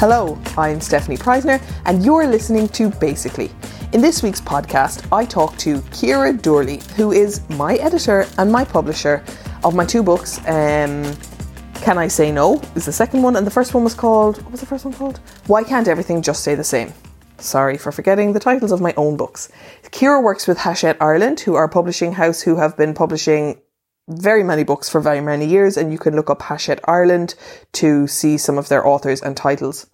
Hello, 0.00 0.38
I'm 0.56 0.78
Stefanie 0.78 1.18
Preissner, 1.18 1.60
and 1.84 2.02
you're 2.02 2.26
listening 2.26 2.68
to 2.68 2.88
Basically. 2.88 3.50
In 3.92 4.00
this 4.00 4.22
week's 4.22 4.40
podcast, 4.40 5.06
I 5.12 5.26
talk 5.26 5.58
to 5.58 5.82
Ciara 5.92 6.32
Doorley, 6.32 6.80
who 6.96 7.12
is 7.12 7.46
my 7.50 7.74
editor 7.74 8.26
and 8.38 8.50
my 8.50 8.64
publisher 8.64 9.22
of 9.62 9.74
my 9.74 9.84
two 9.84 10.02
books. 10.02 10.38
Um, 10.48 11.14
Can 11.82 11.98
I 11.98 12.08
Say 12.08 12.32
No 12.32 12.62
is 12.74 12.86
the 12.86 12.92
second 12.92 13.20
one, 13.20 13.36
and 13.36 13.46
the 13.46 13.50
first 13.50 13.74
one 13.74 13.84
was 13.84 13.92
called, 13.92 14.42
what 14.42 14.52
was 14.52 14.60
the 14.60 14.66
first 14.66 14.86
one 14.86 14.94
called? 14.94 15.20
Why 15.48 15.62
Can't 15.62 15.86
Everything 15.86 16.22
Just 16.22 16.40
Stay 16.40 16.54
the 16.54 16.64
Same? 16.64 16.94
Sorry 17.36 17.76
for 17.76 17.92
forgetting 17.92 18.32
the 18.32 18.40
titles 18.40 18.72
of 18.72 18.80
my 18.80 18.94
own 18.96 19.18
books. 19.18 19.50
Kira 19.90 20.22
works 20.22 20.46
with 20.46 20.60
Hachette 20.60 20.96
Ireland, 20.98 21.40
who 21.40 21.56
are 21.56 21.64
a 21.64 21.68
publishing 21.68 22.14
house 22.14 22.40
who 22.40 22.56
have 22.56 22.74
been 22.74 22.94
publishing 22.94 23.60
very 24.08 24.42
many 24.42 24.64
books 24.64 24.88
for 24.88 25.00
very 25.00 25.20
many 25.20 25.46
years, 25.46 25.76
and 25.76 25.92
you 25.92 25.98
can 25.98 26.16
look 26.16 26.30
up 26.30 26.42
Hachette 26.42 26.80
Ireland 26.84 27.36
to 27.74 28.08
see 28.08 28.38
some 28.38 28.58
of 28.58 28.68
their 28.68 28.84
authors 28.84 29.22
and 29.22 29.36
titles. 29.36 29.86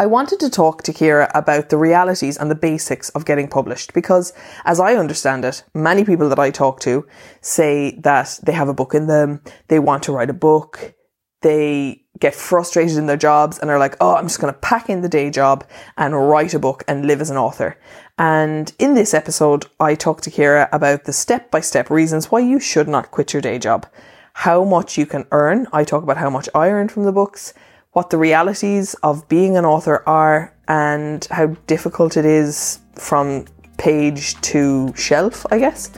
I 0.00 0.06
wanted 0.06 0.40
to 0.40 0.48
talk 0.48 0.82
to 0.84 0.94
Ciara 0.94 1.30
about 1.34 1.68
the 1.68 1.76
realities 1.76 2.38
and 2.38 2.50
the 2.50 2.54
basics 2.54 3.10
of 3.10 3.26
getting 3.26 3.48
published 3.48 3.92
because, 3.92 4.32
as 4.64 4.80
I 4.80 4.94
understand 4.94 5.44
it, 5.44 5.62
many 5.74 6.06
people 6.06 6.30
that 6.30 6.38
I 6.38 6.50
talk 6.50 6.80
to 6.80 7.06
say 7.42 8.00
that 8.00 8.40
they 8.42 8.52
have 8.52 8.70
a 8.70 8.72
book 8.72 8.94
in 8.94 9.08
them, 9.08 9.42
they 9.68 9.78
want 9.78 10.02
to 10.04 10.12
write 10.12 10.30
a 10.30 10.32
book, 10.32 10.94
they 11.42 12.06
get 12.18 12.34
frustrated 12.34 12.96
in 12.96 13.08
their 13.08 13.18
jobs 13.18 13.58
and 13.58 13.68
are 13.68 13.78
like, 13.78 13.98
oh, 14.00 14.14
I'm 14.14 14.24
just 14.24 14.40
going 14.40 14.54
to 14.54 14.58
pack 14.60 14.88
in 14.88 15.02
the 15.02 15.08
day 15.10 15.28
job 15.28 15.68
and 15.98 16.16
write 16.16 16.54
a 16.54 16.58
book 16.58 16.82
and 16.88 17.04
live 17.04 17.20
as 17.20 17.28
an 17.28 17.36
author. 17.36 17.78
And 18.16 18.72
in 18.78 18.94
this 18.94 19.12
episode, 19.12 19.66
I 19.78 19.96
talk 19.96 20.22
to 20.22 20.30
Ciara 20.30 20.70
about 20.72 21.04
the 21.04 21.12
step 21.12 21.50
by 21.50 21.60
step 21.60 21.90
reasons 21.90 22.30
why 22.30 22.40
you 22.40 22.58
should 22.58 22.88
not 22.88 23.10
quit 23.10 23.34
your 23.34 23.42
day 23.42 23.58
job, 23.58 23.86
how 24.32 24.64
much 24.64 24.96
you 24.96 25.04
can 25.04 25.26
earn. 25.30 25.66
I 25.74 25.84
talk 25.84 26.02
about 26.02 26.16
how 26.16 26.30
much 26.30 26.48
I 26.54 26.70
earned 26.70 26.90
from 26.90 27.04
the 27.04 27.12
books, 27.12 27.52
what 27.92 28.10
the 28.10 28.16
realities 28.16 28.94
of 29.02 29.28
being 29.28 29.56
an 29.56 29.64
author 29.64 30.04
are, 30.06 30.54
and 30.68 31.26
how 31.32 31.46
difficult 31.66 32.16
it 32.16 32.24
is 32.24 32.78
from 32.94 33.44
page 33.78 34.40
to 34.42 34.94
shelf, 34.96 35.44
I 35.50 35.58
guess. 35.58 35.90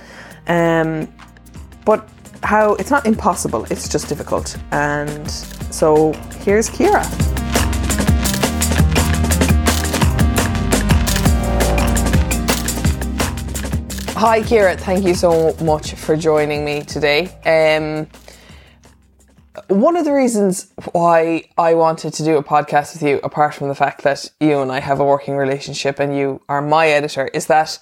Um, 0.46 1.12
but 1.84 2.08
how 2.42 2.76
it's 2.76 2.90
not 2.90 3.04
impossible, 3.04 3.66
it's 3.68 3.90
just 3.90 4.08
difficult. 4.08 4.56
And 4.70 5.30
so 5.30 6.14
here's 6.40 6.70
Ciara. 6.74 7.04
Hi, 14.16 14.42
Ciara. 14.44 14.76
Thank 14.78 15.04
you 15.04 15.14
so 15.14 15.54
much 15.62 15.92
for 15.92 16.16
joining 16.16 16.64
me 16.64 16.84
today. 16.84 17.26
Um, 17.44 18.06
one 19.68 19.96
of 19.96 20.04
the 20.04 20.12
reasons 20.12 20.72
why 20.92 21.44
I 21.58 21.74
wanted 21.74 22.14
to 22.14 22.24
do 22.24 22.36
a 22.36 22.42
podcast 22.42 22.94
with 22.94 23.02
you, 23.02 23.20
apart 23.22 23.54
from 23.54 23.68
the 23.68 23.74
fact 23.74 24.02
that 24.02 24.30
you 24.40 24.60
and 24.60 24.72
I 24.72 24.80
have 24.80 24.98
a 24.98 25.04
working 25.04 25.36
relationship 25.36 25.98
and 25.98 26.16
you 26.16 26.40
are 26.48 26.62
my 26.62 26.88
editor, 26.88 27.28
is 27.28 27.46
that 27.46 27.78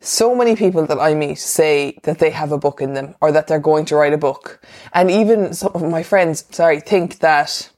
so 0.00 0.34
many 0.34 0.54
people 0.54 0.84
that 0.86 1.00
I 1.00 1.14
meet 1.14 1.38
say 1.38 1.98
that 2.02 2.18
they 2.18 2.30
have 2.30 2.52
a 2.52 2.58
book 2.58 2.82
in 2.82 2.92
them 2.92 3.14
or 3.22 3.32
that 3.32 3.46
they're 3.46 3.58
going 3.58 3.86
to 3.86 3.96
write 3.96 4.12
a 4.12 4.18
book. 4.18 4.60
And 4.92 5.10
even 5.10 5.54
some 5.54 5.72
of 5.74 5.82
my 5.82 6.02
friends, 6.02 6.44
sorry, 6.50 6.80
think 6.80 7.20
that, 7.20 7.70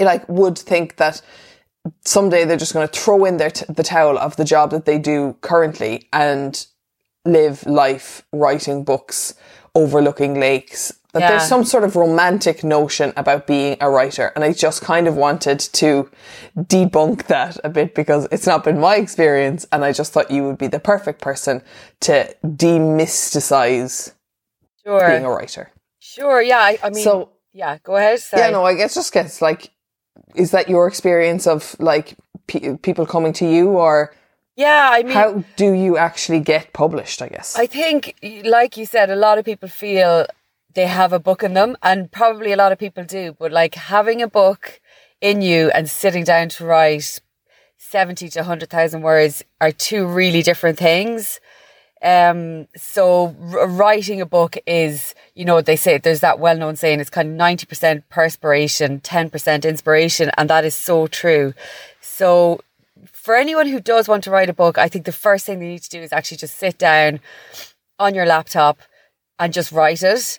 like, 0.00 0.28
would 0.28 0.58
think 0.58 0.96
that 0.96 1.22
someday 2.04 2.44
they're 2.44 2.56
just 2.56 2.72
going 2.72 2.88
to 2.88 3.00
throw 3.00 3.24
in 3.24 3.36
their 3.36 3.52
t- 3.52 3.66
the 3.68 3.84
towel 3.84 4.18
of 4.18 4.34
the 4.34 4.44
job 4.44 4.72
that 4.72 4.84
they 4.84 4.98
do 4.98 5.36
currently 5.42 6.08
and 6.12 6.66
live 7.24 7.64
life 7.66 8.24
writing 8.32 8.82
books, 8.82 9.34
overlooking 9.76 10.40
lakes. 10.40 10.97
That 11.18 11.24
Yeah. 11.24 11.30
there's 11.30 11.48
some 11.48 11.64
sort 11.64 11.84
of 11.84 11.96
romantic 11.96 12.62
notion 12.62 13.12
about 13.16 13.46
being 13.46 13.76
a 13.80 13.90
writer. 13.90 14.32
And 14.34 14.44
I 14.44 14.52
just 14.52 14.82
kind 14.82 15.08
of 15.08 15.16
wanted 15.16 15.58
to 15.80 16.08
debunk 16.56 17.26
that 17.26 17.58
a 17.64 17.68
bit 17.68 17.94
because 17.94 18.28
it's 18.30 18.46
not 18.46 18.62
been 18.64 18.78
my 18.78 18.96
experience. 18.96 19.66
And 19.72 19.84
I 19.84 19.92
just 19.92 20.12
thought 20.12 20.30
you 20.30 20.44
would 20.44 20.58
be 20.58 20.66
the 20.68 20.80
perfect 20.80 21.20
person 21.20 21.62
to 22.00 22.34
demysticize 22.44 24.12
Sure. 24.84 25.08
being 25.08 25.24
a 25.24 25.30
writer. 25.30 25.70
Sure. 25.98 26.40
Yeah. 26.42 26.58
I, 26.60 26.78
I 26.82 26.90
mean, 26.90 27.04
So- 27.04 27.30
yeah. 27.52 27.78
Go 27.82 27.96
ahead. 27.96 28.20
Sorry. 28.20 28.42
Yeah, 28.42 28.50
no, 28.50 28.64
I 28.64 28.74
guess 28.74 28.94
just 28.94 29.12
gets 29.12 29.42
like, 29.42 29.70
is 30.34 30.50
that 30.52 30.68
your 30.68 30.86
experience 30.86 31.46
of 31.46 31.74
like 31.78 32.14
pe- 32.46 32.76
people 32.76 33.06
coming 33.06 33.32
to 33.34 33.46
you 33.46 33.70
or 33.70 34.14
Yeah. 34.56 34.90
I 34.92 35.02
mean, 35.02 35.12
how 35.14 35.44
do 35.56 35.72
you 35.72 35.96
actually 35.96 36.40
get 36.40 36.72
published? 36.72 37.22
I 37.22 37.28
guess. 37.28 37.56
I 37.56 37.66
think, 37.66 38.14
like 38.44 38.76
you 38.76 38.86
said, 38.86 39.10
a 39.10 39.16
lot 39.16 39.38
of 39.38 39.44
people 39.44 39.68
feel 39.68 40.26
they 40.78 40.86
have 40.86 41.12
a 41.12 41.18
book 41.18 41.42
in 41.42 41.54
them, 41.54 41.76
and 41.82 41.98
probably 42.12 42.52
a 42.52 42.56
lot 42.56 42.70
of 42.70 42.78
people 42.78 43.02
do. 43.02 43.34
But 43.36 43.50
like 43.50 43.74
having 43.74 44.22
a 44.22 44.28
book 44.28 44.80
in 45.20 45.42
you 45.42 45.72
and 45.74 45.90
sitting 45.90 46.22
down 46.22 46.48
to 46.50 46.64
write 46.64 47.20
seventy 47.76 48.28
to 48.28 48.44
hundred 48.44 48.70
thousand 48.70 49.02
words 49.02 49.42
are 49.60 49.72
two 49.72 50.06
really 50.06 50.42
different 50.50 50.78
things. 50.78 51.40
Um, 52.00 52.68
so 52.76 53.34
writing 53.40 54.20
a 54.20 54.26
book 54.26 54.56
is, 54.66 55.16
you 55.34 55.44
know, 55.44 55.60
they 55.60 55.74
say 55.74 55.98
there's 55.98 56.20
that 56.20 56.38
well-known 56.38 56.76
saying 56.76 57.00
it's 57.00 57.10
kind 57.10 57.28
of 57.28 57.34
ninety 57.34 57.66
percent 57.66 58.08
perspiration, 58.08 59.00
ten 59.00 59.30
percent 59.30 59.64
inspiration, 59.64 60.30
and 60.38 60.48
that 60.48 60.64
is 60.64 60.76
so 60.76 61.08
true. 61.08 61.54
So 62.00 62.60
for 63.24 63.34
anyone 63.34 63.66
who 63.66 63.80
does 63.80 64.06
want 64.06 64.22
to 64.24 64.30
write 64.30 64.48
a 64.48 64.60
book, 64.62 64.78
I 64.78 64.88
think 64.88 65.06
the 65.06 65.22
first 65.26 65.44
thing 65.44 65.58
they 65.58 65.72
need 65.74 65.82
to 65.82 65.90
do 65.90 66.00
is 66.00 66.12
actually 66.12 66.36
just 66.36 66.56
sit 66.56 66.78
down 66.78 67.18
on 67.98 68.14
your 68.14 68.26
laptop 68.26 68.78
and 69.40 69.52
just 69.52 69.72
write 69.72 70.04
it 70.04 70.38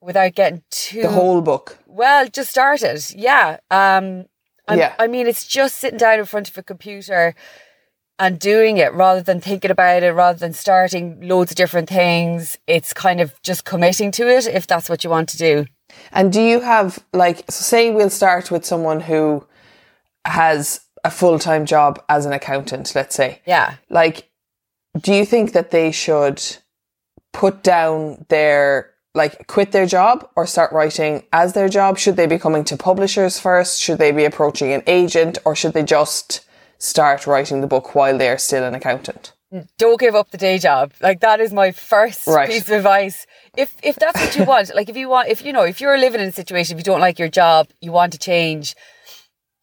without 0.00 0.34
getting 0.34 0.62
too 0.70 1.02
the 1.02 1.08
whole 1.08 1.40
book. 1.42 1.78
well, 1.86 2.26
just 2.28 2.50
start 2.50 2.82
it. 2.82 3.14
Yeah. 3.14 3.58
Um 3.70 4.26
I'm- 4.68 4.78
Yeah. 4.78 4.94
I 4.98 5.06
mean 5.06 5.26
it's 5.26 5.46
just 5.46 5.76
sitting 5.76 5.98
down 5.98 6.18
in 6.18 6.24
front 6.24 6.48
of 6.48 6.56
a 6.58 6.62
computer 6.62 7.34
and 8.18 8.38
doing 8.38 8.76
it 8.76 8.92
rather 8.92 9.22
than 9.22 9.40
thinking 9.40 9.70
about 9.70 10.02
it, 10.02 10.12
rather 10.12 10.38
than 10.38 10.52
starting 10.52 11.20
loads 11.26 11.52
of 11.52 11.56
different 11.56 11.88
things. 11.88 12.58
It's 12.66 12.92
kind 12.92 13.20
of 13.20 13.40
just 13.42 13.64
committing 13.64 14.10
to 14.12 14.28
it 14.28 14.46
if 14.46 14.66
that's 14.66 14.90
what 14.90 15.02
you 15.04 15.08
want 15.10 15.28
to 15.30 15.38
do. 15.38 15.64
And 16.12 16.30
do 16.32 16.40
you 16.42 16.60
have 16.60 16.98
like, 17.14 17.38
so 17.50 17.62
say 17.62 17.90
we'll 17.90 18.10
start 18.10 18.50
with 18.50 18.64
someone 18.66 19.00
who 19.00 19.46
has 20.26 20.80
a 21.02 21.10
full 21.10 21.38
time 21.38 21.64
job 21.64 22.02
as 22.10 22.26
an 22.26 22.32
accountant, 22.34 22.94
let's 22.94 23.14
say. 23.16 23.40
Yeah. 23.46 23.76
Like, 23.88 24.28
do 25.00 25.14
you 25.14 25.24
think 25.24 25.52
that 25.52 25.70
they 25.70 25.90
should 25.90 26.42
put 27.32 27.62
down 27.62 28.26
their, 28.28 28.89
like, 29.14 29.46
quit 29.46 29.72
their 29.72 29.86
job 29.86 30.28
or 30.36 30.46
start 30.46 30.72
writing 30.72 31.24
as 31.32 31.52
their 31.52 31.68
job? 31.68 31.98
Should 31.98 32.16
they 32.16 32.26
be 32.26 32.38
coming 32.38 32.64
to 32.64 32.76
publishers 32.76 33.38
first? 33.38 33.80
Should 33.80 33.98
they 33.98 34.12
be 34.12 34.24
approaching 34.24 34.72
an 34.72 34.82
agent 34.86 35.38
or 35.44 35.56
should 35.56 35.72
they 35.72 35.82
just 35.82 36.44
start 36.78 37.26
writing 37.26 37.60
the 37.60 37.66
book 37.66 37.94
while 37.94 38.16
they're 38.16 38.38
still 38.38 38.64
an 38.64 38.74
accountant? 38.74 39.32
don't 39.78 39.98
give 39.98 40.14
up 40.14 40.30
the 40.30 40.38
day 40.38 40.58
job. 40.58 40.92
Like 41.00 41.20
that 41.20 41.40
is 41.40 41.52
my 41.52 41.72
first 41.72 42.26
Right. 42.26 42.48
piece 42.48 42.68
of 42.68 42.76
advice. 42.76 43.26
If 43.56 43.74
if 43.82 43.96
that's 43.96 44.20
what 44.20 44.36
you 44.36 44.44
want, 44.44 44.72
like 44.74 44.88
if 44.88 44.96
you 44.96 45.08
want, 45.08 45.28
if 45.28 45.44
you 45.44 45.52
know, 45.52 45.64
if 45.64 45.80
you're 45.80 45.98
living 45.98 46.20
in 46.20 46.28
a 46.28 46.32
situation, 46.32 46.76
if 46.76 46.80
you 46.80 46.84
don't 46.84 47.00
like 47.00 47.18
your 47.18 47.28
job, 47.28 47.68
you 47.80 47.90
want 47.90 48.12
to 48.12 48.18
change, 48.18 48.76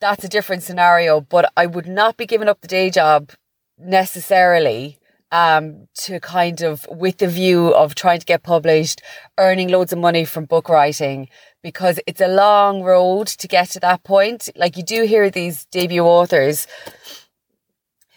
that's 0.01 0.23
a 0.25 0.27
different 0.27 0.63
scenario. 0.63 1.21
But 1.21 1.51
I 1.55 1.67
would 1.67 1.87
not 1.87 2.17
be 2.17 2.25
giving 2.25 2.49
up 2.49 2.59
the 2.59 2.67
day 2.67 2.89
job 2.89 3.31
necessarily 3.77 4.99
um, 5.31 5.87
to 5.95 6.19
kind 6.19 6.61
of 6.61 6.87
with 6.89 7.17
the 7.17 7.27
view 7.27 7.73
of 7.73 7.95
trying 7.95 8.19
to 8.19 8.25
get 8.25 8.43
published, 8.43 9.01
earning 9.37 9.69
loads 9.69 9.91
of 9.91 9.99
money 9.99 10.25
from 10.25 10.45
book 10.45 10.69
writing 10.69 11.29
because 11.61 11.99
it's 12.07 12.21
a 12.21 12.27
long 12.27 12.81
road 12.81 13.27
to 13.27 13.47
get 13.47 13.69
to 13.71 13.79
that 13.81 14.03
point. 14.03 14.49
Like 14.55 14.77
you 14.77 14.83
do 14.83 15.03
hear 15.03 15.29
these 15.29 15.65
debut 15.65 16.03
authors 16.03 16.67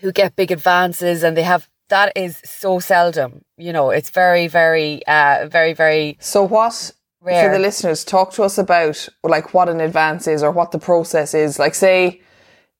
who 0.01 0.13
get 0.13 0.37
big 0.37 0.51
advances 0.51 1.23
and 1.23 1.37
they 1.37 1.43
have 1.43 1.69
that 1.89 2.13
is 2.17 2.41
so 2.45 2.79
seldom. 2.79 3.45
You 3.57 3.73
know, 3.73 3.91
it's 3.91 4.11
very, 4.11 4.47
very, 4.47 5.05
uh, 5.07 5.49
very, 5.51 5.73
very. 5.75 6.17
So 6.21 6.45
what? 6.45 6.93
Rare. 7.21 7.51
For 7.51 7.53
the 7.53 7.59
listeners, 7.59 8.03
talk 8.03 8.33
to 8.35 8.45
us 8.45 8.57
about 8.57 9.07
like 9.23 9.53
what 9.53 9.69
an 9.69 9.81
advance 9.81 10.27
is 10.27 10.43
or 10.43 10.51
what 10.51 10.71
the 10.71 10.79
process 10.79 11.35
is. 11.35 11.59
Like, 11.59 11.75
say, 11.75 12.23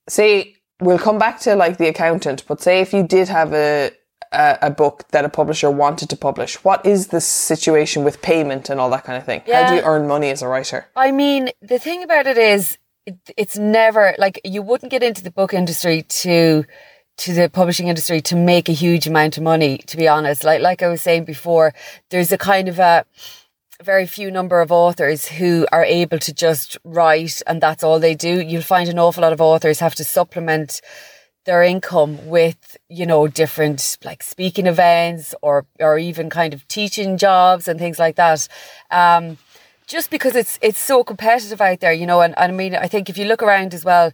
say 0.09 0.55
we'll 0.81 0.99
come 0.99 1.19
back 1.19 1.41
to 1.41 1.55
like 1.55 1.77
the 1.77 1.89
accountant, 1.89 2.45
but 2.49 2.63
say 2.63 2.81
if 2.81 2.95
you 2.95 3.03
did 3.03 3.29
have 3.29 3.53
a 3.53 3.91
a, 4.33 4.59
a 4.63 4.71
book 4.71 5.07
that 5.11 5.25
a 5.25 5.29
publisher 5.29 5.71
wanted 5.71 6.09
to 6.11 6.17
publish, 6.17 6.63
what 6.65 6.85
is 6.87 7.09
the 7.09 7.21
situation 7.21 8.05
with 8.05 8.23
payment 8.23 8.71
and 8.71 8.81
all 8.81 8.91
that 8.91 9.05
kind 9.05 9.19
of 9.19 9.25
thing? 9.25 9.43
How 9.47 9.69
do 9.69 9.77
you 9.77 9.83
earn 9.83 10.07
money 10.07 10.31
as 10.31 10.43
a 10.43 10.49
writer? 10.49 10.89
I 10.97 11.13
mean, 11.13 11.51
the 11.61 11.79
thing 11.79 12.03
about 12.03 12.27
it 12.27 12.39
is, 12.39 12.79
it, 13.07 13.17
it's 13.37 13.57
never 13.59 14.15
like 14.19 14.41
you 14.45 14.63
wouldn't 14.63 14.91
get 14.91 15.03
into 15.03 15.23
the 15.23 15.31
book 15.31 15.55
industry 15.55 16.03
to 16.03 16.65
to 17.17 17.35
the 17.35 17.51
publishing 17.51 17.89
industry 17.89 18.23
to 18.23 18.37
make 18.37 18.69
a 18.69 18.73
huge 18.73 19.07
amount 19.07 19.37
of 19.37 19.43
money. 19.43 19.79
To 19.79 19.97
be 19.97 20.07
honest, 20.07 20.45
like 20.45 20.61
like 20.61 20.83
I 20.83 20.89
was 20.89 21.03
saying 21.03 21.25
before, 21.25 21.73
there's 22.11 22.31
a 22.31 22.39
kind 22.39 22.69
of 22.69 22.79
a 22.79 23.05
very 23.83 24.07
few 24.07 24.31
number 24.31 24.61
of 24.61 24.71
authors 24.71 25.27
who 25.27 25.67
are 25.73 25.85
able 25.85 26.19
to 26.19 26.35
just 26.35 26.77
write 26.85 27.41
and 27.47 27.61
that's 27.61 27.83
all 27.83 27.99
they 27.99 28.15
do. 28.15 28.41
You'll 28.41 28.63
find 28.63 28.89
an 28.89 28.99
awful 28.99 29.23
lot 29.23 29.33
of 29.33 29.41
authors 29.41 29.81
have 29.81 29.95
to 29.97 30.05
supplement 30.05 30.81
their 31.45 31.63
income 31.63 32.27
with, 32.29 32.77
you 32.89 33.07
know, 33.07 33.27
different 33.27 33.99
like 34.05 34.23
speaking 34.23 34.67
events 34.67 35.35
or 35.43 35.67
or 35.79 35.99
even 35.99 36.31
kind 36.31 36.55
of 36.55 36.67
teaching 36.69 37.17
jobs 37.17 37.69
and 37.69 37.79
things 37.79 37.99
like 37.99 38.17
that. 38.17 38.47
Um, 38.91 39.39
just 39.87 40.11
because 40.11 40.37
it's 40.37 40.59
it's 40.63 40.79
so 40.79 41.03
competitive 41.03 41.61
out 41.61 41.81
there, 41.81 41.93
you 41.93 42.07
know, 42.07 42.21
and, 42.21 42.35
and 42.39 42.53
I 42.53 42.55
mean 42.55 42.75
I 42.75 42.87
think 42.87 43.09
if 43.09 43.19
you 43.19 43.25
look 43.25 43.43
around 43.43 43.75
as 43.75 43.85
well, 43.85 44.13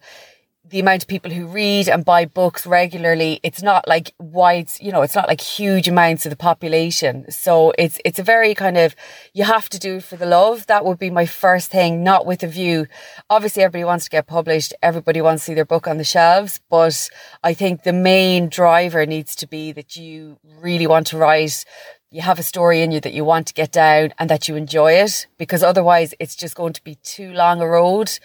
the 0.69 0.81
amount 0.81 1.03
of 1.03 1.09
people 1.09 1.31
who 1.31 1.47
read 1.47 1.89
and 1.89 2.05
buy 2.05 2.25
books 2.25 2.67
regularly, 2.67 3.39
it's 3.43 3.63
not 3.63 3.87
like 3.87 4.13
wide, 4.19 4.69
you 4.81 4.91
know, 4.91 5.03
it's 5.03 5.15
not 5.15 5.29
like 5.29 5.41
huge 5.41 5.87
amounts 5.87 6.27
of 6.27 6.31
the 6.31 6.37
population. 6.37 7.31
So 7.31 7.73
it's 7.79 7.99
it's 8.05 8.19
a 8.19 8.25
very 8.25 8.55
kind 8.55 8.77
of 8.77 8.97
you 9.33 9.45
have 9.45 9.69
to 9.71 9.79
do 9.79 9.97
it 9.97 10.05
for 10.05 10.17
the 10.17 10.27
love. 10.27 10.67
That 10.67 10.85
would 10.85 10.99
be 10.99 11.11
my 11.11 11.27
first 11.27 11.71
thing, 11.71 12.03
not 12.03 12.27
with 12.27 12.43
a 12.43 12.49
view. 12.49 12.87
Obviously, 13.31 13.63
everybody 13.63 13.85
wants 13.85 14.05
to 14.07 14.11
get 14.11 14.27
published. 14.27 14.75
Everybody 14.83 15.21
wants 15.21 15.43
to 15.43 15.47
see 15.47 15.55
their 15.55 15.65
book 15.65 15.87
on 15.87 15.99
the 15.99 16.05
shelves, 16.05 16.61
but 16.69 17.09
I 17.45 17.55
think 17.55 17.83
the 17.83 17.93
main 17.93 18.49
driver 18.49 19.07
needs 19.07 19.37
to 19.37 19.47
be 19.47 19.73
that 19.73 19.97
you 19.97 20.39
really 20.61 20.87
want 20.87 21.07
to 21.09 21.19
write. 21.19 21.65
You 22.11 22.23
have 22.23 22.39
a 22.39 22.45
story 22.45 22.83
in 22.83 22.93
you 22.93 23.01
that 23.01 23.13
you 23.13 23.25
want 23.25 23.49
to 23.49 23.55
get 23.55 23.73
down 23.73 24.15
and 24.19 24.31
that 24.31 24.49
you 24.49 24.57
enjoy 24.57 24.93
it, 24.95 25.27
because 25.39 25.63
otherwise 25.63 26.15
it's 26.19 26.35
just 26.35 26.55
going 26.55 26.73
to 26.73 26.83
be 26.83 26.97
too 26.97 27.33
long 27.33 27.61
a 27.61 27.69
road. 27.69 28.19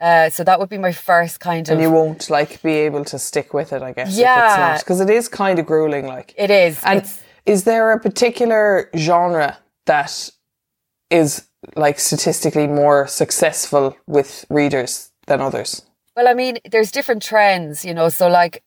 Uh, 0.00 0.30
so 0.30 0.42
that 0.44 0.58
would 0.58 0.68
be 0.68 0.78
my 0.78 0.92
first 0.92 1.40
kind 1.40 1.68
of. 1.68 1.72
And 1.72 1.82
you 1.82 1.90
won't 1.90 2.30
like 2.30 2.62
be 2.62 2.72
able 2.72 3.04
to 3.06 3.18
stick 3.18 3.52
with 3.52 3.72
it, 3.72 3.82
I 3.82 3.92
guess. 3.92 4.16
Yeah. 4.16 4.78
Because 4.78 5.00
it 5.00 5.10
is 5.10 5.28
kind 5.28 5.58
of 5.58 5.66
grueling, 5.66 6.06
like. 6.06 6.34
It 6.36 6.50
is. 6.50 6.80
And 6.84 7.06
is 7.44 7.64
there 7.64 7.92
a 7.92 8.00
particular 8.00 8.90
genre 8.96 9.58
that 9.86 10.30
is 11.10 11.46
like 11.76 11.98
statistically 11.98 12.66
more 12.66 13.06
successful 13.06 13.96
with 14.06 14.46
readers 14.48 15.10
than 15.26 15.40
others? 15.40 15.82
well, 16.16 16.28
I 16.28 16.34
mean, 16.34 16.58
there's 16.70 16.90
different 16.90 17.22
trends, 17.22 17.84
you 17.84 17.94
know. 17.94 18.08
So 18.08 18.28
like, 18.28 18.62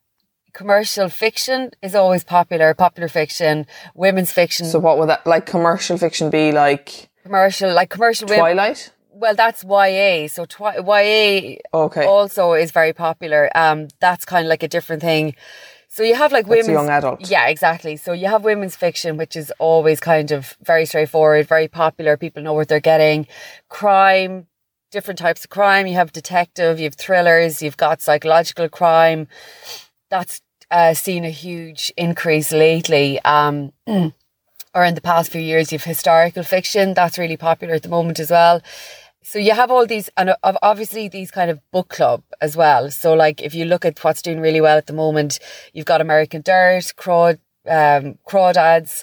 commercial 0.52 1.08
fiction 1.08 1.70
is 1.82 1.94
always 1.94 2.24
popular. 2.24 2.74
Popular 2.74 3.08
fiction, 3.08 3.66
women's 3.94 4.32
fiction, 4.32 4.66
So 4.66 4.78
what 4.78 4.98
would 4.98 5.08
that 5.08 5.26
like 5.26 5.46
commercial 5.46 5.98
fiction 5.98 6.30
be 6.30 6.52
like 6.52 7.10
commercial, 7.22 7.72
like 7.74 7.90
commercial 7.90 8.26
women. 8.26 8.40
Twilight? 8.40 8.92
Well, 9.16 9.34
that's 9.36 9.62
YA. 9.64 10.26
So 10.28 10.44
twi- 10.44 10.78
YA 10.78 11.58
Okay. 11.72 12.04
also 12.04 12.52
is 12.54 12.72
very 12.72 12.92
popular. 12.92 13.48
Um, 13.54 13.88
that's 14.00 14.24
kind 14.24 14.44
of 14.46 14.50
like 14.50 14.64
a 14.64 14.68
different 14.68 15.02
thing. 15.02 15.36
So 15.88 16.02
you 16.02 16.16
have 16.16 16.32
like 16.32 16.48
women's 16.48 16.68
young 16.68 16.88
adult. 16.88 17.30
Yeah, 17.30 17.46
exactly. 17.46 17.96
So 17.96 18.12
you 18.12 18.26
have 18.26 18.42
women's 18.42 18.74
fiction, 18.74 19.16
which 19.16 19.36
is 19.36 19.52
always 19.60 20.00
kind 20.00 20.32
of 20.32 20.56
very 20.64 20.86
straightforward, 20.86 21.46
very 21.46 21.68
popular. 21.68 22.16
People 22.16 22.42
know 22.42 22.52
what 22.52 22.66
they're 22.66 22.80
getting. 22.80 23.28
Crime, 23.68 24.48
different 24.90 25.18
types 25.20 25.44
of 25.44 25.50
crime. 25.50 25.86
You 25.86 25.94
have 25.94 26.10
detective, 26.10 26.80
you 26.80 26.84
have 26.86 26.96
thrillers, 26.96 27.62
you've 27.62 27.76
got 27.76 28.02
psychological 28.02 28.68
crime. 28.68 29.28
That's 30.10 30.40
uh, 30.72 30.94
seen 30.94 31.24
a 31.24 31.30
huge 31.30 31.92
increase 31.96 32.50
lately. 32.50 33.20
Um, 33.20 33.72
or 33.86 34.84
in 34.84 34.96
the 34.96 35.00
past 35.00 35.30
few 35.30 35.40
years, 35.40 35.70
you've 35.70 35.84
historical 35.84 36.42
fiction. 36.42 36.94
That's 36.94 37.18
really 37.18 37.36
popular 37.36 37.74
at 37.74 37.84
the 37.84 37.88
moment 37.88 38.18
as 38.18 38.30
well. 38.32 38.60
So 39.24 39.38
you 39.38 39.52
have 39.52 39.70
all 39.70 39.86
these, 39.86 40.10
and 40.16 40.34
obviously 40.42 41.08
these 41.08 41.30
kind 41.30 41.50
of 41.50 41.58
book 41.72 41.88
club 41.88 42.22
as 42.42 42.56
well. 42.56 42.90
So 42.90 43.14
like 43.14 43.40
if 43.42 43.54
you 43.54 43.64
look 43.64 43.84
at 43.86 43.98
what's 44.04 44.20
doing 44.20 44.40
really 44.40 44.60
well 44.60 44.76
at 44.76 44.86
the 44.86 44.92
moment, 44.92 45.38
you've 45.72 45.86
got 45.86 46.02
American 46.02 46.42
Dirt, 46.42 46.92
Crawd, 46.96 47.38
um, 47.66 48.18
Crawdads, 48.28 49.02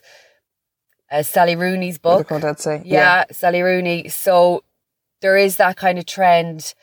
uh, 1.11 1.23
Sally 1.23 1.55
Rooney's 1.55 1.97
book. 1.97 2.29
Say. 2.59 2.83
Yeah, 2.85 3.25
Sally 3.31 3.61
Rooney. 3.63 4.09
So 4.09 4.63
there 5.21 5.37
is 5.37 5.57
that 5.57 5.75
kind 5.75 5.97
of 5.97 6.05
trend 6.05 6.75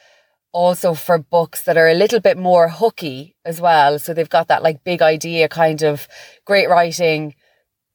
also 0.51 0.95
for 0.95 1.19
books 1.19 1.63
that 1.63 1.77
are 1.77 1.89
a 1.89 1.95
little 1.95 2.21
bit 2.21 2.37
more 2.37 2.69
hooky 2.69 3.37
as 3.45 3.61
well. 3.61 4.01
So 4.01 4.13
they've 4.13 4.29
got 4.29 4.49
that 4.49 4.65
like 4.65 4.83
big 4.83 5.01
idea 5.01 5.49
kind 5.49 5.83
of 5.83 6.09
great 6.45 6.69
writing, 6.69 7.37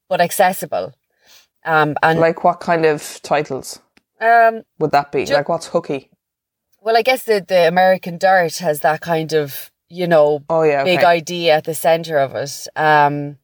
but 0.08 0.22
accessible. 0.22 0.94
Um, 1.64 1.96
and 2.02 2.18
Like 2.18 2.44
what 2.44 2.60
kind 2.60 2.86
of 2.86 3.20
titles 3.22 3.80
um, 4.20 4.62
would 4.78 4.90
that 4.92 5.10
be? 5.12 5.24
Ju- 5.24 5.34
like 5.34 5.48
what's 5.48 5.66
hooky? 5.68 6.10
well, 6.80 6.96
I 6.96 7.02
guess 7.02 7.24
the, 7.24 7.44
the 7.46 7.66
American 7.66 8.18
Dirt 8.18 8.58
has 8.58 8.80
that 8.80 9.00
kind 9.00 9.32
of, 9.32 9.70
you 9.88 10.06
know, 10.06 10.44
Oh 10.50 10.62
yeah. 10.62 10.84
big 10.84 10.98
okay. 10.98 11.06
idea 11.06 11.54
at 11.56 11.64
the 11.64 11.74
center 11.74 12.18
of 12.18 12.34
it. 12.34 12.68
Um, 12.76 13.38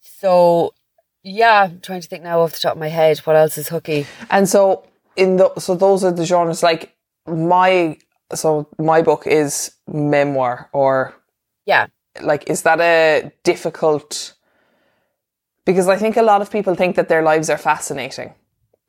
so 0.00 0.74
yeah, 1.22 1.62
I'm 1.64 1.80
trying 1.80 2.00
to 2.00 2.08
think 2.08 2.22
now 2.24 2.40
off 2.40 2.52
the 2.52 2.58
top 2.58 2.72
of 2.74 2.78
my 2.78 2.88
head 2.88 3.18
what 3.20 3.36
else 3.36 3.58
is 3.58 3.68
hooky. 3.68 4.06
And 4.30 4.48
so 4.48 4.84
in 5.16 5.36
the 5.36 5.52
so 5.58 5.74
those 5.74 6.04
are 6.04 6.12
the 6.12 6.26
genres 6.26 6.62
like 6.62 6.94
my 7.26 7.96
so 8.34 8.68
my 8.78 9.02
book 9.02 9.26
is 9.26 9.72
memoir 9.86 10.68
or 10.72 11.14
Yeah, 11.64 11.86
like 12.20 12.48
is 12.50 12.62
that 12.62 12.80
a 12.80 13.32
difficult 13.44 14.34
because 15.64 15.88
I 15.88 15.96
think 15.96 16.16
a 16.16 16.22
lot 16.22 16.42
of 16.42 16.50
people 16.50 16.74
think 16.74 16.96
that 16.96 17.08
their 17.08 17.22
lives 17.22 17.50
are 17.50 17.58
fascinating. 17.58 18.34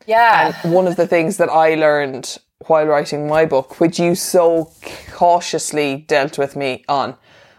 Yeah. 0.06 0.60
And 0.64 0.74
one 0.74 0.88
of 0.88 0.96
the 0.96 1.08
things 1.08 1.38
that 1.38 1.50
I 1.50 1.76
learned 1.76 2.38
while 2.68 2.86
writing 2.86 3.28
my 3.28 3.46
book, 3.46 3.80
which 3.80 4.00
you 4.00 4.16
so 4.16 4.72
cautiously 5.12 6.06
dealt 6.08 6.38
with 6.38 6.56
me 6.56 6.84
on, 6.88 7.16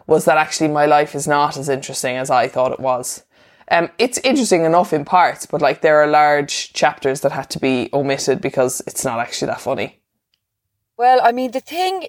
was 0.06 0.25
that 0.25 0.38
actually 0.38 0.69
my 0.69 0.87
life 0.87 1.14
is 1.14 1.28
not 1.28 1.57
as 1.57 1.68
interesting 1.68 2.16
as 2.16 2.30
I 2.30 2.49
thought 2.49 2.73
it 2.73 2.80
was. 2.80 3.25
Um, 3.71 3.90
it's 3.99 4.18
interesting 4.18 4.64
enough 4.64 4.92
in 4.92 5.04
parts, 5.04 5.45
but 5.45 5.61
like 5.61 5.83
there 5.83 6.00
are 6.02 6.07
large 6.07 6.73
chapters 6.73 7.21
that 7.21 7.33
had 7.33 7.50
to 7.50 7.61
be 7.61 7.90
omitted 7.92 8.40
because 8.40 8.80
it's 8.87 9.04
not 9.04 9.18
actually 9.18 9.49
that 9.49 9.61
funny. 9.61 10.00
Well, 10.97 11.21
I 11.23 11.33
mean, 11.33 11.52
the 11.52 11.61
thing, 11.61 12.09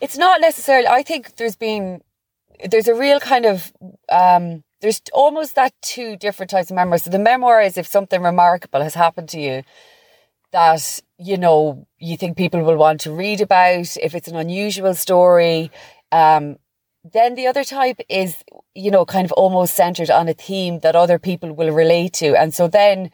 it's 0.00 0.16
not 0.16 0.40
necessarily, 0.40 0.86
I 0.86 1.02
think 1.02 1.36
there's 1.36 1.56
been, 1.56 2.00
there's 2.70 2.88
a 2.88 2.94
real 2.94 3.20
kind 3.20 3.44
of, 3.44 3.72
um, 4.10 4.62
there's 4.80 5.02
almost 5.12 5.54
that 5.54 5.74
two 5.82 6.16
different 6.16 6.50
types 6.50 6.70
of 6.70 6.76
memoirs. 6.76 7.04
So 7.04 7.10
the 7.10 7.18
memoir 7.18 7.60
is 7.60 7.76
if 7.76 7.86
something 7.86 8.22
remarkable 8.22 8.82
has 8.82 8.94
happened 8.94 9.28
to 9.30 9.40
you 9.40 9.62
that, 10.52 11.00
you 11.18 11.36
know, 11.36 11.86
you 11.98 12.16
think 12.16 12.36
people 12.36 12.62
will 12.62 12.76
want 12.76 13.00
to 13.02 13.12
read 13.12 13.40
about, 13.40 13.96
if 13.98 14.14
it's 14.14 14.28
an 14.28 14.36
unusual 14.36 14.94
story. 14.94 15.70
Um, 16.10 16.56
then 17.04 17.34
the 17.34 17.46
other 17.46 17.64
type 17.64 18.00
is, 18.08 18.42
you 18.74 18.90
know, 18.90 19.04
kind 19.04 19.24
of 19.24 19.32
almost 19.32 19.74
centered 19.74 20.10
on 20.10 20.28
a 20.28 20.34
theme 20.34 20.80
that 20.80 20.96
other 20.96 21.18
people 21.18 21.52
will 21.52 21.72
relate 21.72 22.12
to. 22.14 22.34
And 22.34 22.52
so 22.54 22.68
then, 22.68 23.10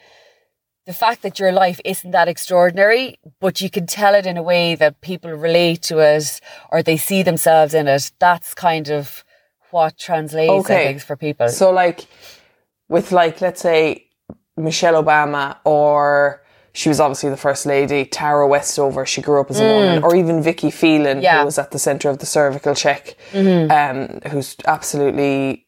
the 0.87 0.94
fact 0.94 1.23
that 1.23 1.40
your 1.40 1.50
life 1.50 1.80
isn't 1.85 2.12
that 2.12 2.28
extraordinary, 2.28 3.18
but 3.40 3.61
you 3.61 3.68
can 3.68 3.87
tell 3.87 4.14
it 4.14 4.25
in 4.25 4.37
a 4.37 4.42
way 4.42 4.76
that 4.76 5.00
people 5.00 5.32
relate 5.32 5.82
to 5.82 5.99
it 5.99 6.40
or 6.70 6.80
they 6.80 6.96
see 6.96 7.25
themselves 7.25 7.75
in 7.75 7.88
it. 7.88 8.12
That's 8.20 8.54
kind 8.54 8.88
of 8.88 9.25
what 9.76 9.92
translates, 10.09 10.50
Okay. 10.61 10.85
think, 10.87 11.00
for 11.09 11.16
people. 11.26 11.49
So 11.61 11.66
like 11.83 11.99
with 12.95 13.09
like 13.21 13.37
let's 13.47 13.61
say 13.68 13.80
Michelle 14.56 14.97
Obama 15.04 15.45
or 15.64 16.42
she 16.80 16.88
was 16.92 17.00
obviously 17.00 17.30
the 17.30 17.42
first 17.49 17.64
lady, 17.64 18.00
Tara 18.18 18.47
Westover, 18.54 19.02
she 19.12 19.21
grew 19.26 19.40
up 19.42 19.50
as 19.50 19.61
a 19.61 19.68
woman, 19.75 19.97
or 20.04 20.11
even 20.21 20.42
Vicky 20.42 20.71
Phelan, 20.71 21.18
Mm. 21.18 21.23
Yeah. 21.23 21.30
Mm-hmm. 21.33 21.40
who 21.40 21.45
was 21.52 21.59
at 21.64 21.71
the 21.71 21.78
centre 21.88 22.11
of 22.11 22.18
the 22.23 22.26
cervical 22.38 22.75
check, 22.85 23.02
um, 23.35 24.21
who's 24.30 24.56
absolutely 24.76 25.66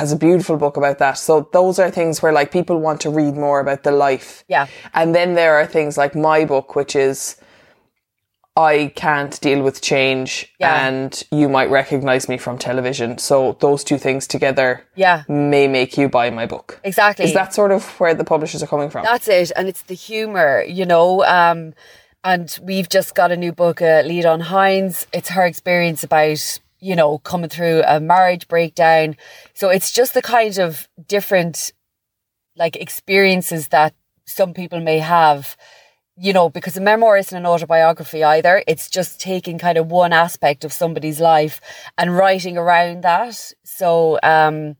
has 0.00 0.12
a 0.12 0.16
beautiful 0.16 0.56
book 0.64 0.76
about 0.82 0.98
that. 0.98 1.16
So 1.28 1.32
those 1.58 1.78
are 1.82 1.90
things 1.90 2.14
where 2.22 2.32
like 2.40 2.50
people 2.58 2.76
want 2.88 2.98
to 3.04 3.10
read 3.20 3.34
more 3.46 3.60
about 3.60 3.80
the 3.82 3.92
life. 4.08 4.44
Yeah. 4.48 4.66
And 4.98 5.14
then 5.14 5.28
there 5.40 5.54
are 5.58 5.66
things 5.66 5.96
like 6.02 6.14
my 6.30 6.44
book, 6.52 6.68
which 6.78 6.94
is 7.08 7.36
I 8.54 8.92
can't 8.94 9.40
deal 9.40 9.62
with 9.62 9.80
change 9.80 10.52
Yeah. 10.60 10.86
and 10.86 11.22
you 11.30 11.48
might 11.48 11.70
recognize 11.70 12.28
me 12.28 12.36
from 12.36 12.58
television. 12.58 13.16
So 13.16 13.56
those 13.60 13.82
two 13.82 13.96
things 13.96 14.26
together 14.26 14.84
Yeah. 14.94 15.22
may 15.26 15.68
make 15.68 15.96
you 15.96 16.08
buy 16.08 16.28
my 16.30 16.44
book. 16.46 16.78
Exactly. 16.84 17.24
Is 17.24 17.32
that 17.32 17.54
sort 17.54 17.72
of 17.72 17.82
where 17.98 18.12
the 18.14 18.24
publishers 18.24 18.62
are 18.62 18.66
coming 18.66 18.90
from? 18.90 19.04
That's 19.04 19.26
it. 19.28 19.52
And 19.56 19.68
it's 19.68 19.82
the 19.82 19.94
humor, 19.94 20.62
you 20.68 20.84
know. 20.84 21.24
Um, 21.24 21.72
and 22.24 22.56
we've 22.62 22.90
just 22.90 23.14
got 23.14 23.32
a 23.32 23.36
new 23.36 23.52
book, 23.52 23.80
uh, 23.80 24.02
Lead 24.04 24.26
on 24.26 24.40
Hines. 24.40 25.06
It's 25.14 25.30
her 25.30 25.46
experience 25.46 26.04
about, 26.04 26.58
you 26.78 26.94
know, 26.94 27.18
coming 27.18 27.48
through 27.48 27.82
a 27.86 28.00
marriage 28.00 28.48
breakdown. 28.48 29.16
So 29.54 29.70
it's 29.70 29.90
just 29.92 30.12
the 30.12 30.22
kind 30.22 30.58
of 30.58 30.88
different, 31.08 31.72
like, 32.54 32.76
experiences 32.76 33.68
that 33.68 33.94
some 34.26 34.52
people 34.52 34.80
may 34.80 34.98
have, 34.98 35.56
you 36.22 36.32
know, 36.32 36.48
because 36.48 36.76
a 36.76 36.80
memoir 36.80 37.16
isn't 37.16 37.36
an 37.36 37.44
autobiography 37.46 38.22
either. 38.22 38.62
It's 38.68 38.88
just 38.88 39.20
taking 39.20 39.58
kind 39.58 39.76
of 39.76 39.90
one 39.90 40.12
aspect 40.12 40.64
of 40.64 40.72
somebody's 40.72 41.18
life 41.20 41.60
and 41.98 42.16
writing 42.16 42.56
around 42.56 43.02
that. 43.02 43.52
So, 43.64 44.20
um, 44.22 44.76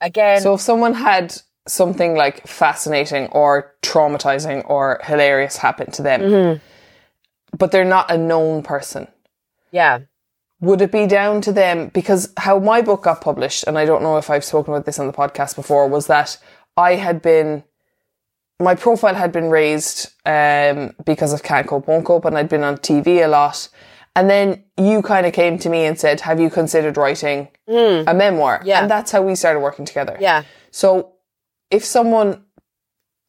again, 0.00 0.40
So 0.40 0.54
if 0.54 0.60
someone 0.60 0.94
had 0.94 1.34
something 1.68 2.16
like 2.16 2.46
fascinating 2.48 3.26
or 3.28 3.74
traumatizing 3.82 4.68
or 4.68 5.00
hilarious 5.04 5.56
happen 5.56 5.90
to 5.92 6.02
them, 6.02 6.20
Mm-hmm. 6.20 7.56
but 7.56 7.70
they're 7.70 7.84
not 7.84 8.10
a 8.10 8.18
known 8.18 8.62
person, 8.64 9.06
yeah, 9.70 10.00
would 10.60 10.80
it 10.80 10.90
be 10.90 11.06
down 11.06 11.42
to 11.42 11.52
them? 11.52 11.88
Because 11.94 12.32
how 12.38 12.58
my 12.58 12.82
book 12.82 13.04
got 13.04 13.20
published, 13.20 13.64
and 13.68 13.78
I 13.78 13.84
don't 13.84 14.02
know 14.02 14.16
if 14.16 14.30
I've 14.30 14.44
spoken 14.44 14.72
about 14.74 14.84
this 14.86 14.98
on 14.98 15.06
the 15.06 15.12
podcast 15.12 15.54
before, 15.54 15.86
was 15.86 16.06
that 16.08 16.38
I 16.76 16.94
had 16.96 17.22
been, 17.22 17.62
my 18.60 18.74
profile 18.74 19.14
had 19.14 19.32
been 19.32 19.50
raised 19.50 20.12
um, 20.24 20.92
because 21.04 21.32
of 21.32 21.42
Can't 21.42 21.66
Cope, 21.66 21.86
Won't 21.86 22.06
Cope, 22.06 22.24
and 22.24 22.38
I'd 22.38 22.48
been 22.48 22.64
on 22.64 22.78
TV 22.78 23.24
a 23.24 23.28
lot. 23.28 23.68
And 24.14 24.30
then 24.30 24.64
you 24.78 25.02
kind 25.02 25.26
of 25.26 25.34
came 25.34 25.58
to 25.58 25.68
me 25.68 25.84
and 25.84 25.98
said, 25.98 26.20
Have 26.22 26.40
you 26.40 26.48
considered 26.48 26.96
writing 26.96 27.48
a 27.68 28.14
memoir? 28.14 28.62
Yeah. 28.64 28.80
And 28.80 28.90
that's 28.90 29.10
how 29.10 29.22
we 29.22 29.34
started 29.34 29.60
working 29.60 29.84
together. 29.84 30.16
yeah. 30.20 30.44
So 30.70 31.12
if 31.70 31.84
someone 31.84 32.44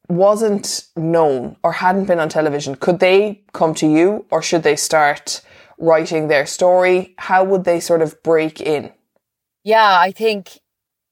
wasn't 0.08 0.86
known 0.96 1.56
or 1.62 1.72
hadn't 1.72 2.06
been 2.06 2.18
on 2.18 2.28
television, 2.30 2.74
could 2.74 3.00
they 3.00 3.42
come 3.52 3.74
to 3.74 3.86
you 3.86 4.24
or 4.30 4.40
should 4.42 4.62
they 4.62 4.76
start 4.76 5.42
writing 5.78 6.28
their 6.28 6.46
story? 6.46 7.14
How 7.18 7.44
would 7.44 7.64
they 7.64 7.80
sort 7.80 8.00
of 8.00 8.22
break 8.22 8.60
in? 8.60 8.92
Yeah, 9.64 9.98
I 9.98 10.12
think, 10.12 10.60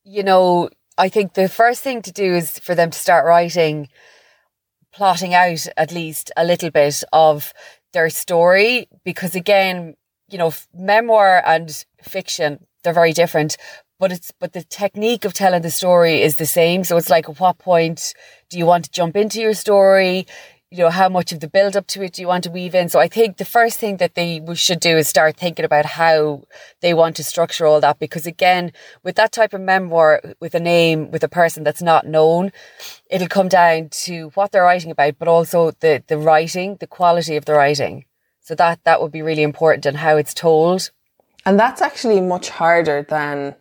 you 0.04 0.22
know, 0.22 0.70
I 0.98 1.08
think 1.08 1.34
the 1.34 1.48
first 1.48 1.82
thing 1.82 2.02
to 2.02 2.12
do 2.12 2.34
is 2.34 2.58
for 2.58 2.74
them 2.74 2.90
to 2.90 2.98
start 2.98 3.26
writing, 3.26 3.88
plotting 4.92 5.34
out 5.34 5.66
at 5.76 5.92
least 5.92 6.32
a 6.36 6.44
little 6.44 6.70
bit 6.70 7.04
of 7.12 7.52
their 7.92 8.08
story. 8.08 8.88
Because 9.04 9.34
again, 9.34 9.94
you 10.28 10.38
know, 10.38 10.52
memoir 10.74 11.42
and 11.46 11.84
fiction, 12.02 12.66
they're 12.82 12.92
very 12.92 13.12
different. 13.12 13.56
But 13.98 14.12
it's 14.12 14.30
but 14.38 14.52
the 14.52 14.62
technique 14.62 15.24
of 15.24 15.32
telling 15.32 15.62
the 15.62 15.70
story 15.70 16.22
is 16.22 16.36
the 16.36 16.46
same. 16.46 16.84
So 16.84 16.96
it's 16.96 17.10
like 17.10 17.28
at 17.28 17.40
what 17.40 17.58
point 17.58 18.14
do 18.50 18.58
you 18.58 18.66
want 18.66 18.84
to 18.84 18.90
jump 18.90 19.16
into 19.16 19.40
your 19.40 19.54
story? 19.54 20.26
You 20.70 20.78
know, 20.78 20.90
how 20.90 21.08
much 21.08 21.30
of 21.30 21.38
the 21.38 21.48
build 21.48 21.76
up 21.76 21.86
to 21.88 22.02
it 22.02 22.14
do 22.14 22.22
you 22.22 22.26
want 22.26 22.42
to 22.44 22.50
weave 22.50 22.74
in? 22.74 22.88
So 22.88 22.98
I 22.98 23.06
think 23.06 23.36
the 23.36 23.44
first 23.44 23.78
thing 23.78 23.98
that 23.98 24.16
they 24.16 24.42
should 24.54 24.80
do 24.80 24.96
is 24.96 25.08
start 25.08 25.36
thinking 25.36 25.64
about 25.64 25.86
how 25.86 26.42
they 26.80 26.92
want 26.92 27.14
to 27.16 27.24
structure 27.24 27.66
all 27.66 27.80
that. 27.80 28.00
Because 28.00 28.26
again, 28.26 28.72
with 29.04 29.14
that 29.14 29.30
type 29.30 29.54
of 29.54 29.60
memoir, 29.60 30.20
with 30.40 30.56
a 30.56 30.60
name, 30.60 31.12
with 31.12 31.22
a 31.22 31.28
person 31.28 31.62
that's 31.62 31.82
not 31.82 32.06
known, 32.06 32.50
it'll 33.08 33.28
come 33.28 33.48
down 33.48 33.90
to 33.90 34.30
what 34.34 34.50
they're 34.50 34.64
writing 34.64 34.90
about, 34.90 35.20
but 35.20 35.28
also 35.28 35.70
the, 35.78 36.02
the 36.08 36.18
writing, 36.18 36.76
the 36.80 36.88
quality 36.88 37.36
of 37.36 37.44
the 37.44 37.54
writing. 37.54 38.04
So 38.40 38.56
that, 38.56 38.82
that 38.82 39.00
would 39.00 39.12
be 39.12 39.22
really 39.22 39.44
important 39.44 39.86
and 39.86 39.98
how 39.98 40.16
it's 40.16 40.34
told. 40.34 40.90
And 41.44 41.60
that's 41.60 41.80
actually 41.80 42.20
much 42.20 42.48
harder 42.48 43.06
than 43.08 43.54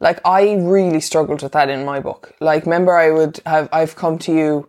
like 0.00 0.20
I 0.24 0.54
really 0.54 1.00
struggled 1.00 1.42
with 1.42 1.52
that 1.52 1.68
in 1.68 1.84
my 1.84 2.00
book. 2.00 2.34
Like 2.40 2.64
remember 2.64 2.96
I 2.96 3.10
would 3.10 3.40
have 3.44 3.68
I've 3.72 3.94
come 3.94 4.18
to 4.20 4.32
you 4.32 4.68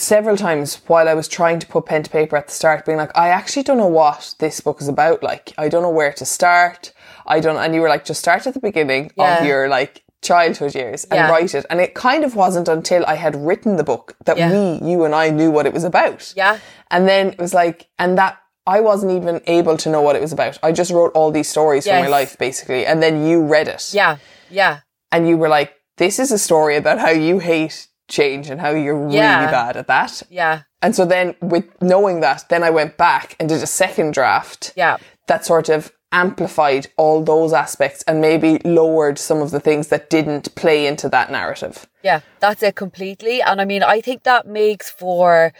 several 0.00 0.36
times 0.36 0.76
while 0.86 1.08
I 1.08 1.14
was 1.14 1.28
trying 1.28 1.58
to 1.60 1.66
put 1.66 1.86
pen 1.86 2.02
to 2.02 2.10
paper 2.10 2.36
at 2.36 2.46
the 2.48 2.52
start 2.52 2.84
being 2.86 2.98
like 2.98 3.16
I 3.16 3.28
actually 3.28 3.62
don't 3.64 3.78
know 3.78 3.86
what 3.86 4.34
this 4.38 4.60
book 4.60 4.80
is 4.80 4.88
about. 4.88 5.22
Like 5.22 5.52
I 5.58 5.68
don't 5.68 5.82
know 5.82 5.90
where 5.90 6.12
to 6.14 6.24
start. 6.24 6.92
I 7.26 7.40
don't 7.40 7.56
and 7.56 7.74
you 7.74 7.80
were 7.80 7.88
like 7.88 8.04
just 8.04 8.20
start 8.20 8.46
at 8.46 8.54
the 8.54 8.60
beginning 8.60 9.10
Yeah. 9.16 9.38
of 9.40 9.46
your 9.46 9.68
like 9.68 10.02
childhood 10.22 10.74
years 10.74 11.04
and 11.04 11.18
Yeah. 11.18 11.30
write 11.30 11.54
it. 11.54 11.66
And 11.70 11.80
it 11.80 11.94
kind 11.94 12.24
of 12.24 12.34
wasn't 12.34 12.68
until 12.68 13.04
I 13.06 13.14
had 13.14 13.36
written 13.36 13.76
the 13.76 13.84
book 13.84 14.16
that 14.24 14.38
Yeah. 14.38 14.50
we, 14.50 14.90
you 14.90 15.04
and 15.04 15.14
I 15.14 15.30
knew 15.30 15.50
what 15.50 15.66
it 15.66 15.74
was 15.74 15.84
about. 15.84 16.32
Yeah. 16.36 16.58
And 16.90 17.06
then 17.06 17.28
it 17.28 17.38
was 17.38 17.52
like, 17.52 17.88
and 17.98 18.16
that 18.18 18.38
I 18.66 18.80
wasn't 18.80 19.12
even 19.12 19.42
able 19.46 19.76
to 19.76 19.90
know 19.90 20.00
what 20.00 20.16
it 20.16 20.22
was 20.22 20.32
about. 20.32 20.58
I 20.62 20.72
just 20.72 20.90
wrote 20.90 21.12
all 21.14 21.30
these 21.30 21.48
stories 21.50 21.86
from 21.86 22.00
my 22.00 22.08
life, 22.08 22.38
basically. 22.38 22.86
And 22.86 23.02
then 23.02 23.26
you 23.26 23.42
read 23.44 23.68
it. 23.68 23.90
Yeah. 23.92 24.16
Yeah. 24.48 24.78
And 25.12 25.28
you 25.28 25.36
were 25.36 25.50
like, 25.50 25.74
this 25.98 26.18
is 26.18 26.32
a 26.32 26.38
story 26.38 26.76
about 26.76 26.98
how 26.98 27.10
you 27.10 27.38
hate 27.40 27.88
change 28.08 28.50
and 28.50 28.60
how 28.60 28.70
you're 28.70 29.08
Yeah. 29.08 29.40
really 29.40 29.50
bad 29.52 29.76
at 29.76 29.86
that. 29.86 30.22
Yeah. 30.30 30.60
And 30.82 30.94
so 30.94 31.04
then, 31.04 31.34
with 31.40 31.64
knowing 31.80 32.20
that, 32.20 32.44
then 32.50 32.62
I 32.62 32.70
went 32.70 32.96
back 32.96 33.36
and 33.40 33.48
did 33.48 33.62
a 33.62 33.66
second 33.66 34.12
draft 34.14 34.72
Yeah. 34.76 34.98
that 35.26 35.44
sort 35.46 35.68
of 35.68 35.92
amplified 36.12 36.86
all 36.96 37.22
those 37.24 37.52
aspects 37.52 38.04
and 38.06 38.20
maybe 38.20 38.58
lowered 38.64 39.18
some 39.18 39.42
of 39.42 39.50
the 39.50 39.58
things 39.58 39.88
that 39.88 40.08
didn't 40.08 40.54
play 40.54 40.86
into 40.86 41.08
that 41.08 41.30
narrative. 41.30 41.88
Yeah, 42.02 42.20
that's 42.38 42.62
it 42.62 42.76
completely. 42.76 43.42
And 43.42 43.60
I 43.60 43.64
mean, 43.64 43.82
I 43.82 44.00
think 44.00 44.22
that 44.22 44.46
makes 44.46 44.88
for 44.90 45.52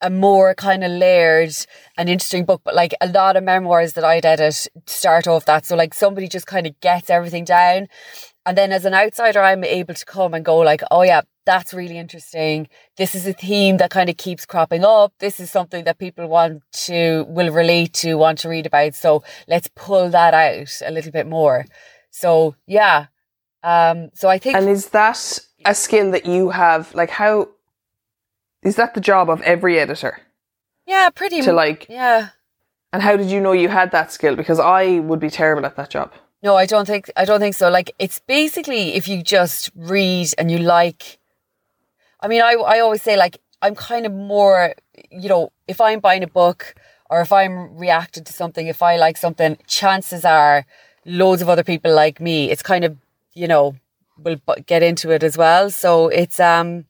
a 0.00 0.10
more 0.10 0.54
kind 0.54 0.84
of 0.84 0.90
layered 0.92 1.54
and 1.96 2.08
interesting 2.08 2.44
book. 2.44 2.60
But 2.64 2.74
like 2.74 2.94
a 3.00 3.08
lot 3.08 3.36
of 3.36 3.42
memoirs 3.42 3.94
that 3.94 4.04
I'd 4.04 4.26
edit 4.26 4.68
start 4.86 5.26
off 5.26 5.46
that. 5.46 5.64
So 5.66 5.74
like 5.74 5.94
somebody 5.94 6.28
just 6.28 6.46
kind 6.46 6.66
of 6.66 6.78
gets 6.80 7.10
everything 7.10 7.44
down. 7.44 7.88
And 8.46 8.58
then 8.58 8.72
as 8.72 8.84
an 8.84 8.94
outsider, 8.94 9.40
I'm 9.40 9.64
able 9.64 9.94
to 9.94 10.04
come 10.04 10.34
and 10.34 10.44
go 10.44 10.58
like, 10.58 10.82
oh 10.90 11.02
yeah, 11.02 11.22
that's 11.46 11.72
really 11.72 11.96
interesting. 11.98 12.68
This 12.96 13.14
is 13.14 13.26
a 13.26 13.32
theme 13.32 13.78
that 13.78 13.90
kind 13.90 14.10
of 14.10 14.16
keeps 14.16 14.44
cropping 14.44 14.84
up. 14.84 15.12
This 15.18 15.40
is 15.40 15.50
something 15.50 15.84
that 15.84 15.98
people 15.98 16.26
want 16.26 16.62
to, 16.86 17.24
will 17.28 17.50
relate 17.52 17.94
to, 17.94 18.14
want 18.16 18.38
to 18.40 18.48
read 18.48 18.66
about. 18.66 18.94
So 18.94 19.22
let's 19.48 19.68
pull 19.74 20.10
that 20.10 20.34
out 20.34 20.70
a 20.84 20.90
little 20.90 21.12
bit 21.12 21.26
more. 21.26 21.64
So 22.10 22.54
yeah. 22.66 23.06
Um, 23.62 24.10
so 24.14 24.28
I 24.28 24.38
think 24.38 24.56
And 24.56 24.68
is 24.68 24.90
that 24.90 25.40
a 25.64 25.74
skill 25.74 26.10
that 26.10 26.26
you 26.26 26.50
have? 26.50 26.94
Like, 26.94 27.10
how 27.10 27.48
is 28.62 28.76
that 28.76 28.92
the 28.94 29.00
job 29.00 29.30
of 29.30 29.40
every 29.42 29.78
editor? 29.78 30.20
Yeah, 30.86 31.08
pretty 31.14 31.40
To, 31.42 31.52
like- 31.52 31.86
Yeah. 31.88 32.28
And 32.92 33.02
how 33.02 33.16
did 33.16 33.28
you 33.30 33.40
know 33.40 33.52
you 33.52 33.68
had 33.68 33.90
that 33.90 34.12
skill? 34.12 34.36
Because 34.36 34.60
I 34.60 35.00
would 35.00 35.18
be 35.18 35.30
terrible 35.30 35.66
at 35.66 35.76
that 35.76 35.90
job. 35.90 36.12
No, 36.44 36.56
I 36.56 36.66
don't 36.66 36.86
think 36.86 37.10
I 37.16 37.24
don't 37.24 37.40
think 37.40 37.54
so. 37.54 37.70
Like 37.70 37.94
it's 37.98 38.18
basically 38.20 38.94
if 38.94 39.08
you 39.08 39.22
just 39.22 39.70
read 39.74 40.28
and 40.36 40.50
you 40.50 40.58
like 40.58 41.18
I 42.20 42.28
mean 42.28 42.42
I 42.42 42.52
I 42.52 42.80
always 42.80 43.00
say 43.02 43.16
like 43.16 43.38
I'm 43.62 43.74
kind 43.74 44.04
of 44.04 44.12
more 44.12 44.74
you 45.10 45.28
know, 45.30 45.52
if 45.66 45.80
I'm 45.80 46.00
buying 46.00 46.22
a 46.22 46.26
book 46.26 46.74
or 47.08 47.22
if 47.22 47.32
I'm 47.32 47.76
reacting 47.78 48.24
to 48.24 48.32
something, 48.34 48.66
if 48.66 48.82
I 48.82 48.96
like 48.96 49.16
something, 49.16 49.56
chances 49.66 50.22
are 50.26 50.66
loads 51.06 51.40
of 51.40 51.48
other 51.48 51.64
people 51.64 51.94
like 51.94 52.20
me. 52.20 52.50
It's 52.50 52.62
kind 52.62 52.84
of, 52.84 52.98
you 53.32 53.48
know, 53.48 53.76
will 54.18 54.36
get 54.66 54.82
into 54.82 55.10
it 55.12 55.22
as 55.22 55.38
well. 55.38 55.70
So 55.70 56.08
it's 56.08 56.38
um 56.38 56.84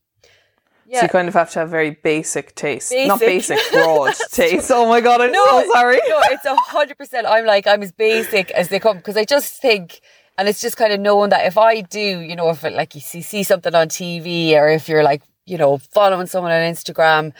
So 0.98 1.02
you 1.02 1.08
kind 1.08 1.28
of 1.28 1.34
have 1.34 1.50
to 1.52 1.60
have 1.60 1.70
very 1.70 1.90
basic 1.90 2.54
taste. 2.54 2.92
Not 2.94 3.20
Basic. 3.20 3.56
basic, 3.56 3.72
broad 3.72 4.14
taste. 4.30 4.70
Oh 4.72 4.88
my 4.88 5.00
god, 5.00 5.20
I'm 5.20 5.34
so 5.34 5.70
sorry. 5.72 5.96
No, 6.08 6.20
it's 6.30 6.44
a 6.44 6.54
hundred 6.54 6.98
percent. 6.98 7.26
I'm 7.26 7.46
like 7.46 7.66
I'm 7.66 7.82
as 7.82 7.92
basic 7.92 8.50
as 8.52 8.68
they 8.68 8.78
come 8.78 8.98
because 8.98 9.16
I 9.16 9.24
just 9.24 9.60
think, 9.60 10.00
and 10.38 10.48
it's 10.48 10.60
just 10.60 10.76
kind 10.76 10.92
of 10.92 11.00
knowing 11.00 11.30
that 11.30 11.46
if 11.46 11.58
I 11.58 11.80
do, 11.80 12.20
you 12.20 12.36
know, 12.36 12.50
if 12.50 12.64
it, 12.64 12.72
like 12.72 12.94
you 12.94 13.00
see 13.00 13.22
see 13.22 13.42
something 13.42 13.74
on 13.74 13.88
TV 13.88 14.52
or 14.54 14.68
if 14.68 14.88
you're 14.88 15.02
like 15.02 15.22
you 15.46 15.58
know 15.58 15.78
following 15.78 16.26
someone 16.26 16.52
on 16.52 16.60
Instagram, 16.60 17.32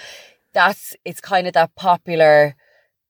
that's 0.53 0.95
it's 1.05 1.21
kind 1.21 1.47
of 1.47 1.53
that 1.55 1.75
popular 1.77 2.57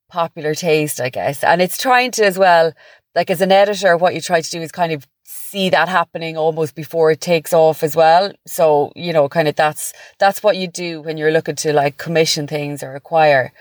popular 0.08 0.54
taste, 0.54 1.00
I 1.00 1.08
guess, 1.08 1.42
and 1.42 1.60
it's 1.62 1.78
trying 1.78 2.10
to 2.12 2.24
as 2.24 2.38
well. 2.38 2.72
Like 3.14 3.30
as 3.30 3.40
an 3.40 3.52
editor, 3.52 3.96
what 3.96 4.14
you 4.14 4.20
try 4.20 4.40
to 4.40 4.50
do 4.50 4.60
is 4.60 4.72
kind 4.72 4.92
of 4.92 5.06
see 5.54 5.70
that 5.70 5.88
happening 5.88 6.36
almost 6.36 6.74
before 6.74 7.12
it 7.12 7.20
takes 7.20 7.52
off 7.52 7.82
as 7.84 7.94
well. 7.94 8.32
So 8.44 8.92
you 8.96 9.12
know, 9.12 9.28
kind 9.28 9.46
of 9.48 9.54
that's 9.54 9.92
that's 10.18 10.42
what 10.42 10.56
you 10.56 10.66
do 10.66 11.00
when 11.00 11.16
you're 11.16 11.30
looking 11.30 11.54
to 11.56 11.72
like 11.72 11.96
commission 11.96 12.46
things 12.48 12.82
or 12.82 12.94
acquire. 12.96 13.52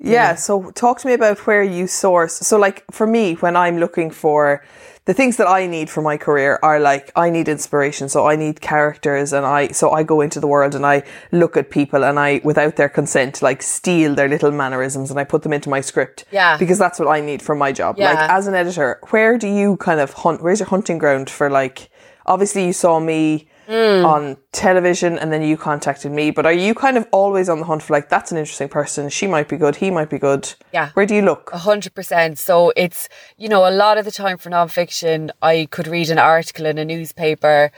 Yeah, 0.00 0.36
so 0.36 0.70
talk 0.70 1.00
to 1.00 1.08
me 1.08 1.12
about 1.14 1.38
where 1.46 1.62
you 1.62 1.86
source. 1.88 2.34
So, 2.34 2.56
like, 2.56 2.84
for 2.90 3.06
me, 3.06 3.34
when 3.34 3.56
I'm 3.56 3.78
looking 3.78 4.10
for 4.10 4.64
the 5.06 5.14
things 5.14 5.38
that 5.38 5.48
I 5.48 5.66
need 5.66 5.90
for 5.90 6.02
my 6.02 6.16
career 6.16 6.58
are 6.62 6.78
like, 6.78 7.10
I 7.16 7.30
need 7.30 7.48
inspiration. 7.48 8.08
So, 8.08 8.28
I 8.28 8.36
need 8.36 8.60
characters, 8.60 9.32
and 9.32 9.44
I, 9.44 9.68
so 9.68 9.90
I 9.90 10.04
go 10.04 10.20
into 10.20 10.38
the 10.38 10.46
world 10.46 10.74
and 10.76 10.86
I 10.86 11.02
look 11.32 11.56
at 11.56 11.70
people 11.70 12.04
and 12.04 12.18
I, 12.18 12.40
without 12.44 12.76
their 12.76 12.88
consent, 12.88 13.42
like, 13.42 13.60
steal 13.60 14.14
their 14.14 14.28
little 14.28 14.52
mannerisms 14.52 15.10
and 15.10 15.18
I 15.18 15.24
put 15.24 15.42
them 15.42 15.52
into 15.52 15.68
my 15.68 15.80
script. 15.80 16.26
Yeah. 16.30 16.56
Because 16.58 16.78
that's 16.78 17.00
what 17.00 17.08
I 17.08 17.20
need 17.20 17.42
for 17.42 17.56
my 17.56 17.72
job. 17.72 17.96
Yeah. 17.98 18.12
Like, 18.12 18.30
as 18.30 18.46
an 18.46 18.54
editor, 18.54 19.00
where 19.10 19.36
do 19.36 19.48
you 19.48 19.78
kind 19.78 19.98
of 19.98 20.12
hunt, 20.12 20.42
where's 20.42 20.60
your 20.60 20.68
hunting 20.68 20.98
ground 20.98 21.28
for, 21.28 21.50
like, 21.50 21.90
obviously 22.24 22.66
you 22.66 22.72
saw 22.72 23.00
me 23.00 23.48
on 23.68 24.36
television, 24.52 25.18
and 25.18 25.32
then 25.32 25.42
you 25.42 25.56
contacted 25.56 26.10
me. 26.12 26.30
But 26.30 26.46
are 26.46 26.52
you 26.52 26.74
kind 26.74 26.96
of 26.96 27.06
always 27.12 27.48
on 27.48 27.60
the 27.60 27.66
hunt 27.66 27.82
for 27.82 27.92
like 27.92 28.08
that's 28.08 28.32
an 28.32 28.38
interesting 28.38 28.68
person? 28.68 29.08
She 29.08 29.26
might 29.26 29.48
be 29.48 29.56
good. 29.56 29.76
He 29.76 29.90
might 29.90 30.10
be 30.10 30.18
good. 30.18 30.54
Yeah. 30.72 30.90
Where 30.94 31.06
do 31.06 31.14
you 31.14 31.22
look? 31.22 31.50
A 31.52 31.58
hundred 31.58 31.94
percent. 31.94 32.38
So 32.38 32.72
it's 32.76 33.08
you 33.36 33.48
know 33.48 33.68
a 33.68 33.70
lot 33.70 33.98
of 33.98 34.04
the 34.04 34.10
time 34.10 34.38
for 34.38 34.50
nonfiction, 34.50 35.30
I 35.42 35.68
could 35.70 35.86
read 35.86 36.10
an 36.10 36.18
article 36.18 36.66
in 36.66 36.78
a 36.78 36.84
newspaper, 36.84 37.70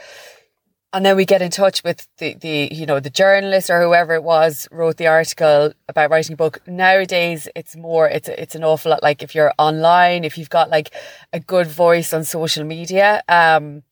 and 0.93 1.05
then 1.05 1.15
we 1.15 1.25
get 1.25 1.41
in 1.41 1.51
touch 1.51 1.83
with 1.83 2.07
the 2.17 2.35
the 2.35 2.69
you 2.71 2.85
know 2.85 2.99
the 2.99 3.09
journalist 3.09 3.69
or 3.69 3.81
whoever 3.81 4.13
it 4.13 4.23
was 4.23 4.67
wrote 4.71 4.97
the 4.97 5.07
article 5.07 5.73
about 5.89 6.09
writing 6.09 6.33
a 6.33 6.37
book. 6.37 6.61
Nowadays, 6.67 7.49
it's 7.55 7.75
more 7.75 8.07
it's 8.07 8.29
it's 8.29 8.55
an 8.55 8.63
awful 8.63 8.91
lot 8.91 9.03
like 9.03 9.23
if 9.23 9.35
you're 9.35 9.53
online, 9.57 10.23
if 10.23 10.37
you've 10.37 10.49
got 10.49 10.69
like 10.69 10.93
a 11.33 11.39
good 11.39 11.67
voice 11.67 12.13
on 12.13 12.23
social 12.23 12.63
media. 12.63 13.21
Um, 13.27 13.83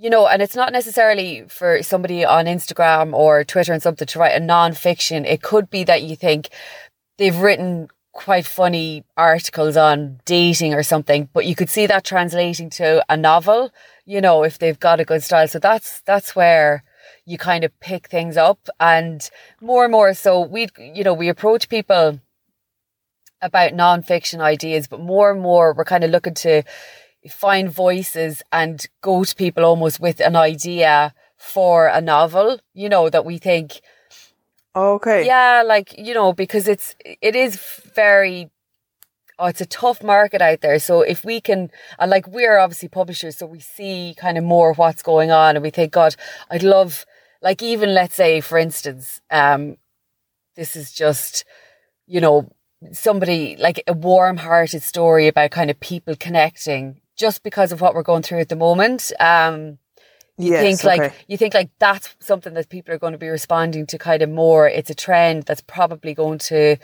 you 0.00 0.08
know, 0.08 0.26
and 0.26 0.40
it's 0.40 0.56
not 0.56 0.72
necessarily 0.72 1.44
for 1.48 1.82
somebody 1.82 2.24
on 2.24 2.46
Instagram 2.46 3.12
or 3.12 3.44
Twitter 3.44 3.74
and 3.74 3.82
something 3.82 4.06
to 4.06 4.18
write 4.18 4.34
a 4.34 4.40
non-fiction. 4.40 5.26
It 5.26 5.42
could 5.42 5.68
be 5.68 5.84
that 5.84 6.02
you 6.02 6.16
think 6.16 6.48
they've 7.18 7.36
written 7.36 7.88
quite 8.12 8.46
funny 8.46 9.04
articles 9.18 9.76
on 9.76 10.18
dating 10.24 10.72
or 10.72 10.82
something, 10.82 11.28
but 11.34 11.44
you 11.44 11.54
could 11.54 11.68
see 11.68 11.86
that 11.86 12.02
translating 12.02 12.70
to 12.70 13.04
a 13.10 13.16
novel, 13.16 13.72
you 14.06 14.22
know, 14.22 14.42
if 14.42 14.58
they've 14.58 14.80
got 14.80 15.00
a 15.00 15.04
good 15.04 15.22
style. 15.22 15.46
So 15.46 15.58
that's 15.58 16.00
that's 16.06 16.34
where 16.34 16.82
you 17.26 17.36
kind 17.36 17.62
of 17.62 17.78
pick 17.80 18.08
things 18.08 18.38
up 18.38 18.70
and 18.80 19.28
more 19.60 19.84
and 19.84 19.92
more 19.92 20.14
so 20.14 20.40
we 20.40 20.68
you 20.78 21.04
know, 21.04 21.12
we 21.12 21.28
approach 21.28 21.68
people 21.68 22.20
about 23.42 23.74
non-fiction 23.74 24.40
ideas, 24.40 24.88
but 24.88 25.00
more 25.00 25.30
and 25.30 25.42
more 25.42 25.74
we're 25.74 25.84
kind 25.84 26.04
of 26.04 26.10
looking 26.10 26.34
to 26.34 26.62
find 27.28 27.70
voices 27.70 28.42
and 28.50 28.86
go 29.02 29.24
to 29.24 29.34
people 29.34 29.64
almost 29.64 30.00
with 30.00 30.20
an 30.20 30.36
idea 30.36 31.14
for 31.36 31.86
a 31.88 32.00
novel, 32.00 32.60
you 32.74 32.88
know, 32.88 33.10
that 33.10 33.24
we 33.24 33.38
think, 33.38 33.80
Okay. 34.76 35.26
yeah, 35.26 35.62
like, 35.66 35.96
you 35.98 36.14
know, 36.14 36.32
because 36.32 36.68
it's, 36.68 36.94
it 37.04 37.34
is 37.34 37.56
very, 37.94 38.50
oh, 39.38 39.46
it's 39.46 39.60
a 39.60 39.66
tough 39.66 40.02
market 40.02 40.40
out 40.40 40.60
there. 40.60 40.78
So 40.78 41.02
if 41.02 41.24
we 41.24 41.40
can, 41.40 41.70
and 41.98 42.10
like, 42.10 42.28
we're 42.28 42.58
obviously 42.58 42.88
publishers, 42.88 43.36
so 43.36 43.46
we 43.46 43.60
see 43.60 44.14
kind 44.16 44.38
of 44.38 44.44
more 44.44 44.72
what's 44.74 45.02
going 45.02 45.30
on 45.30 45.56
and 45.56 45.62
we 45.62 45.70
think, 45.70 45.92
God, 45.92 46.14
I'd 46.50 46.62
love, 46.62 47.04
like, 47.42 47.62
even 47.62 47.94
let's 47.94 48.14
say, 48.14 48.40
for 48.40 48.58
instance, 48.58 49.20
um, 49.30 49.76
this 50.56 50.76
is 50.76 50.92
just, 50.92 51.44
you 52.06 52.20
know, 52.20 52.50
somebody 52.92 53.56
like 53.58 53.82
a 53.86 53.92
warm 53.92 54.38
hearted 54.38 54.82
story 54.82 55.26
about 55.26 55.50
kind 55.50 55.70
of 55.70 55.80
people 55.80 56.16
connecting 56.16 57.00
just 57.20 57.42
because 57.42 57.70
of 57.70 57.80
what 57.82 57.94
we're 57.94 58.02
going 58.02 58.22
through 58.22 58.40
at 58.40 58.48
the 58.48 58.56
moment. 58.56 59.12
Um, 59.20 59.78
you 60.38 60.52
Yes. 60.52 60.62
think 60.62 60.84
like 60.84 61.00
okay. 61.02 61.14
you 61.28 61.36
think 61.36 61.52
like 61.52 61.68
that's 61.78 62.16
something 62.20 62.54
that 62.54 62.70
people 62.70 62.94
are 62.94 62.98
going 62.98 63.12
to 63.12 63.18
be 63.18 63.28
responding 63.28 63.86
to 63.88 63.98
kind 63.98 64.22
of 64.22 64.30
more. 64.30 64.66
It's 64.66 64.88
a 64.88 64.94
trend 64.94 65.42
that's 65.42 65.60
probably 65.60 66.14
going 66.14 66.38
to, 66.38 66.76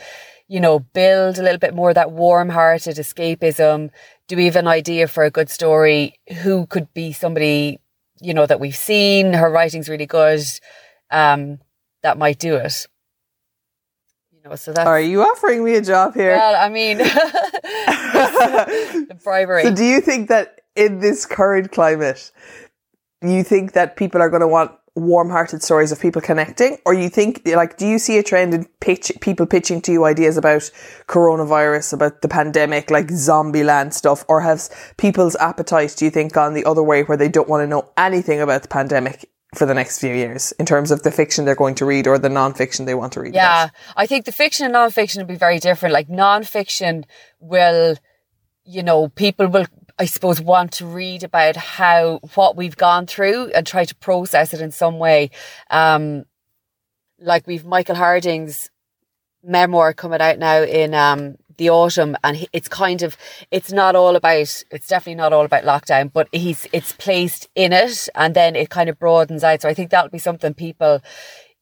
you 0.46 0.60
know, 0.60 0.78
build 0.80 1.38
a 1.38 1.42
little 1.42 1.58
bit 1.58 1.74
more 1.74 1.94
that 1.94 2.12
warm 2.12 2.50
hearted 2.50 2.96
escapism. 2.96 3.90
Do 4.28 4.36
we 4.36 4.44
have 4.44 4.56
an 4.56 4.68
idea 4.68 5.08
for 5.08 5.24
a 5.24 5.30
good 5.30 5.48
story? 5.48 6.20
Who 6.42 6.66
could 6.66 6.92
be 6.92 7.14
somebody, 7.14 7.80
you 8.20 8.34
know, 8.34 8.44
that 8.44 8.60
we've 8.60 8.76
seen? 8.76 9.32
Her 9.32 9.50
writing's 9.50 9.88
really 9.88 10.06
good. 10.06 10.44
Um, 11.10 11.60
that 12.02 12.18
might 12.18 12.38
do 12.38 12.56
it. 12.56 12.86
So 14.54 14.72
that's 14.72 14.86
Are 14.86 15.00
you 15.00 15.22
offering 15.22 15.64
me 15.64 15.74
a 15.74 15.82
job 15.82 16.14
here? 16.14 16.36
well, 16.36 16.54
I 16.54 16.68
mean, 16.68 16.98
the 19.08 19.18
bribery. 19.22 19.64
So 19.64 19.74
do 19.74 19.84
you 19.84 20.00
think 20.00 20.28
that 20.28 20.60
in 20.76 21.00
this 21.00 21.26
current 21.26 21.72
climate, 21.72 22.30
you 23.22 23.42
think 23.42 23.72
that 23.72 23.96
people 23.96 24.22
are 24.22 24.30
going 24.30 24.42
to 24.42 24.48
want 24.48 24.70
warm-hearted 24.94 25.62
stories 25.62 25.92
of 25.92 26.00
people 26.00 26.22
connecting, 26.22 26.78
or 26.86 26.94
you 26.94 27.08
think 27.08 27.42
like 27.44 27.76
do 27.76 27.86
you 27.86 27.98
see 27.98 28.18
a 28.18 28.22
trend 28.22 28.54
in 28.54 28.66
pitch 28.80 29.12
people 29.20 29.46
pitching 29.46 29.82
to 29.82 29.92
you 29.92 30.04
ideas 30.04 30.38
about 30.38 30.70
coronavirus, 31.06 31.92
about 31.92 32.22
the 32.22 32.28
pandemic, 32.28 32.90
like 32.90 33.10
zombie 33.10 33.62
land 33.62 33.92
stuff, 33.92 34.24
or 34.28 34.40
has 34.40 34.70
people's 34.96 35.36
appetite 35.36 35.94
do 35.96 36.06
you 36.06 36.10
think 36.10 36.32
gone 36.32 36.54
the 36.54 36.64
other 36.64 36.82
way 36.82 37.02
where 37.02 37.18
they 37.18 37.28
don't 37.28 37.48
want 37.48 37.62
to 37.62 37.66
know 37.66 37.88
anything 37.96 38.40
about 38.40 38.62
the 38.62 38.68
pandemic? 38.68 39.28
For 39.56 39.66
the 39.66 39.74
next 39.74 39.98
few 39.98 40.14
years, 40.14 40.52
in 40.52 40.66
terms 40.66 40.90
of 40.90 41.02
the 41.02 41.10
fiction 41.10 41.44
they're 41.44 41.54
going 41.54 41.76
to 41.76 41.86
read 41.86 42.06
or 42.06 42.18
the 42.18 42.28
non-fiction 42.28 42.84
they 42.84 42.94
want 42.94 43.14
to 43.14 43.20
read. 43.20 43.34
Yeah, 43.34 43.64
about. 43.64 43.74
I 43.96 44.06
think 44.06 44.26
the 44.26 44.32
fiction 44.32 44.66
and 44.66 44.72
non-fiction 44.72 45.22
will 45.22 45.28
be 45.28 45.36
very 45.36 45.58
different. 45.58 45.92
Like 45.92 46.10
non-fiction 46.10 47.06
will, 47.40 47.96
you 48.64 48.82
know, 48.82 49.08
people 49.08 49.48
will, 49.48 49.66
I 49.98 50.04
suppose, 50.04 50.40
want 50.40 50.72
to 50.72 50.86
read 50.86 51.24
about 51.24 51.56
how 51.56 52.20
what 52.34 52.56
we've 52.56 52.76
gone 52.76 53.06
through 53.06 53.46
and 53.54 53.66
try 53.66 53.86
to 53.86 53.94
process 53.94 54.52
it 54.52 54.60
in 54.60 54.72
some 54.72 54.98
way. 54.98 55.30
Um, 55.70 56.26
like 57.18 57.46
we've 57.46 57.64
Michael 57.64 57.96
Harding's 57.96 58.70
memoir 59.42 59.94
coming 59.94 60.20
out 60.20 60.38
now 60.38 60.62
in 60.62 60.92
um 60.92 61.36
the 61.58 61.70
autumn 61.70 62.16
and 62.24 62.46
it's 62.52 62.68
kind 62.68 63.02
of 63.02 63.16
it's 63.50 63.72
not 63.72 63.94
all 63.96 64.16
about 64.16 64.36
it's 64.70 64.88
definitely 64.88 65.14
not 65.14 65.32
all 65.32 65.44
about 65.44 65.64
lockdown 65.64 66.12
but 66.12 66.28
he's 66.32 66.66
it's 66.72 66.92
placed 66.92 67.48
in 67.54 67.72
it 67.72 68.08
and 68.14 68.34
then 68.34 68.54
it 68.56 68.70
kind 68.70 68.88
of 68.88 68.98
broadens 68.98 69.42
out. 69.44 69.62
So 69.62 69.68
i 69.68 69.74
think 69.74 69.90
that'll 69.90 70.10
be 70.10 70.18
something 70.18 70.54
people 70.54 71.00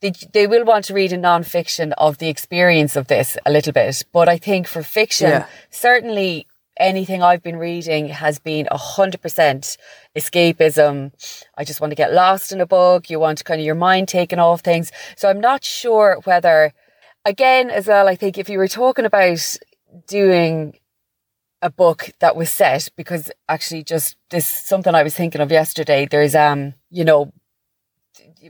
they, 0.01 0.13
they 0.33 0.47
will 0.47 0.65
want 0.65 0.85
to 0.87 0.95
read 0.95 1.13
a 1.13 1.17
non-fiction 1.17 1.93
of 1.95 2.19
the 2.19 2.29
experience 2.29 2.95
of 2.95 3.07
this 3.07 3.39
a 3.47 3.51
little 3.51 3.73
bit. 3.73 4.05
But 4.13 4.29
i 4.29 4.37
think 4.39 4.67
for 4.67 4.83
fiction 4.83 5.31
Yeah. 5.31 5.47
certainly 5.71 6.47
anything 6.77 7.23
i've 7.23 7.43
been 7.43 7.57
reading 7.57 8.09
has 8.09 8.41
been 8.41 8.67
100% 8.67 9.77
escapism. 10.17 11.13
I 11.57 11.65
just 11.65 11.81
want 11.81 11.93
to 11.93 11.95
get 11.97 12.13
lost 12.13 12.51
in 12.53 12.61
a 12.61 12.67
book 12.67 13.09
you 13.09 13.21
want 13.21 13.39
to 13.39 13.45
kind 13.45 13.61
of 13.61 13.65
your 13.65 13.75
mind 13.77 14.09
taken 14.09 14.39
off 14.39 14.61
things. 14.61 14.91
So 15.17 15.29
i'm 15.29 15.41
not 15.41 15.63
sure 15.65 16.19
whether 16.25 16.73
again 17.25 17.71
as 17.71 17.87
well 17.87 18.09
i 18.09 18.15
think 18.17 18.37
if 18.37 18.49
you 18.49 18.59
were 18.59 18.69
talking 18.69 19.05
about 19.05 19.57
doing 20.07 20.79
a 21.63 21.71
book 21.71 22.11
that 22.21 22.37
was 22.37 22.51
set 22.51 22.91
because 22.95 23.31
actually 23.49 23.83
just 23.83 24.17
this 24.31 24.47
something 24.47 24.95
I 24.95 25.03
was 25.03 25.15
thinking 25.15 25.41
of 25.41 25.51
yesterday. 25.51 26.07
There's 26.09 26.35
um, 26.35 26.75
you 26.91 27.05
know, 27.05 27.33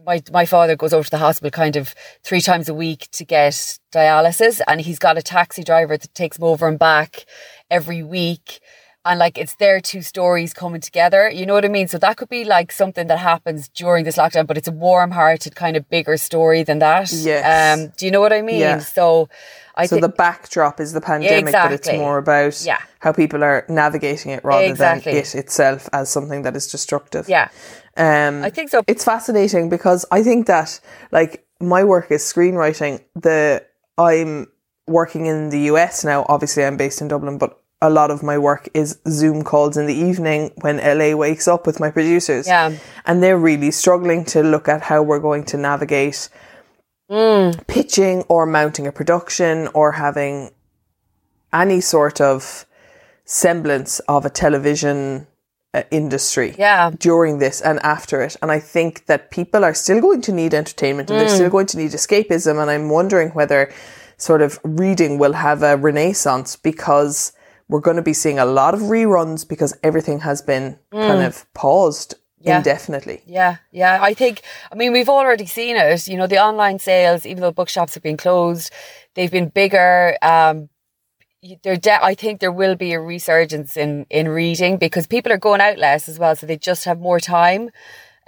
my 0.04 0.20
my 0.33 0.46
father 0.46 0.76
goes 0.76 0.92
over 0.92 1.04
to 1.04 1.11
the 1.11 1.18
hospital 1.18 1.50
kind 1.50 1.76
of 1.76 1.94
three 2.22 2.40
times 2.40 2.68
a 2.68 2.74
week 2.74 3.09
to 3.12 3.24
get 3.24 3.78
dialysis 3.92 4.61
and 4.66 4.80
he's 4.80 4.98
got 4.98 5.16
a 5.16 5.22
taxi 5.22 5.62
driver 5.62 5.96
that 5.96 6.14
takes 6.14 6.38
him 6.38 6.44
over 6.44 6.66
and 6.66 6.78
back 6.78 7.24
every 7.70 8.02
week. 8.02 8.61
And 9.06 9.18
like 9.18 9.36
it's 9.36 9.54
their 9.56 9.80
two 9.80 10.00
stories 10.02 10.54
coming 10.54 10.80
together. 10.80 11.28
You 11.30 11.44
know 11.46 11.52
what 11.54 11.64
I 11.64 11.68
mean? 11.68 11.88
So 11.88 11.98
that 11.98 12.16
could 12.16 12.30
be 12.30 12.44
like 12.44 12.72
something 12.72 13.06
that 13.08 13.18
happens 13.18 13.68
during 13.68 14.04
this 14.04 14.16
lockdown, 14.16 14.46
but 14.46 14.56
it's 14.56 14.68
a 14.68 14.72
warm 14.72 15.10
hearted 15.10 15.54
kind 15.54 15.76
of 15.76 15.88
bigger 15.90 16.16
story 16.16 16.62
than 16.62 16.78
that. 16.78 17.12
Yes. 17.12 17.78
Um, 17.78 17.92
do 17.98 18.06
you 18.06 18.10
know 18.12 18.20
what 18.22 18.32
I 18.32 18.40
mean? 18.40 18.60
Yeah. 18.60 18.78
So 18.78 19.28
I 19.76 19.84
So 19.86 19.96
think 19.96 20.02
the 20.02 20.08
backdrop 20.16 20.80
is 20.80 20.92
the 20.94 21.00
pandemic, 21.02 21.52
but 21.52 21.72
it's 21.72 21.92
more 21.92 22.16
about 22.18 22.64
Yeah. 22.64 22.78
how 23.00 23.12
people 23.12 23.44
are 23.44 23.66
navigating 23.68 24.30
it 24.32 24.42
rather 24.42 24.64
Exactly. 24.64 25.12
than 25.12 25.20
it 25.20 25.34
itself 25.34 25.88
as 25.92 26.08
something 26.08 26.42
that 26.42 26.56
is 26.56 26.66
destructive. 26.66 27.28
yeah. 27.28 27.48
Um, 27.96 28.42
I 28.42 28.50
think 28.50 28.70
so. 28.70 28.82
it's 28.86 29.04
fascinating 29.04 29.68
because 29.68 30.04
I 30.10 30.22
think 30.22 30.46
that 30.46 30.80
like 31.12 31.44
my 31.60 31.84
work 31.84 32.10
is 32.10 32.22
screenwriting. 32.24 33.00
The 33.14 33.64
I'm 33.98 34.48
working 34.88 35.26
in 35.26 35.50
the 35.50 35.60
US 35.72 36.04
now. 36.04 36.24
Obviously, 36.28 36.64
I'm 36.64 36.76
based 36.76 37.00
in 37.00 37.08
Dublin, 37.08 37.38
but 37.38 37.60
a 37.88 37.90
lot 37.99 38.11
of 38.11 38.23
my 38.31 38.37
work 38.49 38.64
is 38.75 38.99
Zoom 39.18 39.38
calls 39.51 39.77
in 39.81 39.87
the 39.87 39.94
evening 40.11 40.40
when 40.64 40.77
LA 40.79 41.11
wakes 41.25 41.47
up 41.55 41.62
with 41.66 41.79
my 41.85 41.90
producers. 41.90 42.47
Yeah. 42.47 42.73
and 43.07 43.23
they're 43.23 43.42
really 43.51 43.70
struggling 43.70 44.25
to 44.35 44.38
look 44.42 44.66
at 44.75 44.81
how 44.90 45.03
we're 45.09 45.25
going 45.29 45.44
to 45.53 45.57
navigate 45.70 46.29
Mm. 47.11 47.66
pitching 47.66 48.25
or 48.29 48.47
mounting 48.47 48.87
a 48.87 48.92
production 49.01 49.68
or 49.75 49.92
having 49.92 50.51
any 51.53 51.81
sort 51.81 52.18
of 52.20 52.64
semblance 53.27 54.01
of 54.14 54.25
a 54.25 54.31
television 54.31 55.27
uh, 55.75 55.83
industry 55.90 56.55
Yeah. 56.57 56.90
during 57.09 57.38
this 57.40 57.61
and 57.61 57.79
after 57.83 58.23
it. 58.23 58.37
And 58.40 58.51
I 58.51 58.61
think 58.61 59.05
that 59.07 59.31
people 59.31 59.64
are 59.64 59.75
still 59.75 60.01
going 60.01 60.23
to 60.23 60.33
need 60.33 60.55
entertainment 60.55 61.11
and 61.11 61.18
they're 61.20 61.29
Mm. 61.29 61.35
still 61.40 61.51
going 61.51 61.66
to 61.73 61.79
need 61.79 61.92
escapism. 61.92 62.61
And 62.61 62.70
I'm 62.70 62.88
wondering 62.88 63.31
whether 63.31 63.70
sort 64.16 64.40
of 64.40 64.59
reading 64.62 65.18
will 65.18 65.33
have 65.35 65.62
a 65.62 65.77
renaissance 65.77 66.57
because 66.70 67.33
we're 67.68 67.81
going 67.81 67.96
to 67.96 68.03
be 68.03 68.12
seeing 68.12 68.38
a 68.38 68.44
lot 68.44 68.74
of 68.74 68.81
reruns 68.81 69.48
because 69.48 69.77
everything 69.83 70.20
has 70.20 70.42
been 70.42 70.79
kind 70.92 71.22
of 71.22 71.53
paused 71.55 72.14
Mm. 72.44 72.48
Yeah. 72.48 72.57
indefinitely. 72.59 73.22
Yeah, 73.24 73.57
yeah. 73.72 73.98
I 74.03 74.12
think, 74.12 74.42
I 74.70 74.74
mean, 74.74 74.92
we've 74.92 75.09
already 75.09 75.46
seen 75.46 75.77
it. 75.77 76.07
You 76.07 76.18
know, 76.18 76.27
the 76.27 76.38
online 76.44 76.79
sales, 76.79 77.24
even 77.24 77.40
though 77.40 77.53
bookshops 77.53 77.94
have 77.94 78.03
been 78.03 78.18
closed, 78.18 78.70
they've 79.14 79.31
been 79.31 79.48
bigger. 79.48 80.18
Um, 80.20 80.68
there, 81.62 81.77
de- 81.79 82.05
I 82.05 82.14
think 82.14 82.40
there 82.40 82.53
will 82.53 82.77
be 82.77 82.92
a 82.92 83.00
resurgence 83.00 83.79
in 83.79 84.05
in 84.11 84.29
reading 84.29 84.77
because 84.77 85.07
people 85.07 85.33
are 85.33 85.38
going 85.38 85.62
out 85.62 85.79
less 85.79 86.07
as 86.07 86.18
well, 86.18 86.37
so 86.37 86.44
they 86.46 86.59
just 86.59 86.85
have 86.85 87.00
more 87.00 87.18
time, 87.20 87.70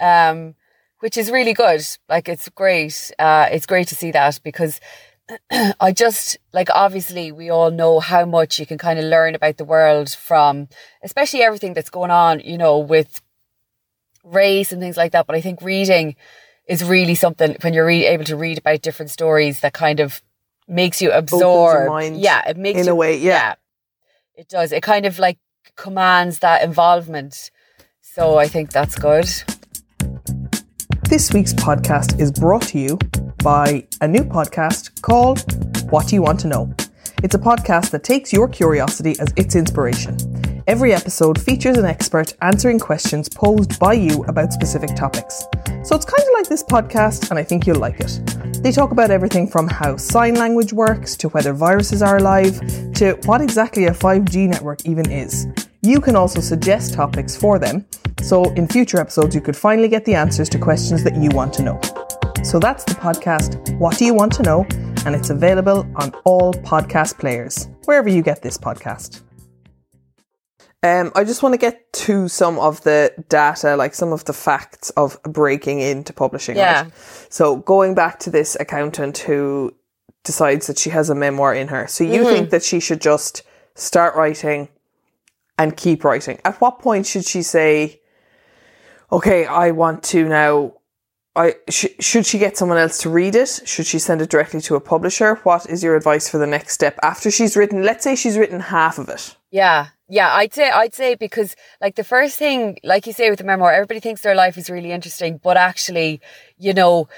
um, 0.00 0.54
which 1.00 1.16
is 1.18 1.30
really 1.30 1.52
good. 1.52 1.82
Like 2.08 2.26
it's 2.26 2.48
great. 2.48 3.10
Uh, 3.18 3.48
it's 3.50 3.66
great 3.66 3.88
to 3.88 3.94
see 3.94 4.12
that 4.12 4.40
because 4.42 4.80
I 5.80 5.92
just 5.92 6.38
like 6.52 6.68
obviously 6.74 7.32
we 7.32 7.50
all 7.50 7.70
know 7.70 8.00
how 8.00 8.24
much 8.24 8.58
you 8.58 8.66
can 8.66 8.78
kind 8.78 8.98
of 8.98 9.04
learn 9.04 9.34
about 9.34 9.56
the 9.56 9.64
world 9.64 10.10
from, 10.10 10.68
especially 11.02 11.42
everything 11.42 11.74
that's 11.74 11.90
going 11.90 12.10
on. 12.10 12.40
You 12.40 12.58
know, 12.58 12.78
with 12.78 13.20
race 14.24 14.72
and 14.72 14.80
things 14.80 14.96
like 14.96 15.12
that. 15.12 15.26
But 15.26 15.36
I 15.36 15.40
think 15.40 15.62
reading 15.62 16.16
is 16.68 16.84
really 16.84 17.14
something 17.14 17.56
when 17.60 17.74
you're 17.74 17.86
re- 17.86 18.06
able 18.06 18.24
to 18.24 18.36
read 18.36 18.58
about 18.58 18.82
different 18.82 19.10
stories 19.10 19.60
that 19.60 19.72
kind 19.72 20.00
of 20.00 20.22
makes 20.68 21.00
you 21.00 21.12
absorb. 21.12 21.88
mind 21.88 22.20
yeah, 22.20 22.48
it 22.48 22.56
makes 22.56 22.80
in 22.80 22.86
you, 22.86 22.92
a 22.92 22.94
way, 22.94 23.16
yeah. 23.16 23.54
it 24.34 24.48
does. 24.48 24.72
It 24.72 24.82
kind 24.82 25.06
of 25.06 25.18
like 25.18 25.38
commands 25.76 26.40
that 26.40 26.62
involvement. 26.62 27.50
So 28.00 28.38
I 28.38 28.48
think 28.48 28.70
that's 28.70 28.96
good. 28.96 29.28
This 31.08 31.32
week's 31.32 31.52
podcast 31.52 32.18
is 32.20 32.32
brought 32.32 32.62
to 32.62 32.78
you 32.78 32.98
by 33.46 33.86
a 34.00 34.08
new 34.08 34.24
podcast 34.24 35.00
called 35.02 35.44
What 35.92 36.10
You 36.10 36.20
Want 36.20 36.40
to 36.40 36.48
Know? 36.48 36.74
It's 37.22 37.36
a 37.36 37.38
podcast 37.38 37.90
that 37.90 38.02
takes 38.02 38.32
your 38.32 38.48
curiosity 38.48 39.14
as 39.20 39.32
its 39.36 39.54
inspiration. 39.54 40.16
Every 40.66 40.92
episode 40.92 41.40
features 41.40 41.76
an 41.78 41.84
expert 41.84 42.34
answering 42.42 42.80
questions 42.80 43.28
posed 43.28 43.78
by 43.78 43.92
you 43.92 44.24
about 44.24 44.52
specific 44.52 44.96
topics. 44.96 45.44
So 45.84 45.94
it's 45.94 46.04
kind 46.04 46.28
of 46.28 46.34
like 46.34 46.48
this 46.48 46.64
podcast, 46.64 47.30
and 47.30 47.38
I 47.38 47.44
think 47.44 47.68
you'll 47.68 47.78
like 47.78 48.00
it. 48.00 48.20
They 48.64 48.72
talk 48.72 48.90
about 48.90 49.12
everything 49.12 49.46
from 49.46 49.68
how 49.68 49.96
sign 49.96 50.34
language 50.34 50.72
works, 50.72 51.16
to 51.18 51.28
whether 51.28 51.52
viruses 51.52 52.02
are 52.02 52.16
alive, 52.16 52.58
to 52.94 53.16
what 53.26 53.40
exactly 53.40 53.84
a 53.84 53.92
5G 53.92 54.48
network 54.48 54.84
even 54.86 55.08
is. 55.08 55.46
You 55.82 56.00
can 56.00 56.16
also 56.16 56.40
suggest 56.40 56.94
topics 56.94 57.36
for 57.36 57.60
them, 57.60 57.86
so 58.22 58.52
in 58.54 58.66
future 58.66 58.98
episodes, 58.98 59.36
you 59.36 59.40
could 59.40 59.56
finally 59.56 59.86
get 59.86 60.04
the 60.04 60.16
answers 60.16 60.48
to 60.48 60.58
questions 60.58 61.04
that 61.04 61.14
you 61.14 61.30
want 61.30 61.54
to 61.54 61.62
know. 61.62 62.05
So 62.42 62.58
that's 62.60 62.84
the 62.84 62.94
podcast, 62.94 63.76
What 63.78 63.98
Do 63.98 64.04
You 64.04 64.14
Want 64.14 64.32
to 64.34 64.42
Know? 64.42 64.66
And 65.04 65.14
it's 65.14 65.30
available 65.30 65.86
on 65.96 66.12
all 66.24 66.52
podcast 66.52 67.18
players, 67.18 67.68
wherever 67.84 68.08
you 68.08 68.22
get 68.22 68.42
this 68.42 68.56
podcast. 68.56 69.22
Um, 70.82 71.10
I 71.16 71.24
just 71.24 71.42
want 71.42 71.54
to 71.54 71.58
get 71.58 71.92
to 71.94 72.28
some 72.28 72.58
of 72.58 72.82
the 72.82 73.12
data, 73.28 73.76
like 73.76 73.94
some 73.94 74.12
of 74.12 74.24
the 74.24 74.32
facts 74.32 74.90
of 74.90 75.20
breaking 75.24 75.80
into 75.80 76.12
publishing. 76.12 76.56
Yeah. 76.56 76.82
Right? 76.82 76.92
So 77.28 77.56
going 77.56 77.94
back 77.94 78.20
to 78.20 78.30
this 78.30 78.56
accountant 78.60 79.18
who 79.18 79.74
decides 80.22 80.66
that 80.66 80.78
she 80.78 80.90
has 80.90 81.10
a 81.10 81.14
memoir 81.14 81.54
in 81.54 81.68
her. 81.68 81.86
So 81.86 82.04
you 82.04 82.24
think 82.24 82.50
that 82.50 82.62
she 82.62 82.80
should 82.80 83.00
just 83.00 83.42
start 83.74 84.14
writing 84.14 84.68
and 85.58 85.76
keep 85.76 86.04
writing. 86.04 86.38
At 86.44 86.60
what 86.60 86.78
point 86.78 87.06
should 87.06 87.24
she 87.24 87.42
say, 87.42 88.00
"Okay, 89.10 89.46
I 89.46 89.70
want 89.70 90.02
to 90.04 90.28
now"? 90.28 90.74
I 91.36 91.56
sh- 91.68 91.94
should 92.00 92.24
she 92.24 92.38
get 92.38 92.56
someone 92.56 92.78
else 92.78 92.98
to 93.02 93.10
read 93.10 93.34
it? 93.34 93.60
Should 93.66 93.86
she 93.86 93.98
send 93.98 94.22
it 94.22 94.30
directly 94.30 94.60
to 94.62 94.74
a 94.74 94.80
publisher? 94.80 95.36
What 95.42 95.68
is 95.68 95.84
your 95.84 95.94
advice 95.94 96.28
for 96.28 96.38
the 96.38 96.46
next 96.46 96.72
step 96.72 96.98
after 97.02 97.30
she's 97.30 97.56
written? 97.56 97.82
Let's 97.82 98.04
say 98.04 98.16
she's 98.16 98.38
written 98.38 98.60
half 98.60 98.98
of 98.98 99.08
it. 99.10 99.36
Yeah. 99.50 99.88
Yeah, 100.08 100.32
I'd 100.32 100.54
say 100.54 100.70
I'd 100.70 100.94
say 100.94 101.16
because 101.16 101.56
like 101.80 101.96
the 101.96 102.04
first 102.04 102.38
thing, 102.38 102.78
like 102.84 103.06
you 103.06 103.12
say 103.12 103.28
with 103.28 103.40
the 103.40 103.44
memoir, 103.44 103.72
everybody 103.72 104.00
thinks 104.00 104.20
their 104.20 104.36
life 104.36 104.56
is 104.56 104.70
really 104.70 104.92
interesting, 104.92 105.40
but 105.42 105.56
actually, 105.56 106.20
you 106.58 106.72
know, 106.72 107.08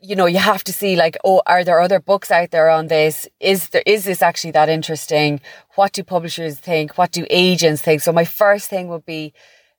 you 0.00 0.14
know, 0.14 0.26
you 0.26 0.38
have 0.38 0.62
to 0.64 0.72
see 0.72 0.96
like, 0.96 1.16
oh, 1.24 1.40
are 1.46 1.64
there 1.64 1.80
other 1.80 1.98
books 1.98 2.30
out 2.30 2.50
there 2.50 2.68
on 2.68 2.88
this? 2.88 3.26
Is 3.40 3.70
there 3.70 3.82
is 3.86 4.04
this 4.04 4.20
actually 4.20 4.50
that 4.50 4.68
interesting? 4.68 5.40
What 5.76 5.92
do 5.94 6.04
publishers 6.04 6.58
think? 6.58 6.98
What 6.98 7.10
do 7.10 7.26
agents 7.30 7.80
think? 7.80 8.02
So 8.02 8.12
my 8.12 8.26
first 8.26 8.68
thing 8.68 8.88
would 8.88 9.06
be 9.06 9.32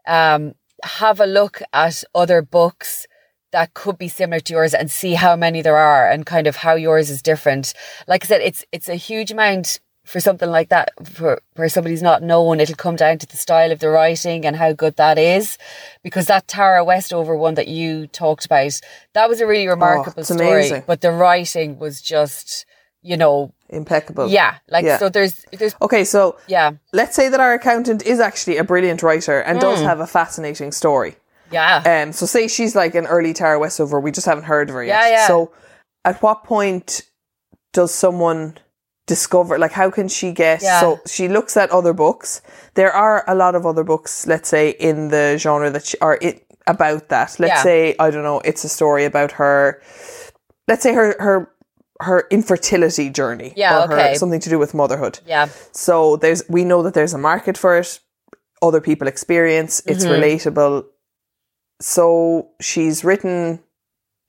um 0.07 0.55
have 0.83 1.19
a 1.19 1.27
look 1.27 1.61
at 1.73 2.03
other 2.15 2.41
books 2.41 3.05
that 3.51 3.73
could 3.73 3.97
be 3.97 4.07
similar 4.07 4.39
to 4.41 4.53
yours 4.53 4.73
and 4.73 4.91
see 4.91 5.13
how 5.15 5.35
many 5.35 5.61
there 5.61 5.77
are 5.77 6.09
and 6.09 6.25
kind 6.25 6.47
of 6.47 6.57
how 6.57 6.75
yours 6.75 7.09
is 7.09 7.21
different. 7.21 7.73
Like 8.07 8.23
I 8.23 8.27
said, 8.27 8.41
it's 8.41 8.63
it's 8.71 8.89
a 8.89 8.95
huge 8.95 9.31
amount 9.31 9.79
for 10.05 10.19
something 10.19 10.49
like 10.49 10.69
that 10.69 10.89
for 11.05 11.39
where 11.55 11.69
somebody's 11.69 12.01
not 12.01 12.23
known 12.23 12.59
it'll 12.59 12.75
come 12.75 12.95
down 12.95 13.19
to 13.19 13.27
the 13.27 13.37
style 13.37 13.71
of 13.71 13.77
the 13.79 13.89
writing 13.89 14.43
and 14.43 14.55
how 14.55 14.71
good 14.73 14.95
that 14.95 15.19
is 15.19 15.55
because 16.01 16.25
that 16.25 16.47
Tara 16.47 16.83
Westover 16.83 17.35
one 17.35 17.53
that 17.53 17.67
you 17.67 18.07
talked 18.07 18.45
about 18.45 18.79
that 19.13 19.29
was 19.29 19.39
a 19.39 19.45
really 19.45 19.67
remarkable 19.67 20.21
Oh, 20.21 20.23
story 20.23 20.49
amazing. 20.69 20.83
but 20.87 21.01
the 21.01 21.11
writing 21.11 21.77
was 21.77 22.01
just 22.01 22.65
you 23.03 23.17
know 23.17 23.53
Impeccable. 23.69 24.29
yeah 24.29 24.55
like 24.67 24.83
Yeah. 24.83 24.97
so 24.97 25.09
there's 25.09 25.45
there's 25.55 25.75
Okay, 25.79 26.03
so 26.03 26.37
yeah 26.47 26.71
let's 26.91 27.15
say 27.15 27.29
that 27.29 27.39
our 27.39 27.53
accountant 27.53 28.01
is 28.03 28.19
actually 28.19 28.57
a 28.57 28.63
brilliant 28.63 29.03
writer 29.03 29.39
and 29.41 29.59
Mm. 29.59 29.61
does 29.61 29.81
have 29.81 29.99
a 29.99 30.07
fascinating 30.07 30.71
story. 30.71 31.17
Yeah 31.51 32.03
Um, 32.03 32.11
so 32.13 32.25
say 32.25 32.47
she's 32.47 32.75
like 32.75 32.95
an 32.95 33.05
early 33.07 33.33
Tara 33.33 33.59
Westover, 33.59 33.99
we 33.99 34.11
just 34.11 34.25
haven't 34.27 34.45
heard 34.45 34.69
of 34.69 34.75
her 34.75 34.83
yet. 34.83 35.01
Yeah, 35.03 35.09
yeah. 35.09 35.27
So 35.27 35.51
at 36.05 36.21
what 36.21 36.43
point 36.43 37.01
does 37.73 37.93
someone 37.93 38.57
discover 39.07 39.57
like 39.57 39.71
how 39.71 39.89
can 39.89 40.07
she 40.07 40.31
get 40.31 40.61
Yeah. 40.61 40.79
so 40.79 40.99
she 41.07 41.27
looks 41.27 41.57
at 41.57 41.69
other 41.71 41.93
books. 41.93 42.41
There 42.75 42.91
are 42.91 43.23
a 43.27 43.33
lot 43.35 43.55
of 43.55 43.65
other 43.65 43.83
books, 43.83 44.27
let's 44.27 44.49
say, 44.49 44.69
in 44.79 45.09
the 45.09 45.37
genre 45.39 45.69
that 45.71 45.85
she, 45.85 45.97
are 45.99 46.17
it 46.21 46.45
about 46.67 47.09
that. 47.09 47.35
Let's 47.39 47.53
Yeah. 47.55 47.63
say, 47.63 47.95
I 47.99 48.11
don't 48.11 48.23
know, 48.23 48.39
it's 48.45 48.63
a 48.63 48.69
story 48.69 49.05
about 49.05 49.31
her 49.33 49.81
let's 50.67 50.83
say 50.83 50.93
her 50.93 51.15
her 51.19 51.51
her 52.01 52.27
infertility 52.31 53.09
journey. 53.09 53.51
Yeah, 53.57 53.83
or 53.83 53.87
her, 53.87 53.93
okay. 53.99 54.15
something 54.15 54.39
to 54.41 54.49
do 54.49 54.59
with 54.59 54.73
motherhood. 54.73 55.19
yeah 55.25 55.47
So 55.71 56.15
there's 56.17 56.43
we 56.47 56.63
know 56.63 56.83
that 56.83 56.93
there's 56.93 57.13
a 57.13 57.17
market 57.17 57.57
for 57.57 57.77
it. 57.77 57.99
Other 58.61 58.81
people 58.81 59.07
experience 59.07 59.81
it's 59.85 60.05
Mm-hmm. 60.05 60.21
relatable. 60.23 60.85
So 61.81 62.49
she's 62.59 63.03
written 63.03 63.61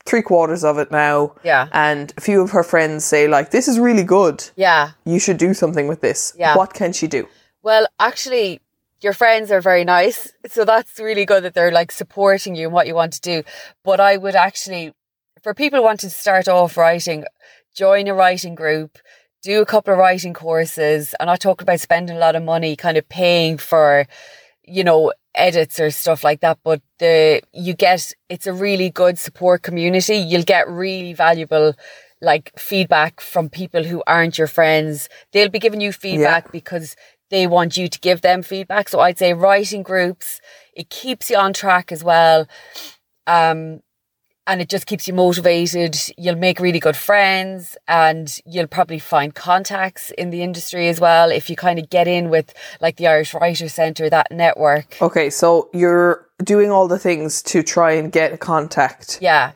three 0.06 0.22
quarters 0.22 0.64
of 0.64 0.78
it 0.78 0.90
now, 0.90 1.34
yeah 1.44 1.68
and 1.72 2.12
a 2.16 2.20
few 2.20 2.40
of 2.42 2.50
her 2.50 2.62
friends 2.62 3.04
say 3.04 3.28
like, 3.28 3.50
"This 3.50 3.68
is 3.68 3.78
really 3.78 4.04
good. 4.04 4.48
yeah 4.56 4.90
You 5.04 5.18
should 5.18 5.36
do 5.38 5.54
something 5.54 5.88
with 5.88 6.00
this." 6.00 6.32
Yeah. 6.38 6.56
What 6.56 6.74
can 6.74 6.92
she 6.92 7.06
do? 7.06 7.28
Well, 7.62 7.86
actually, 7.98 8.60
your 9.02 9.12
friends 9.12 9.50
are 9.50 9.60
very 9.60 9.84
nice. 9.84 10.32
So 10.48 10.64
that's 10.64 10.98
really 10.98 11.24
good 11.26 11.44
that 11.44 11.54
they're 11.54 11.70
like 11.72 11.92
supporting 11.92 12.56
you 12.56 12.66
and 12.66 12.72
what 12.72 12.86
you 12.86 12.94
want 12.94 13.12
to 13.14 13.20
do. 13.20 13.42
But 13.84 14.00
I 14.00 14.16
would 14.16 14.34
actually, 14.34 14.94
for 15.42 15.54
people 15.54 15.82
wanting 15.82 16.10
to 16.10 16.16
start 16.16 16.48
off 16.48 16.76
writing, 16.76 17.24
join 17.74 18.08
a 18.08 18.14
writing 18.14 18.54
group, 18.54 18.98
do 19.42 19.60
a 19.60 19.66
couple 19.66 19.92
of 19.92 19.98
writing 19.98 20.34
courses. 20.34 21.14
And 21.20 21.28
not 21.28 21.40
talking 21.40 21.64
about 21.64 21.80
spending 21.80 22.16
a 22.16 22.20
lot 22.20 22.36
of 22.36 22.42
money 22.42 22.74
kind 22.74 22.96
of 22.96 23.08
paying 23.08 23.58
for, 23.58 24.06
you 24.64 24.82
know, 24.82 25.12
edits 25.34 25.78
or 25.80 25.90
stuff 25.90 26.24
like 26.24 26.40
that. 26.40 26.58
But 26.64 26.82
the, 26.98 27.42
you 27.52 27.74
get, 27.74 28.12
it's 28.28 28.46
a 28.46 28.52
really 28.52 28.90
good 28.90 29.18
support 29.18 29.62
community. 29.62 30.16
You'll 30.16 30.42
get 30.42 30.68
really 30.68 31.12
valuable 31.12 31.74
like 32.20 32.52
feedback 32.58 33.20
from 33.20 33.48
people 33.48 33.84
who 33.84 34.02
aren't 34.06 34.38
your 34.38 34.46
friends. 34.46 35.08
They'll 35.32 35.48
be 35.48 35.58
giving 35.58 35.80
you 35.80 35.92
feedback 35.92 36.52
because 36.52 36.96
they 37.30 37.46
want 37.46 37.76
you 37.76 37.88
to 37.88 38.00
give 38.00 38.20
them 38.20 38.42
feedback. 38.42 38.88
So 38.88 39.00
I'd 39.00 39.18
say 39.18 39.32
writing 39.32 39.82
groups, 39.82 40.40
it 40.74 40.90
keeps 40.90 41.30
you 41.30 41.36
on 41.36 41.52
track 41.52 41.92
as 41.92 42.04
well. 42.04 42.46
Um, 43.26 43.80
and 44.50 44.60
it 44.60 44.68
just 44.68 44.86
keeps 44.86 45.06
you 45.06 45.14
motivated. 45.14 45.96
You'll 46.18 46.34
make 46.34 46.58
really 46.58 46.80
good 46.80 46.96
friends 46.96 47.76
and 47.86 48.36
you'll 48.44 48.66
probably 48.66 48.98
find 48.98 49.32
contacts 49.32 50.10
in 50.18 50.30
the 50.30 50.42
industry 50.42 50.88
as 50.88 51.00
well. 51.00 51.30
If 51.30 51.48
you 51.48 51.54
kind 51.54 51.78
of 51.78 51.88
get 51.88 52.08
in 52.08 52.30
with 52.30 52.52
like 52.80 52.96
the 52.96 53.06
Irish 53.06 53.32
Writer 53.32 53.68
Centre, 53.68 54.10
that 54.10 54.32
network. 54.32 55.00
Okay, 55.00 55.30
so 55.30 55.70
you're 55.72 56.26
doing 56.42 56.72
all 56.72 56.88
the 56.88 56.98
things 56.98 57.42
to 57.42 57.62
try 57.62 57.92
and 57.92 58.10
get 58.10 58.32
a 58.32 58.36
contact 58.36 59.18
Yeah. 59.20 59.52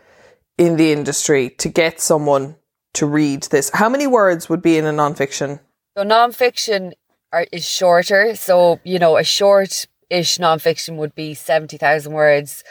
in 0.59 0.77
the 0.77 0.93
industry 0.93 1.51
to 1.59 1.69
get 1.69 2.01
someone 2.01 2.55
to 2.93 3.05
read 3.07 3.43
this. 3.51 3.71
How 3.75 3.89
many 3.89 4.07
words 4.07 4.49
would 4.49 4.63
be 4.63 4.79
in 4.79 4.87
a 4.87 4.93
nonfiction? 4.93 5.59
So 5.99 6.05
nonfiction 6.05 6.93
are, 7.33 7.47
is 7.51 7.67
shorter. 7.69 8.37
So, 8.37 8.79
you 8.85 9.01
know, 9.01 9.17
a 9.17 9.25
short 9.25 9.87
ish 10.09 10.39
nonfiction 10.39 10.95
would 10.99 11.17
be 11.17 11.35
70,000 11.35 12.13
words. 12.13 12.63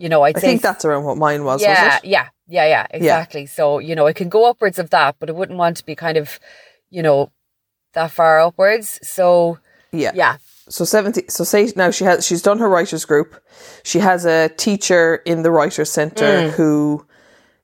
You 0.00 0.08
know, 0.08 0.22
I'd 0.22 0.36
I 0.36 0.40
think 0.40 0.62
that's 0.62 0.84
around 0.84 1.04
what 1.04 1.18
mine 1.18 1.44
was, 1.44 1.60
yeah, 1.62 1.84
was 1.84 1.94
it? 2.02 2.08
yeah, 2.08 2.28
yeah, 2.48 2.66
yeah, 2.66 2.86
exactly. 2.90 3.44
So, 3.46 3.78
you 3.78 3.94
know, 3.94 4.06
it 4.06 4.16
can 4.16 4.28
go 4.30 4.48
upwards 4.48 4.78
of 4.78 4.90
that, 4.90 5.16
but 5.20 5.28
I 5.28 5.32
wouldn't 5.32 5.58
want 5.58 5.76
to 5.76 5.84
be 5.84 5.94
kind 5.94 6.16
of, 6.16 6.40
you 6.88 7.02
know, 7.02 7.30
that 7.92 8.10
far 8.10 8.40
upwards. 8.40 8.98
So, 9.02 9.58
Yeah. 9.92 10.12
yeah, 10.14 10.36
So 10.68 10.84
seventy. 10.84 11.24
So 11.28 11.44
say 11.44 11.70
now 11.76 11.90
she 11.90 12.04
has 12.04 12.24
she's 12.26 12.42
done 12.42 12.58
her 12.60 12.68
writers 12.68 13.04
group. 13.04 13.34
She 13.82 13.98
has 13.98 14.24
a 14.24 14.48
teacher 14.48 15.16
in 15.26 15.42
the 15.42 15.50
writers 15.50 15.90
center 15.90 16.24
Mm. 16.24 16.50
who 16.52 17.04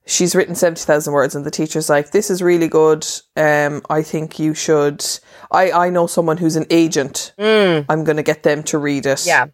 she's 0.05 0.35
written 0.35 0.55
seventy 0.55 0.83
thousand 0.83 1.13
words, 1.13 1.33
and 1.35 1.45
the 1.45 1.51
teacher's 1.51 1.89
like, 1.89 2.11
"This 2.11 2.29
is 2.29 2.41
really 2.41 2.67
good. 2.67 3.05
Um, 3.35 3.81
I 3.89 4.03
think 4.03 4.37
you 4.39 4.53
should. 4.53 5.03
I 5.51 5.71
I 5.71 5.89
know 5.89 6.05
someone 6.07 6.37
who's 6.37 6.55
an 6.57 6.65
agent. 6.69 7.33
I'm 7.39 8.03
going 8.03 8.17
to 8.17 8.23
get 8.31 8.43
them 8.43 8.61
to 8.63 8.77
read 8.77 9.05
it. 9.05 9.19
Mm. 9.19 9.27
yeah. 9.27 9.45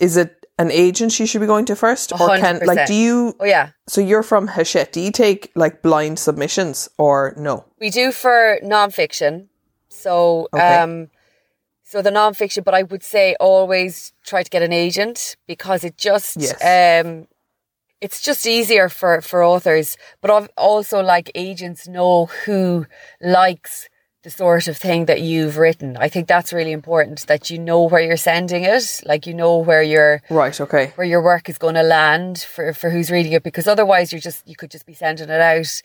Is 0.00 0.16
it 0.16 0.34
an 0.58 0.70
agent 0.72 1.12
she 1.12 1.24
should 1.26 1.40
be 1.40 1.46
going 1.46 1.64
to 1.66 1.76
first, 1.76 2.12
or 2.12 2.18
can 2.38 2.60
100%. 2.60 2.66
like 2.66 2.86
do 2.86 2.94
you? 2.94 3.34
Oh, 3.40 3.44
yeah. 3.44 3.70
So 3.86 4.00
you're 4.00 4.22
from 4.24 4.48
Hachette. 4.48 4.92
Do 4.92 5.00
you 5.00 5.12
take 5.12 5.50
like 5.54 5.82
blind 5.82 6.18
submissions 6.18 6.88
or 6.98 7.34
no? 7.36 7.64
We 7.80 7.90
do 7.90 8.10
for 8.12 8.58
nonfiction. 8.62 9.46
So, 9.88 10.48
Okay. 10.52 10.76
um, 10.78 11.10
so 11.84 12.02
the 12.02 12.10
nonfiction, 12.10 12.64
but 12.64 12.74
I 12.74 12.82
would 12.82 13.02
say 13.02 13.34
always 13.40 14.12
try 14.24 14.42
to 14.42 14.50
get 14.50 14.62
an 14.62 14.72
agent 14.72 15.36
because 15.46 15.84
it 15.84 15.96
just, 15.96 16.36
Yes. 16.36 16.58
um, 17.04 17.26
it's 18.00 18.20
just 18.20 18.46
easier 18.46 18.88
for, 18.88 19.20
for 19.22 19.42
authors, 19.42 19.96
but 20.20 20.30
al- 20.30 20.48
also 20.56 21.00
like 21.02 21.30
agents 21.34 21.88
know 21.88 22.26
who 22.44 22.86
likes 23.20 23.88
the 24.28 24.36
sort 24.36 24.68
of 24.68 24.76
thing 24.76 25.06
that 25.06 25.22
you've 25.22 25.56
written. 25.56 25.96
I 25.96 26.10
think 26.10 26.28
that's 26.28 26.52
really 26.52 26.72
important 26.72 27.26
that 27.28 27.48
you 27.48 27.58
know 27.58 27.84
where 27.84 28.02
you're 28.02 28.18
sending 28.18 28.62
it, 28.62 29.00
like 29.06 29.26
you 29.26 29.32
know 29.32 29.56
where 29.56 29.82
your 29.82 30.20
Right, 30.28 30.60
okay. 30.60 30.92
where 30.96 31.06
your 31.06 31.22
work 31.22 31.48
is 31.48 31.56
going 31.56 31.76
to 31.76 31.82
land 31.82 32.38
for 32.38 32.74
for 32.74 32.90
who's 32.90 33.10
reading 33.10 33.32
it 33.32 33.42
because 33.42 33.66
otherwise 33.66 34.12
you're 34.12 34.20
just 34.20 34.46
you 34.46 34.54
could 34.54 34.70
just 34.70 34.84
be 34.84 34.92
sending 34.92 35.30
it 35.30 35.40
out 35.40 35.82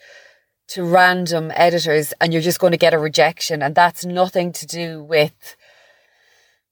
to 0.67 0.83
random 0.83 1.53
editors 1.55 2.13
and 2.19 2.33
you're 2.33 2.41
just 2.41 2.59
going 2.59 2.71
to 2.71 2.77
get 2.85 2.93
a 2.93 2.99
rejection 2.99 3.61
and 3.61 3.75
that's 3.75 4.03
nothing 4.05 4.51
to 4.51 4.65
do 4.65 5.01
with 5.01 5.55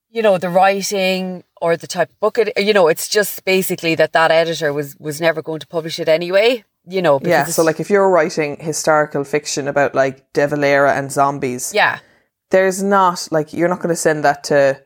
you 0.09 0.21
know 0.21 0.37
the 0.37 0.49
writing 0.49 1.45
or 1.61 1.77
the 1.77 1.87
type 1.87 2.09
of 2.09 2.19
book 2.19 2.37
it 2.37 2.51
you 2.57 2.73
know 2.73 2.87
it's 2.87 3.07
just 3.07 3.45
basically 3.45 3.95
that 3.95 4.13
that 4.13 4.31
editor 4.31 4.73
was 4.73 4.95
was 4.99 5.21
never 5.21 5.41
going 5.41 5.59
to 5.59 5.67
publish 5.67 5.99
it 5.99 6.09
anyway 6.09 6.63
you 6.87 7.01
know 7.01 7.19
Yeah, 7.23 7.45
so 7.45 7.63
like 7.63 7.79
if 7.79 7.89
you're 7.89 8.09
writing 8.09 8.57
historical 8.59 9.23
fiction 9.23 9.67
about 9.67 9.93
like 9.93 10.33
De 10.33 10.47
Valera 10.47 10.93
and 10.93 11.11
zombies, 11.11 11.73
yeah 11.73 11.99
there's 12.49 12.83
not 12.83 13.27
like 13.31 13.53
you're 13.53 13.69
not 13.69 13.79
going 13.79 13.93
to 13.95 13.95
send 13.95 14.23
that 14.23 14.43
to 14.45 14.81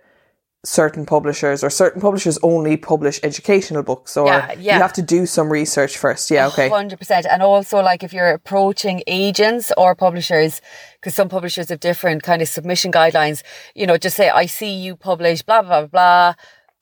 certain 0.66 1.06
publishers 1.06 1.64
or 1.64 1.70
certain 1.70 2.02
publishers 2.02 2.40
only 2.42 2.76
publish 2.76 3.20
educational 3.24 3.84
books 3.84 4.18
or 4.18 4.28
Yeah, 4.28 4.54
yeah. 4.58 4.76
you 4.76 4.82
have 4.82 4.94
to 4.94 5.02
do 5.02 5.26
some 5.26 5.52
research 5.52 5.98
first. 5.98 6.32
Yeah, 6.32 6.48
okay. 6.48 6.70
Hundred 6.70 7.00
percent, 7.00 7.26
and 7.30 7.42
also 7.42 7.82
like 7.82 8.04
if 8.04 8.14
you're 8.14 8.32
approaching 8.32 9.04
agents 9.08 9.72
or 9.78 9.96
publishers, 9.96 10.62
because 11.00 11.16
some 11.16 11.30
publishers 11.30 11.70
have 11.70 11.80
different 11.80 12.24
kind 12.24 12.42
of 12.42 12.48
submission 12.48 12.92
guidelines. 12.92 13.44
You 13.76 13.86
know, 13.88 13.98
just 13.98 14.16
say 14.18 14.30
I 14.30 14.48
see 14.48 14.74
you 14.74 14.96
publish 14.96 15.44
blah 15.44 15.62
blah 15.62 15.82
blah 15.82 15.88
blah. 15.88 16.34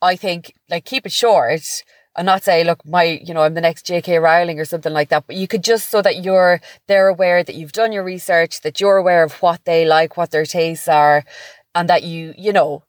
I 0.04 0.16
think 0.16 0.52
like 0.68 0.84
keep 0.84 1.06
it 1.06 1.12
short 1.12 1.82
and 2.16 2.26
not 2.26 2.44
say 2.44 2.62
look 2.64 2.84
my 2.86 3.04
you 3.24 3.34
know 3.34 3.42
I'm 3.42 3.54
the 3.54 3.60
next 3.60 3.86
J.K. 3.86 4.18
Rowling 4.18 4.60
or 4.60 4.64
something 4.64 4.92
like 4.92 5.08
that. 5.08 5.26
But 5.26 5.36
you 5.36 5.48
could 5.48 5.64
just 5.64 5.90
so 5.90 6.02
that 6.02 6.22
you're 6.22 6.60
they're 6.86 7.08
aware 7.08 7.42
that 7.42 7.54
you've 7.54 7.72
done 7.72 7.92
your 7.92 8.04
research, 8.04 8.60
that 8.60 8.80
you're 8.80 8.96
aware 8.96 9.24
of 9.24 9.34
what 9.42 9.64
they 9.64 9.84
like, 9.84 10.16
what 10.16 10.30
their 10.30 10.46
tastes 10.46 10.88
are, 10.88 11.24
and 11.74 11.88
that 11.88 12.02
you 12.02 12.34
you 12.36 12.52
know 12.52 12.82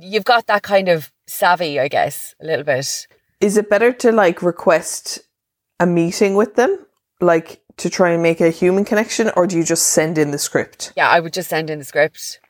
you've 0.00 0.24
got 0.24 0.46
that 0.46 0.62
kind 0.62 0.88
of 0.88 1.12
savvy, 1.26 1.78
I 1.78 1.88
guess, 1.88 2.34
a 2.40 2.46
little 2.46 2.64
bit. 2.64 3.06
Is 3.40 3.56
it 3.56 3.68
better 3.68 3.92
to 3.92 4.12
like 4.12 4.42
request 4.42 5.20
a 5.78 5.86
meeting 5.86 6.34
with 6.34 6.54
them, 6.56 6.86
like 7.20 7.60
to 7.78 7.90
try 7.90 8.10
and 8.10 8.22
make 8.22 8.40
a 8.40 8.50
human 8.50 8.84
connection, 8.84 9.30
or 9.36 9.46
do 9.46 9.56
you 9.56 9.64
just 9.64 9.88
send 9.88 10.18
in 10.18 10.30
the 10.30 10.38
script? 10.38 10.92
Yeah, 10.96 11.08
I 11.08 11.20
would 11.20 11.32
just 11.32 11.50
send 11.50 11.70
in 11.70 11.78
the 11.78 11.84
script. 11.84 12.40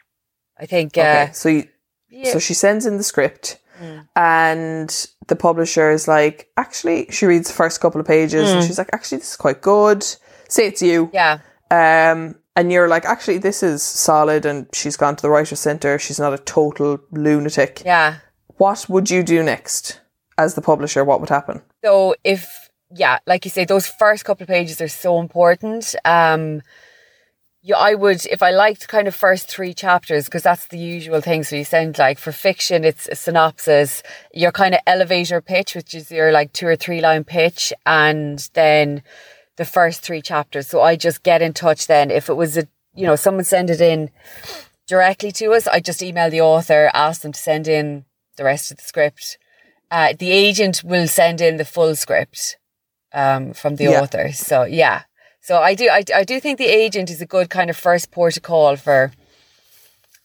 I 0.59 0.67
think. 0.67 0.97
Uh, 0.97 1.01
Okay, 1.01 1.31
so 1.33 1.49
you, 1.49 1.69
yeah. 2.09 2.33
so 2.33 2.39
she 2.39 2.55
sends 2.55 2.87
in 2.87 2.97
the 2.97 3.03
script, 3.03 3.59
Mm. 3.83 4.07
and 4.16 5.07
the 5.29 5.37
publisher 5.37 5.90
is 5.90 6.07
like, 6.07 6.49
actually, 6.57 7.07
she 7.11 7.27
reads 7.27 7.49
the 7.49 7.55
first 7.55 7.81
couple 7.81 8.01
of 8.01 8.07
pages, 8.07 8.51
and 8.51 8.62
she's 8.64 8.79
like, 8.79 8.90
actually, 8.92 9.18
this 9.18 9.31
is 9.33 9.37
quite 9.37 9.61
good. 9.61 10.03
Say 10.49 10.66
it's 10.68 10.83
you, 10.83 11.07
Mm. 11.07 11.11
Yeah. 11.14 11.38
um, 11.71 12.37
and 12.55 12.71
you're 12.71 12.88
like, 12.88 13.05
actually, 13.07 13.38
this 13.38 13.62
is 13.62 13.83
solid, 13.83 14.45
and 14.47 14.66
she's 14.73 14.97
gone 14.97 15.16
to 15.16 15.23
the 15.23 15.31
writer's 15.31 15.61
center. 15.61 15.99
She's 15.99 16.21
not 16.21 16.33
a 16.35 16.38
total 16.38 17.01
lunatic. 17.11 17.83
Yeah. 17.85 18.16
What 18.59 18.87
would 18.88 19.11
you 19.11 19.23
do 19.23 19.42
next 19.42 20.01
as 20.38 20.55
the 20.55 20.61
publisher? 20.62 21.03
What 21.05 21.21
would 21.21 21.31
happen? 21.31 21.62
So 21.85 22.14
if 22.23 22.68
yeah, 22.95 23.18
like 23.27 23.47
you 23.47 23.51
say, 23.51 23.64
those 23.64 23.87
first 23.87 24.25
couple 24.27 24.45
of 24.45 24.49
pages 24.49 24.81
are 24.83 24.88
so 24.88 25.18
important. 25.18 25.95
Um 26.05 26.61
yeah, 27.64 27.77
I 27.77 27.94
would 27.94 28.27
if 28.27 28.42
I 28.42 28.51
liked 28.51 28.88
kind 28.88 29.07
of 29.07 29.14
first 29.14 29.48
three 29.48 29.72
chapters 29.72 30.25
because 30.25 30.42
that's 30.42 30.66
the 30.66 30.79
usual 30.79 31.20
thing. 31.20 31.44
So 31.44 31.55
you 31.57 31.64
send 31.64 31.96
like 31.98 32.18
for 32.18 32.33
fiction, 32.33 32.85
it's 32.85 33.09
a 33.09 33.14
synopsis, 33.14 34.03
your 34.35 34.51
kind 34.51 34.75
of 34.75 34.81
elevator 34.87 35.40
pitch, 35.40 35.75
which 35.77 35.94
is 35.94 36.11
your 36.11 36.33
like 36.33 36.53
two 36.53 36.66
or 36.66 36.77
three 36.77 37.01
line 37.01 37.22
pitch, 37.25 37.72
and 37.87 38.48
then 38.55 39.03
the 39.57 39.64
first 39.64 40.03
three 40.03 40.22
chapters. 40.22 40.66
So 40.66 40.83
I 40.83 40.96
just 40.96 41.22
get 41.22 41.40
in 41.40 41.53
touch 41.53 41.87
then 41.87 42.11
if 42.11 42.29
it 42.29 42.35
was 42.35 42.57
a 42.59 42.66
you 42.94 43.07
know 43.07 43.16
someone 43.16 43.44
send 43.44 43.70
it 43.70 43.81
in 43.81 44.11
directly 44.88 45.31
to 45.33 45.53
us. 45.53 45.66
I 45.68 45.79
just 45.81 46.03
email 46.03 46.31
the 46.31 46.40
author, 46.40 46.90
ask 46.92 47.22
them 47.22 47.33
to 47.33 47.40
send 47.40 47.68
in 47.68 48.05
the 48.37 48.44
rest 48.44 48.70
of 48.72 48.79
the 48.79 48.83
script. 48.83 49.38
Uh, 49.90 50.14
the 50.18 50.33
agent 50.33 50.83
will 50.83 51.07
send 51.07 51.40
in 51.40 51.59
the 51.59 51.64
full 51.64 51.94
script 51.94 52.57
um, 53.12 53.53
from 53.53 53.77
the 53.77 53.85
Yeah. 53.85 54.01
author. 54.01 54.33
So 54.33 54.64
yeah, 54.64 55.03
so 55.42 55.59
I 55.59 55.74
do 55.74 55.88
I, 55.90 56.05
I 56.14 56.24
do 56.24 56.40
think 56.40 56.59
the 56.59 56.66
agent 56.66 57.11
is 57.11 57.20
a 57.20 57.26
good 57.26 57.50
kind 57.50 57.68
of 57.70 57.76
first 57.76 58.11
port 58.11 58.37
of 58.37 58.42
call 58.42 58.76
for 58.76 59.12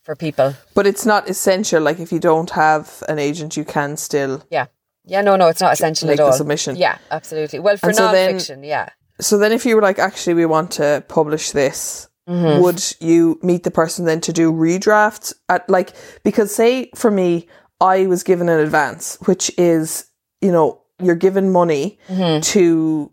for 0.03 0.15
people. 0.15 0.55
But 0.73 0.87
it's 0.87 1.05
not 1.05 1.29
essential. 1.29 1.83
Like 1.83 1.99
if 1.99 2.13
you 2.13 2.19
don't 2.19 2.49
have 2.51 3.03
an 3.09 3.19
agent, 3.19 3.57
you 3.57 3.65
can 3.65 3.97
still. 3.97 4.41
Yeah, 4.49 4.67
yeah, 5.03 5.21
no, 5.21 5.35
no, 5.35 5.47
it's 5.49 5.61
not 5.61 5.73
essential 5.73 6.09
at 6.09 6.17
the 6.17 6.23
all. 6.23 6.31
submission. 6.31 6.77
Yeah, 6.77 6.97
absolutely. 7.11 7.59
Well, 7.59 7.77
for 7.77 7.87
And 7.87 7.95
so 7.95 8.11
then- 8.11 8.31
non-fiction, 8.31 8.63
yeah, 8.63 8.89
So 9.19 9.37
then, 9.37 9.51
if 9.51 9.65
you 9.65 9.75
were 9.75 9.81
like, 9.81 9.99
actually, 9.99 10.35
we 10.35 10.45
want 10.45 10.71
to 10.73 11.03
publish 11.07 11.51
this, 11.51 12.07
mm-hmm. 12.29 12.61
would 12.61 12.83
you 12.99 13.39
meet 13.41 13.63
the 13.63 13.71
person 13.71 14.05
then 14.05 14.21
to 14.21 14.31
do 14.31 14.51
redrafts 14.51 15.33
at 15.49 15.69
like 15.69 15.91
because 16.23 16.55
say 16.55 16.89
for 16.95 17.11
me, 17.11 17.47
I 17.81 18.07
was 18.07 18.23
given 18.23 18.47
an 18.47 18.59
advance, 18.59 19.17
which 19.25 19.51
is 19.57 20.05
you 20.41 20.51
know 20.51 20.81
you're 21.01 21.15
given 21.15 21.51
money 21.51 21.99
mm-hmm. 22.07 22.41
to 22.41 23.11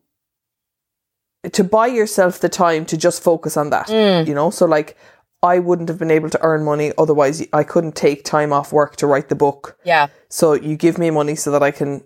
to 1.53 1.65
buy 1.65 1.87
yourself 1.87 2.41
the 2.41 2.49
time 2.49 2.85
to 2.87 2.97
just 2.97 3.23
focus 3.23 3.57
on 3.57 3.71
that. 3.71 3.89
Mm. 3.89 4.27
You 4.27 4.35
know, 4.35 4.51
so 4.51 4.67
like. 4.67 4.97
I 5.43 5.59
wouldn't 5.59 5.91
have 5.91 5.99
been 5.99 6.11
able 6.11 6.31
to 6.31 6.43
earn 6.43 6.65
money 6.65 6.91
otherwise. 6.97 7.47
I 7.53 7.65
couldn't 7.65 7.95
take 7.95 8.25
time 8.25 8.51
off 8.51 8.73
work 8.73 8.97
to 8.97 9.07
write 9.07 9.29
the 9.29 9.35
book. 9.35 9.77
yeah, 9.85 10.07
So 10.31 10.55
you 10.55 10.75
give 10.75 10.97
me 10.97 11.11
money 11.11 11.35
so 11.35 11.51
that 11.51 11.63
I 11.63 11.71
can 11.71 12.03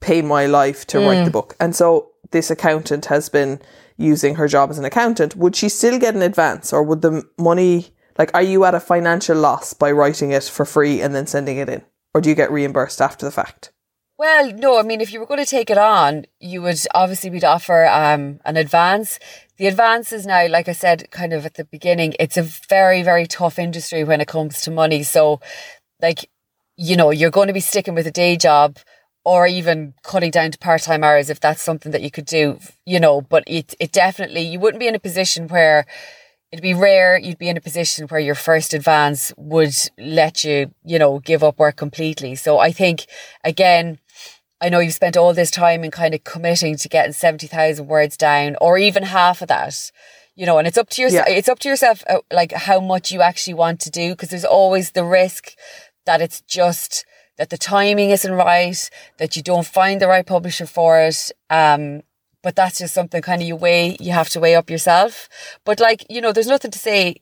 pay 0.00 0.20
my 0.20 0.44
life 0.44 0.86
to 0.88 0.98
write 0.98 1.24
the 1.24 1.30
mm. 1.30 1.32
book. 1.32 1.56
And 1.58 1.74
so 1.74 2.10
this 2.32 2.50
accountant 2.50 3.06
has 3.06 3.30
been 3.30 3.62
using 3.96 4.34
her 4.34 4.46
job 4.46 4.68
as 4.68 4.78
an 4.78 4.84
accountant. 4.84 5.36
Would 5.36 5.56
she 5.56 5.70
still 5.70 5.98
get 5.98 6.14
an 6.14 6.20
advance 6.20 6.70
or 6.70 6.82
would 6.82 7.00
the 7.00 7.22
money, 7.38 7.94
like, 8.18 8.30
are 8.34 8.42
you 8.42 8.64
at 8.66 8.74
a 8.74 8.80
financial 8.80 9.38
loss 9.38 9.72
by 9.72 9.90
writing 9.90 10.30
it 10.32 10.44
for 10.44 10.66
free 10.66 11.00
and 11.00 11.14
then 11.14 11.26
sending 11.26 11.56
it 11.56 11.70
in? 11.70 11.82
Or 12.12 12.20
do 12.20 12.28
you 12.28 12.34
get 12.34 12.52
reimbursed 12.52 13.00
after 13.00 13.24
the 13.24 13.32
fact? 13.32 13.72
Well, 14.18 14.52
no, 14.52 14.78
I 14.78 14.82
mean, 14.82 15.00
if 15.00 15.12
you 15.12 15.20
were 15.20 15.26
going 15.26 15.42
to 15.42 15.46
take 15.50 15.70
it 15.70 15.78
on, 15.78 16.26
you 16.38 16.62
would 16.62 16.78
obviously 16.94 17.30
would 17.30 17.44
offer 17.44 17.86
um, 17.86 18.40
an 18.44 18.56
advance. 18.56 19.18
The 19.56 19.66
advance 19.66 20.12
is 20.12 20.26
now, 20.26 20.46
like 20.48 20.68
I 20.68 20.72
said, 20.72 21.10
kind 21.10 21.32
of 21.32 21.44
at 21.46 21.54
the 21.54 21.64
beginning, 21.64 22.14
it's 22.20 22.36
a 22.36 22.42
very, 22.42 23.02
very 23.02 23.26
tough 23.26 23.58
industry 23.58 24.04
when 24.04 24.20
it 24.20 24.28
comes 24.28 24.60
to 24.62 24.70
money. 24.70 25.02
So, 25.02 25.40
like, 26.00 26.30
you 26.76 26.96
know, 26.96 27.10
you're 27.10 27.30
going 27.30 27.48
to 27.48 27.52
be 27.54 27.60
sticking 27.60 27.94
with 27.94 28.06
a 28.06 28.12
day 28.12 28.36
job 28.36 28.78
or 29.24 29.46
even 29.46 29.94
cutting 30.02 30.30
down 30.30 30.50
to 30.50 30.58
part 30.58 30.82
time 30.82 31.02
hours 31.02 31.30
if 31.30 31.40
that's 31.40 31.62
something 31.62 31.92
that 31.92 32.02
you 32.02 32.10
could 32.10 32.26
do, 32.26 32.58
you 32.84 33.00
know, 33.00 33.22
but 33.22 33.44
it, 33.46 33.74
it 33.80 33.92
definitely, 33.92 34.42
you 34.42 34.60
wouldn't 34.60 34.80
be 34.80 34.88
in 34.88 34.94
a 34.94 35.00
position 35.00 35.48
where 35.48 35.86
it'd 36.52 36.62
be 36.62 36.74
rare 36.74 37.18
you'd 37.18 37.38
be 37.38 37.48
in 37.48 37.56
a 37.56 37.60
position 37.62 38.06
where 38.08 38.20
your 38.20 38.34
first 38.34 38.74
advance 38.74 39.32
would 39.38 39.74
let 39.98 40.44
you, 40.44 40.70
you 40.84 40.98
know, 40.98 41.18
give 41.18 41.42
up 41.42 41.58
work 41.58 41.76
completely. 41.76 42.34
So 42.34 42.58
I 42.58 42.72
think, 42.72 43.06
again, 43.42 43.98
I 44.62 44.68
know 44.68 44.78
you've 44.78 44.94
spent 44.94 45.16
all 45.16 45.34
this 45.34 45.50
time 45.50 45.82
in 45.82 45.90
kind 45.90 46.14
of 46.14 46.22
committing 46.22 46.76
to 46.76 46.88
getting 46.88 47.12
70,000 47.12 47.86
words 47.88 48.16
down 48.16 48.56
or 48.60 48.78
even 48.78 49.02
half 49.02 49.42
of 49.42 49.48
that, 49.48 49.90
you 50.36 50.46
know, 50.46 50.56
and 50.58 50.68
it's 50.68 50.78
up 50.78 50.88
to 50.90 51.02
yourself, 51.02 51.26
Yeah. 51.28 51.34
it's 51.34 51.48
up 51.48 51.58
to 51.60 51.68
yourself, 51.68 52.04
uh, 52.08 52.20
like 52.32 52.52
how 52.52 52.78
much 52.78 53.10
you 53.10 53.22
actually 53.22 53.54
want 53.54 53.80
to 53.80 53.90
do. 53.90 54.14
Cause 54.14 54.30
there's 54.30 54.44
always 54.44 54.92
the 54.92 55.04
risk 55.04 55.54
that 56.06 56.22
it's 56.22 56.40
just 56.42 57.04
that 57.38 57.50
the 57.50 57.58
timing 57.58 58.10
isn't 58.10 58.32
right, 58.32 58.88
that 59.18 59.34
you 59.34 59.42
don't 59.42 59.66
find 59.66 60.00
the 60.00 60.06
right 60.06 60.24
publisher 60.26 60.66
for 60.66 61.00
it. 61.00 61.32
Um, 61.50 62.02
but 62.42 62.54
that's 62.54 62.78
just 62.78 62.94
something 62.94 63.20
kind 63.22 63.42
of 63.42 63.48
you 63.48 63.56
weigh, 63.56 63.96
you 63.98 64.12
have 64.12 64.28
to 64.30 64.40
weigh 64.40 64.54
up 64.54 64.70
yourself. 64.70 65.28
But 65.64 65.80
like, 65.80 66.06
you 66.08 66.20
know, 66.20 66.32
there's 66.32 66.46
nothing 66.46 66.70
to 66.70 66.78
say. 66.78 67.16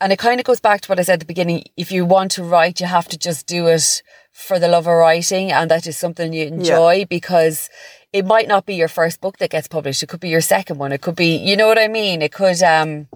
And 0.00 0.12
it 0.12 0.18
kind 0.18 0.38
of 0.38 0.46
goes 0.46 0.60
back 0.60 0.80
to 0.82 0.88
what 0.88 1.00
I 1.00 1.02
said 1.02 1.14
at 1.14 1.20
the 1.20 1.26
beginning. 1.26 1.64
If 1.76 1.90
you 1.90 2.04
want 2.04 2.30
to 2.32 2.44
write, 2.44 2.80
you 2.80 2.86
have 2.86 3.08
to 3.08 3.18
just 3.18 3.46
do 3.46 3.66
it 3.66 4.02
for 4.32 4.60
the 4.60 4.68
love 4.68 4.86
of 4.86 4.94
writing. 4.94 5.50
And 5.50 5.70
that 5.70 5.86
is 5.86 5.98
something 5.98 6.32
you 6.32 6.46
enjoy 6.46 7.04
because 7.10 7.68
it 8.12 8.24
might 8.24 8.46
not 8.46 8.64
be 8.64 8.76
your 8.76 8.88
first 8.88 9.20
book 9.20 9.38
that 9.38 9.50
gets 9.50 9.66
published. 9.66 10.02
It 10.02 10.08
could 10.08 10.20
be 10.20 10.28
your 10.28 10.40
second 10.40 10.78
one. 10.78 10.92
It 10.92 11.02
could 11.02 11.16
be, 11.16 11.36
you 11.36 11.56
know 11.56 11.66
what 11.66 11.78
I 11.78 11.88
mean? 11.88 12.22
It 12.22 12.32
could, 12.32 12.62
um, 12.62 13.08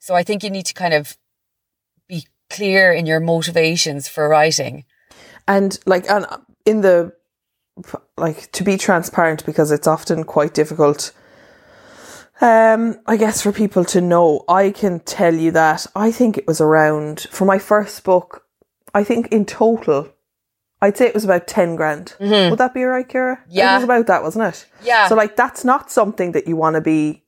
so 0.00 0.16
I 0.16 0.24
think 0.24 0.42
you 0.42 0.50
need 0.50 0.66
to 0.66 0.74
kind 0.74 0.92
of 0.92 1.16
be 2.08 2.26
clear 2.50 2.92
in 2.92 3.06
your 3.06 3.20
motivations 3.20 4.08
for 4.08 4.28
writing. 4.28 4.84
And 5.46 5.78
like, 5.86 6.10
and 6.10 6.26
in 6.66 6.80
the, 6.80 7.12
like, 8.16 8.50
to 8.52 8.64
be 8.64 8.76
transparent 8.76 9.46
because 9.46 9.70
it's 9.70 9.86
often 9.86 10.24
quite 10.24 10.52
difficult. 10.52 11.12
Um, 12.40 12.98
I 13.06 13.16
guess 13.16 13.42
for 13.42 13.52
people 13.52 13.84
to 13.86 14.00
know, 14.00 14.44
I 14.48 14.70
can 14.70 15.00
tell 15.00 15.34
you 15.34 15.50
that 15.52 15.86
I 15.94 16.10
think 16.10 16.36
it 16.36 16.46
was 16.46 16.60
around 16.60 17.26
for 17.30 17.44
my 17.44 17.58
first 17.58 18.02
book. 18.04 18.44
I 18.92 19.04
think 19.04 19.28
in 19.28 19.44
total, 19.44 20.08
I'd 20.82 20.96
say 20.96 21.06
it 21.06 21.14
was 21.14 21.24
about 21.24 21.46
ten 21.46 21.76
grand. 21.76 22.14
Would 22.20 22.58
that 22.58 22.74
be 22.74 22.82
right, 22.84 23.08
Ciara? 23.08 23.40
Yeah. 23.48 23.72
it 23.72 23.76
was 23.76 23.84
about 23.84 24.06
that, 24.08 24.22
wasn't 24.22 24.46
it? 24.46 24.66
Yeah. 24.82 25.08
So 25.08 25.14
like, 25.14 25.36
that's 25.36 25.64
not 25.64 25.90
something 25.90 26.32
that 26.32 26.46
you 26.48 26.56
want 26.56 26.74
to 26.74 26.80
be, 26.80 27.22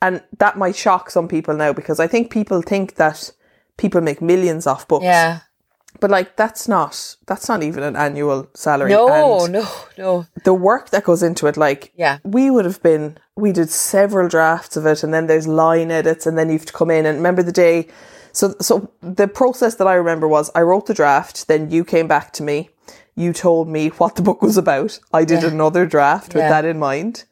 and 0.00 0.22
that 0.38 0.58
might 0.58 0.76
shock 0.76 1.10
some 1.10 1.28
people 1.28 1.54
now 1.56 1.72
because 1.72 2.00
I 2.00 2.06
think 2.08 2.30
people 2.30 2.62
think 2.62 2.96
that 2.96 3.30
people 3.76 4.00
make 4.00 4.20
millions 4.20 4.66
off 4.66 4.86
books. 4.88 5.04
Yeah. 5.04 5.40
But 6.00 6.10
like, 6.10 6.36
that's 6.36 6.66
not 6.68 7.16
that's 7.26 7.48
not 7.48 7.62
even 7.62 7.82
an 7.84 7.96
annual 7.96 8.48
salary. 8.54 8.90
No, 8.90 9.44
And 9.44 9.52
no, 9.52 9.68
no. 9.96 10.26
the 10.44 10.54
work 10.54 10.90
that 10.90 11.04
goes 11.04 11.22
into 11.22 11.46
it, 11.46 11.56
like, 11.56 11.92
Yeah. 11.94 12.18
we 12.24 12.50
would 12.50 12.64
have 12.64 12.82
been, 12.82 13.18
we 13.36 13.52
did 13.52 13.70
several 13.70 14.28
drafts 14.28 14.76
of 14.76 14.84
it, 14.86 15.02
and 15.02 15.12
then 15.12 15.26
there's 15.26 15.46
line 15.46 15.90
edits, 15.90 16.26
and 16.26 16.36
then 16.36 16.48
you 16.48 16.54
have 16.58 16.66
to 16.66 16.72
come 16.72 16.90
in 16.90 17.06
and 17.06 17.16
remember 17.18 17.42
the 17.42 17.52
day 17.52 17.88
So, 18.34 18.54
so 18.60 18.90
the 19.02 19.28
process 19.28 19.74
that 19.74 19.86
I 19.86 19.92
remember 19.92 20.26
was 20.26 20.50
I 20.54 20.62
wrote 20.62 20.86
the 20.86 20.94
draft, 20.94 21.48
then 21.48 21.70
you 21.70 21.84
came 21.84 22.08
back 22.08 22.32
to 22.32 22.42
me. 22.42 22.70
You 23.14 23.34
told 23.34 23.68
me 23.68 23.88
what 23.98 24.16
the 24.16 24.22
book 24.22 24.40
was 24.40 24.56
about. 24.56 24.98
I 25.12 25.24
did 25.26 25.42
Yeah. 25.42 25.50
another 25.50 25.84
draft 25.84 26.32
with 26.34 26.44
Yeah. 26.44 26.48
that 26.48 26.64
in 26.64 26.78
mind. 26.78 27.24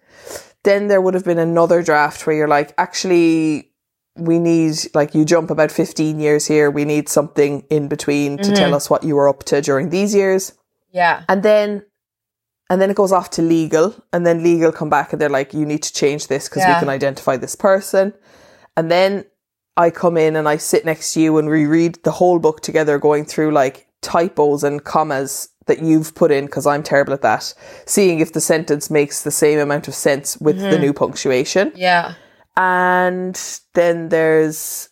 Then 0.62 0.88
there 0.88 1.00
would 1.00 1.14
have 1.14 1.24
been 1.24 1.38
another 1.38 1.82
draft 1.82 2.26
where 2.26 2.36
you're 2.36 2.46
like, 2.58 2.74
actually, 2.76 3.70
we 4.14 4.38
need, 4.38 4.74
like, 4.94 5.14
you 5.14 5.24
jump 5.24 5.50
about 5.50 5.70
15 5.72 6.20
years 6.20 6.44
here. 6.46 6.70
We 6.70 6.84
need 6.84 7.08
something 7.08 7.64
in 7.70 7.88
between 7.88 8.36
to 8.36 8.42
Mm-hmm. 8.44 8.54
tell 8.54 8.74
us 8.74 8.90
what 8.90 9.02
you 9.02 9.16
were 9.16 9.28
up 9.30 9.44
to 9.44 9.62
during 9.62 9.88
these 9.88 10.14
years. 10.14 10.52
Yeah. 10.92 11.22
And 11.30 11.42
then, 11.42 11.82
and 12.70 12.80
then 12.80 12.88
it 12.88 12.96
goes 12.96 13.12
off 13.12 13.30
to 13.30 13.42
legal, 13.42 13.94
and 14.12 14.24
then 14.24 14.42
legal 14.42 14.70
come 14.72 14.88
back 14.88 15.12
and 15.12 15.20
they're 15.20 15.28
like, 15.28 15.52
you 15.52 15.66
need 15.66 15.83
to 15.83 15.92
change 15.92 16.28
this 16.28 16.48
because 16.48 16.64
we 16.64 16.72
can 16.74 16.88
identify 16.88 17.37
this 17.37 17.56
person. 17.56 18.14
And 18.76 18.90
then 18.90 19.26
I 19.76 19.90
come 19.90 20.16
in 20.16 20.37
and 20.37 20.48
I 20.48 20.56
sit 20.56 20.85
next 20.85 21.12
to 21.14 21.20
you 21.20 21.37
and 21.38 21.48
we 21.48 21.66
read 21.66 21.98
the 22.04 22.12
whole 22.12 22.38
book 22.38 22.61
together, 22.61 22.98
going 22.98 23.24
through 23.24 23.50
like 23.50 23.88
typos 24.02 24.62
and 24.62 24.85
commas 24.85 25.48
that 25.66 25.83
you've 25.83 26.14
put 26.14 26.30
in 26.30 26.46
because 26.46 26.66
I'm 26.66 26.83
terrible 26.83 27.12
at 27.12 27.22
that, 27.22 27.52
seeing 27.87 28.20
if 28.20 28.33
the 28.33 28.40
sentence 28.40 28.88
makes 28.90 29.22
the 29.22 29.30
same 29.30 29.59
amount 29.59 29.88
of 29.88 29.94
sense 29.94 30.38
with 30.38 30.59
the 30.59 30.66
mm-hmm. 30.66 30.80
new 30.80 30.92
punctuation. 30.92 31.72
Yeah. 31.74 32.14
And 32.56 33.40
then 33.74 34.11
there's 34.11 34.90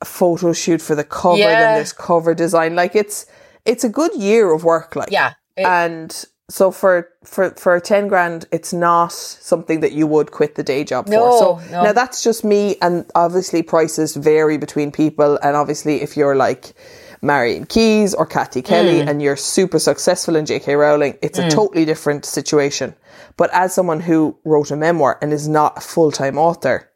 a 0.00 0.04
photo 0.04 0.52
shoot 0.52 0.82
for 0.82 0.94
the 0.96 1.04
cover, 1.04 1.38
then 1.38 1.50
Yeah. 1.50 1.74
there's 1.76 1.92
cover 1.92 2.34
design. 2.34 2.74
Like 2.74 2.96
it's 2.96 3.26
it's 3.64 3.84
a 3.84 3.88
good 3.88 4.14
year 4.14 4.52
of 4.52 4.64
work. 4.64 4.96
Like 4.96 5.10
Yeah. 5.10 5.34
It- 5.56 5.66
and 5.66 6.24
so 6.50 6.70
for 6.70 7.08
for 7.24 7.50
for 7.50 7.78
10 7.80 8.08
grand 8.08 8.46
it's 8.52 8.72
not 8.72 9.12
something 9.12 9.80
that 9.80 9.92
you 9.92 10.06
would 10.06 10.30
quit 10.30 10.54
the 10.54 10.62
day 10.62 10.84
job 10.84 11.08
No, 11.08 11.18
for 11.18 11.38
so 11.62 11.70
no. 11.70 11.84
now 11.84 11.92
that's 11.92 12.22
just 12.22 12.44
me 12.44 12.76
and 12.82 13.06
obviously 13.14 13.62
prices 13.62 14.16
vary 14.16 14.58
between 14.58 14.90
people 14.92 15.38
and 15.42 15.56
obviously 15.56 16.02
if 16.02 16.16
you're 16.16 16.36
like 16.36 16.74
Marian 17.24 17.66
Keyes 17.66 18.14
or 18.14 18.26
Cathy 18.26 18.62
Kelly 18.62 19.00
Mm. 19.00 19.08
and 19.08 19.22
you're 19.22 19.36
super 19.36 19.78
successful 19.78 20.34
in 20.36 20.44
JK 20.44 20.76
Rowling 20.76 21.16
it's 21.22 21.38
a 21.38 21.48
totally 21.48 21.84
different 21.84 22.24
situation 22.24 22.94
but 23.36 23.48
as 23.52 23.72
someone 23.72 24.00
who 24.00 24.36
wrote 24.44 24.70
a 24.72 24.76
memoir 24.76 25.18
and 25.22 25.32
is 25.32 25.48
not 25.48 25.78
a 25.78 25.80
full-time 25.80 26.36
author 26.36 26.90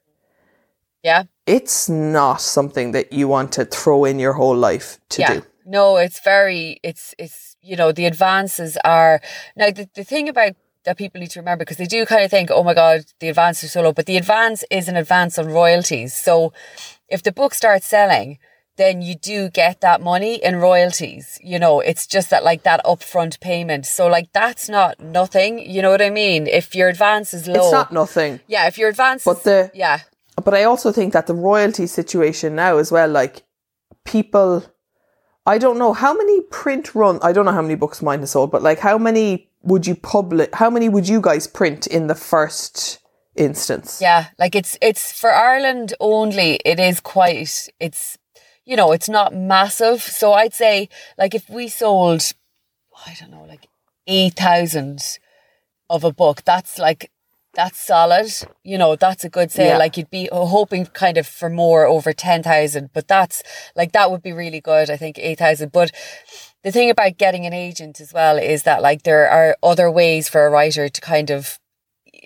yeah. 1.05 1.23
it's 1.47 1.89
not 1.89 2.41
something 2.41 2.91
that 2.93 3.13
you 3.13 3.29
want 3.29 3.53
to 3.53 3.65
throw 3.65 4.05
in 4.05 4.19
your 4.19 4.33
whole 4.33 4.57
life 4.57 4.99
to 5.11 5.23
yeah. 5.23 5.35
do 5.35 5.43
No, 5.65 5.97
it's 5.97 6.21
very, 6.21 6.79
it's, 6.83 7.15
it's, 7.19 7.46
you 7.67 7.77
know, 7.77 7.93
the 7.93 8.07
advances 8.07 8.79
are, 8.85 9.21
now 9.57 9.71
the, 9.71 9.89
the 9.95 10.05
thing 10.05 10.29
about 10.29 10.53
that 10.85 10.97
people 10.97 11.21
need 11.21 11.31
to 11.33 11.41
remember, 11.41 11.65
because 11.65 11.79
they 11.79 11.87
do 11.87 12.07
kind 12.07 12.23
of 12.23 12.31
think, 12.31 12.49
oh 12.53 12.63
my 12.63 12.75
God, 12.75 13.05
the 13.19 13.29
advance 13.29 13.65
is 13.65 13.73
so 13.73 13.83
low, 13.83 13.93
but 13.93 14.07
the 14.07 14.17
advance 14.17 14.63
is 14.71 14.89
an 14.89 14.97
advance 14.97 15.37
on 15.39 15.49
royalties. 15.49 16.15
So 16.15 16.53
if 17.09 17.23
the 17.23 17.33
book 17.33 17.55
starts 17.55 17.89
selling, 17.89 18.39
then 18.77 19.03
you 19.03 19.15
do 19.17 19.49
get 19.49 19.81
that 19.81 20.01
money 20.01 20.37
in 20.37 20.57
royalties. 20.57 21.41
You 21.43 21.59
know, 21.59 21.81
it's 21.81 22.07
just 22.07 22.31
that 22.31 22.45
like 22.45 22.63
that 22.63 22.85
upfront 22.85 23.41
payment. 23.41 23.87
So 23.87 24.07
like 24.07 24.29
that's 24.33 24.69
not 24.69 25.01
nothing. 25.01 25.59
You 25.59 25.83
know 25.83 25.91
what 25.91 26.03
I 26.03 26.11
mean? 26.11 26.47
If 26.47 26.75
your 26.75 26.89
advance 26.89 27.35
is 27.35 27.49
low. 27.49 27.55
it's 27.63 27.73
not 27.73 27.91
nothing 27.93 28.41
Yeah, 28.47 28.67
if 28.69 28.79
your 28.79 28.89
advance 28.91 29.25
But 29.25 29.43
the- 29.45 29.71
yeah. 29.75 30.01
But 30.45 30.53
I 30.55 30.65
also 30.65 30.93
think 30.93 31.15
that 31.15 31.27
the 31.27 31.35
royalty 31.35 31.87
situation 31.87 32.55
now 32.55 32.77
as 32.77 32.93
well, 32.93 33.09
like 33.09 33.43
people, 34.05 34.63
I 35.47 35.59
don't 35.59 35.79
know 35.79 35.93
how 35.93 36.13
many 36.15 36.41
print 36.43 36.95
run. 36.95 37.21
I 37.23 37.33
don't 37.33 37.45
know 37.45 37.53
how 37.53 37.63
many 37.63 37.77
books 37.77 38.03
mine 38.03 38.21
has 38.21 38.33
sold, 38.33 38.51
but 38.51 38.63
like 38.63 38.81
how 38.81 38.99
many 38.99 39.49
would 39.63 39.87
you 39.87 39.95
publish? 39.95 40.49
How 40.53 40.69
many 40.71 40.89
would 40.89 41.09
you 41.09 41.21
guys 41.21 41.47
print 41.47 41.87
in 41.87 42.09
the 42.09 42.15
first 42.15 42.99
instance? 43.37 44.01
Yeah, 44.01 44.27
like 44.39 44.55
it's 44.55 44.77
it's 44.83 45.19
for 45.19 45.33
Ireland 45.33 45.95
only. 46.01 46.61
It 46.65 46.81
is 46.81 47.01
quite. 47.01 47.69
It's 47.79 48.19
you 48.65 48.77
know 48.77 48.91
it's 48.93 49.09
not 49.09 49.35
massive. 49.35 50.03
So 50.03 50.33
I'd 50.33 50.55
say 50.55 50.89
like 51.17 51.35
if 51.35 51.49
we 51.49 51.69
sold, 51.69 52.23
I 53.07 53.17
don't 53.21 53.31
know, 53.31 53.45
like 53.45 53.69
eight 54.09 54.35
thousand 54.35 55.01
of 55.89 56.03
a 56.03 56.13
book, 56.13 56.43
that's 56.45 56.77
like 56.79 57.13
that's 57.57 57.81
solid. 57.81 58.31
You 58.63 58.79
know, 58.79 58.95
that's 58.95 59.25
a 59.25 59.29
good 59.29 59.51
sale. 59.51 59.73
Yeah. 59.73 59.79
Like 59.79 59.97
you'd 59.97 60.11
be 60.11 60.29
hoping 60.31 60.87
kind 60.87 61.17
of 61.19 61.27
for 61.27 61.51
more 61.51 61.87
over 61.87 62.13
ten 62.13 62.43
thousand, 62.43 62.91
but 62.93 63.09
that's 63.09 63.43
like 63.75 63.93
that 63.93 64.11
would 64.11 64.23
be 64.23 64.33
really 64.33 64.61
good. 64.61 64.91
I 64.91 64.97
think 64.97 65.19
eight 65.19 65.39
thousand, 65.39 65.73
but. 65.73 65.91
The 66.63 66.73
thing 66.73 66.91
about 66.91 67.17
getting 67.17 67.47
an 67.47 67.53
agent 67.53 68.01
as 68.01 68.13
well 68.13 68.39
is 68.39 68.65
that 68.65 68.83
like 68.83 69.05
there 69.05 69.31
are 69.31 69.57
other 69.63 69.89
ways 69.89 70.29
for 70.29 70.45
a 70.45 70.51
writer 70.51 70.89
to 70.89 71.01
kind 71.01 71.31
of 71.31 71.61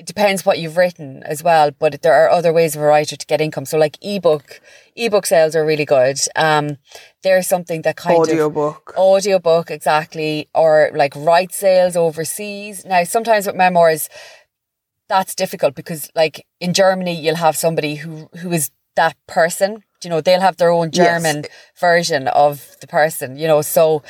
it 0.00 0.06
depends 0.06 0.46
what 0.46 0.58
you've 0.58 0.78
written 0.78 1.22
as 1.24 1.42
well, 1.42 1.72
but 1.78 2.00
there 2.00 2.14
are 2.14 2.30
other 2.30 2.54
ways 2.54 2.74
of 2.74 2.80
a 2.80 2.86
writer 2.86 3.16
to 3.16 3.26
get 3.26 3.42
income. 3.42 3.66
So 3.66 3.76
like 3.76 3.98
ebook, 4.00 4.62
ebook 4.96 5.26
sales 5.26 5.54
are 5.54 5.66
really 5.66 5.84
good. 5.84 6.16
Um, 6.36 6.78
they're 7.22 7.42
something 7.42 7.82
that 7.82 7.96
kind 7.96 8.16
of 8.16 8.22
Audiobook. 8.22 8.94
audiobook 8.96 9.70
exactly, 9.70 10.48
or 10.54 10.90
like 10.94 11.14
right 11.16 11.52
sales 11.52 11.96
overseas. 11.96 12.86
Now 12.86 13.04
sometimes 13.04 13.46
with 13.46 13.56
memoirs, 13.56 14.08
that's 15.10 15.34
difficult 15.34 15.74
because 15.74 16.08
like 16.14 16.46
in 16.60 16.72
Germany 16.72 17.14
you'll 17.20 17.44
have 17.46 17.56
somebody 17.56 17.96
who 17.96 18.30
who 18.40 18.52
is 18.52 18.70
that 18.94 19.16
person. 19.26 19.82
You 20.04 20.08
know, 20.10 20.20
they'll 20.22 20.40
have 20.48 20.56
their 20.56 20.70
own 20.70 20.90
Yes. 20.92 21.06
German 21.22 21.44
version 21.78 22.28
of 22.28 22.76
the 22.80 22.86
person. 22.86 23.36
You 23.36 23.46
know, 23.48 23.60
so 23.60 24.02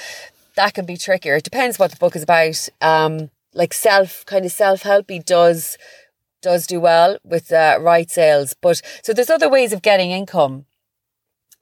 that 0.55 0.75
can 0.75 0.85
be 0.87 0.97
trickier. 0.97 1.37
It 1.37 1.45
depends 1.51 1.79
what 1.79 1.91
the 1.91 1.97
book 1.97 2.15
is 2.15 2.23
about. 2.23 2.69
Um, 2.81 3.31
like 3.55 3.73
self 3.75 4.25
kind 4.27 4.45
of 4.45 4.53
self 4.53 4.83
helpy 4.83 5.25
does 5.25 5.77
does 6.43 6.67
do 6.67 6.79
well 6.81 7.19
with 7.25 7.51
uh, 7.51 7.79
right 7.81 8.11
sales, 8.11 8.55
but 8.61 8.81
so 9.03 9.13
there's 9.13 9.31
other 9.37 9.51
ways 9.51 9.73
of 9.73 9.83
getting 9.83 10.11
income. 10.11 10.67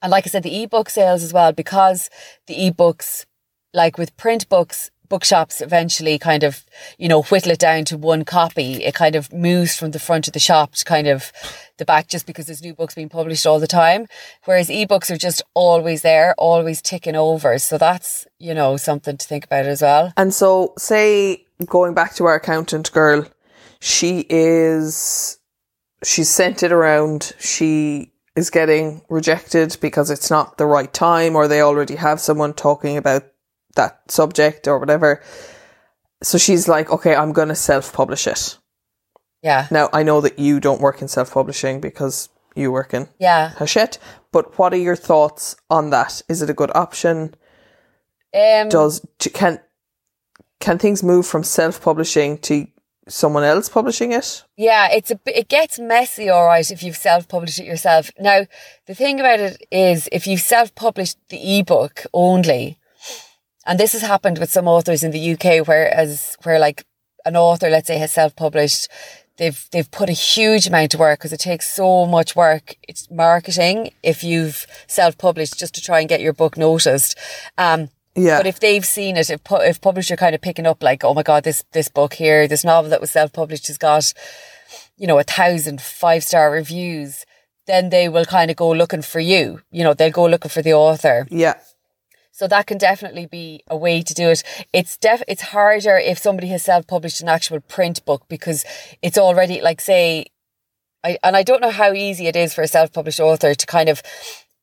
And 0.01 0.11
like 0.11 0.25
I 0.25 0.29
said, 0.29 0.43
the 0.43 0.63
ebook 0.63 0.89
sales 0.89 1.23
as 1.23 1.33
well, 1.33 1.51
because 1.51 2.09
the 2.47 2.55
ebooks, 2.55 3.25
like 3.73 3.97
with 3.97 4.15
print 4.15 4.47
books, 4.47 4.89
bookshops 5.09 5.59
eventually 5.59 6.17
kind 6.17 6.43
of, 6.43 6.63
you 6.97 7.09
know, 7.09 7.23
whittle 7.23 7.51
it 7.51 7.59
down 7.59 7.85
to 7.85 7.97
one 7.97 8.23
copy. 8.23 8.83
It 8.83 8.93
kind 8.93 9.15
of 9.15 9.33
moves 9.33 9.75
from 9.75 9.91
the 9.91 9.99
front 9.99 10.27
of 10.27 10.33
the 10.33 10.39
shop 10.39 10.73
to 10.75 10.85
kind 10.85 11.07
of 11.07 11.31
the 11.77 11.85
back 11.85 12.07
just 12.07 12.25
because 12.25 12.45
there's 12.45 12.61
new 12.61 12.73
books 12.73 12.95
being 12.95 13.09
published 13.09 13.45
all 13.45 13.59
the 13.59 13.67
time. 13.67 14.05
Whereas 14.45 14.69
ebooks 14.69 15.09
are 15.09 15.17
just 15.17 15.41
always 15.53 16.03
there, 16.03 16.35
always 16.37 16.81
ticking 16.81 17.15
over. 17.15 17.57
So 17.57 17.77
that's, 17.77 18.27
you 18.37 18.53
know, 18.53 18.77
something 18.77 19.17
to 19.17 19.27
think 19.27 19.45
about 19.45 19.65
as 19.65 19.81
well. 19.81 20.13
And 20.15 20.33
so, 20.33 20.73
say 20.77 21.45
going 21.65 21.93
back 21.93 22.15
to 22.15 22.25
our 22.25 22.35
accountant 22.35 22.91
girl, 22.91 23.25
she 23.79 24.25
is 24.29 25.39
she's 26.03 26.29
sent 26.29 26.63
it 26.63 26.71
around. 26.71 27.33
She 27.39 28.11
is 28.35 28.49
getting 28.49 29.01
rejected 29.09 29.77
because 29.81 30.09
it's 30.09 30.29
not 30.29 30.57
the 30.57 30.65
right 30.65 30.93
time, 30.93 31.35
or 31.35 31.47
they 31.47 31.61
already 31.61 31.95
have 31.95 32.19
someone 32.19 32.53
talking 32.53 32.97
about 32.97 33.23
that 33.79 34.11
subject 34.11 34.67
or 34.67 34.77
whatever. 34.79 35.23
So 36.21 36.37
she's 36.37 36.67
like, 36.67 36.91
okay, 36.91 37.15
I'm 37.15 37.33
going 37.33 37.47
to 37.47 37.55
self 37.55 37.93
publish 37.93 38.27
it. 38.27 38.57
Yeah. 39.41 39.67
Now, 39.71 39.89
I 39.93 40.03
know 40.03 40.21
that 40.21 40.37
you 40.37 40.59
don't 40.59 40.81
work 40.81 41.01
in 41.01 41.07
self 41.07 41.31
publishing 41.33 41.79
because 41.79 42.29
you 42.55 42.71
work 42.71 42.93
in 42.93 43.07
Yeah. 43.19 43.51
Hachette, 43.57 43.97
but 44.31 44.57
what 44.57 44.73
are 44.73 44.83
your 44.87 44.97
thoughts 44.97 45.55
on 45.69 45.91
that? 45.91 46.21
Is 46.27 46.41
it 46.41 46.49
a 46.49 46.53
good 46.53 46.71
option? 46.75 47.35
Um, 48.33 48.69
Does 48.69 49.05
can 49.33 49.59
can 50.59 50.77
things 50.77 51.01
move 51.01 51.25
from 51.25 51.43
self 51.43 51.81
publishing 51.81 52.37
to 52.39 52.67
someone 53.07 53.43
else 53.43 53.69
publishing 53.69 54.11
it? 54.11 54.43
Yeah, 54.57 54.89
it's 54.91 55.11
a 55.11 55.19
it 55.25 55.47
gets 55.47 55.79
messy, 55.79 56.29
all 56.29 56.47
right, 56.47 56.69
if 56.69 56.83
you've 56.83 56.97
self 56.97 57.27
published 57.27 57.59
it 57.59 57.65
yourself. 57.65 58.11
Now, 58.19 58.45
the 58.87 58.95
thing 58.95 59.19
about 59.19 59.39
it 59.39 59.65
is, 59.71 60.09
if 60.11 60.27
you 60.27 60.37
self 60.37 60.75
published 60.75 61.17
the 61.29 61.59
ebook 61.59 62.05
only, 62.13 62.78
and 63.65 63.79
this 63.79 63.93
has 63.93 64.01
happened 64.01 64.37
with 64.39 64.51
some 64.51 64.67
authors 64.67 65.03
in 65.03 65.11
the 65.11 65.33
UK, 65.33 65.67
whereas 65.67 66.37
where 66.43 66.59
like 66.59 66.85
an 67.25 67.35
author, 67.35 67.69
let's 67.69 67.87
say, 67.87 67.97
has 67.97 68.11
self 68.11 68.35
published, 68.35 68.87
they've 69.37 69.67
they've 69.71 69.89
put 69.91 70.09
a 70.09 70.13
huge 70.13 70.67
amount 70.67 70.93
of 70.93 70.99
work 70.99 71.19
because 71.19 71.33
it 71.33 71.39
takes 71.39 71.69
so 71.69 72.05
much 72.05 72.35
work. 72.35 72.75
It's 72.87 73.09
marketing 73.11 73.91
if 74.03 74.23
you've 74.23 74.65
self 74.87 75.17
published 75.17 75.59
just 75.59 75.75
to 75.75 75.81
try 75.81 75.99
and 75.99 76.09
get 76.09 76.21
your 76.21 76.33
book 76.33 76.57
noticed. 76.57 77.17
Um, 77.57 77.89
Yeah. 78.15 78.37
but 78.39 78.47
if 78.47 78.59
they've 78.59 78.85
seen 78.85 79.17
it, 79.17 79.29
if, 79.29 79.43
pu- 79.43 79.61
if 79.71 79.79
publisher 79.81 80.15
kind 80.15 80.33
of 80.35 80.41
picking 80.41 80.65
up 80.67 80.81
like, 80.83 81.03
oh 81.03 81.13
my 81.13 81.23
God, 81.23 81.43
this, 81.43 81.63
this 81.73 81.87
book 81.89 82.13
here, 82.15 82.47
this 82.47 82.63
novel 82.65 82.89
that 82.89 82.99
was 83.01 83.11
self-published 83.11 83.67
has 83.67 83.77
got, 83.77 84.13
you 84.97 85.07
know, 85.07 85.19
a 85.19 85.23
thousand 85.23 85.79
five-star 85.81 86.51
reviews, 86.51 87.23
then 87.67 87.89
they 87.89 88.09
will 88.09 88.25
kind 88.25 88.49
of 88.51 88.57
go 88.57 88.71
looking 88.71 89.03
for 89.03 89.19
you. 89.21 89.61
You 89.71 89.83
know, 89.83 89.93
they'll 89.93 90.11
go 90.11 90.25
looking 90.25 90.49
for 90.49 90.61
the 90.63 90.73
author. 90.73 91.27
yeah. 91.29 91.53
So 92.39 92.47
that 92.47 92.67
can 92.67 92.77
definitely 92.77 93.25
be 93.25 93.63
a 93.67 93.75
way 93.75 94.01
to 94.01 94.13
do 94.13 94.29
it. 94.29 94.43
It's 94.71 94.95
def 94.97 95.21
it's 95.27 95.41
harder 95.41 95.97
if 95.97 96.17
somebody 96.17 96.47
has 96.47 96.63
self-published 96.63 97.19
an 97.19 97.27
actual 97.27 97.59
print 97.59 98.05
book 98.05 98.23
because 98.29 98.63
it's 99.01 99.17
already 99.17 99.59
like 99.59 99.81
say 99.81 100.27
I 101.03 101.17
and 101.21 101.35
I 101.35 101.43
don't 101.43 101.59
know 101.59 101.69
how 101.69 101.91
easy 101.91 102.27
it 102.27 102.37
is 102.37 102.53
for 102.53 102.61
a 102.61 102.67
self-published 102.69 103.19
author 103.19 103.53
to 103.53 103.65
kind 103.65 103.89
of 103.89 104.01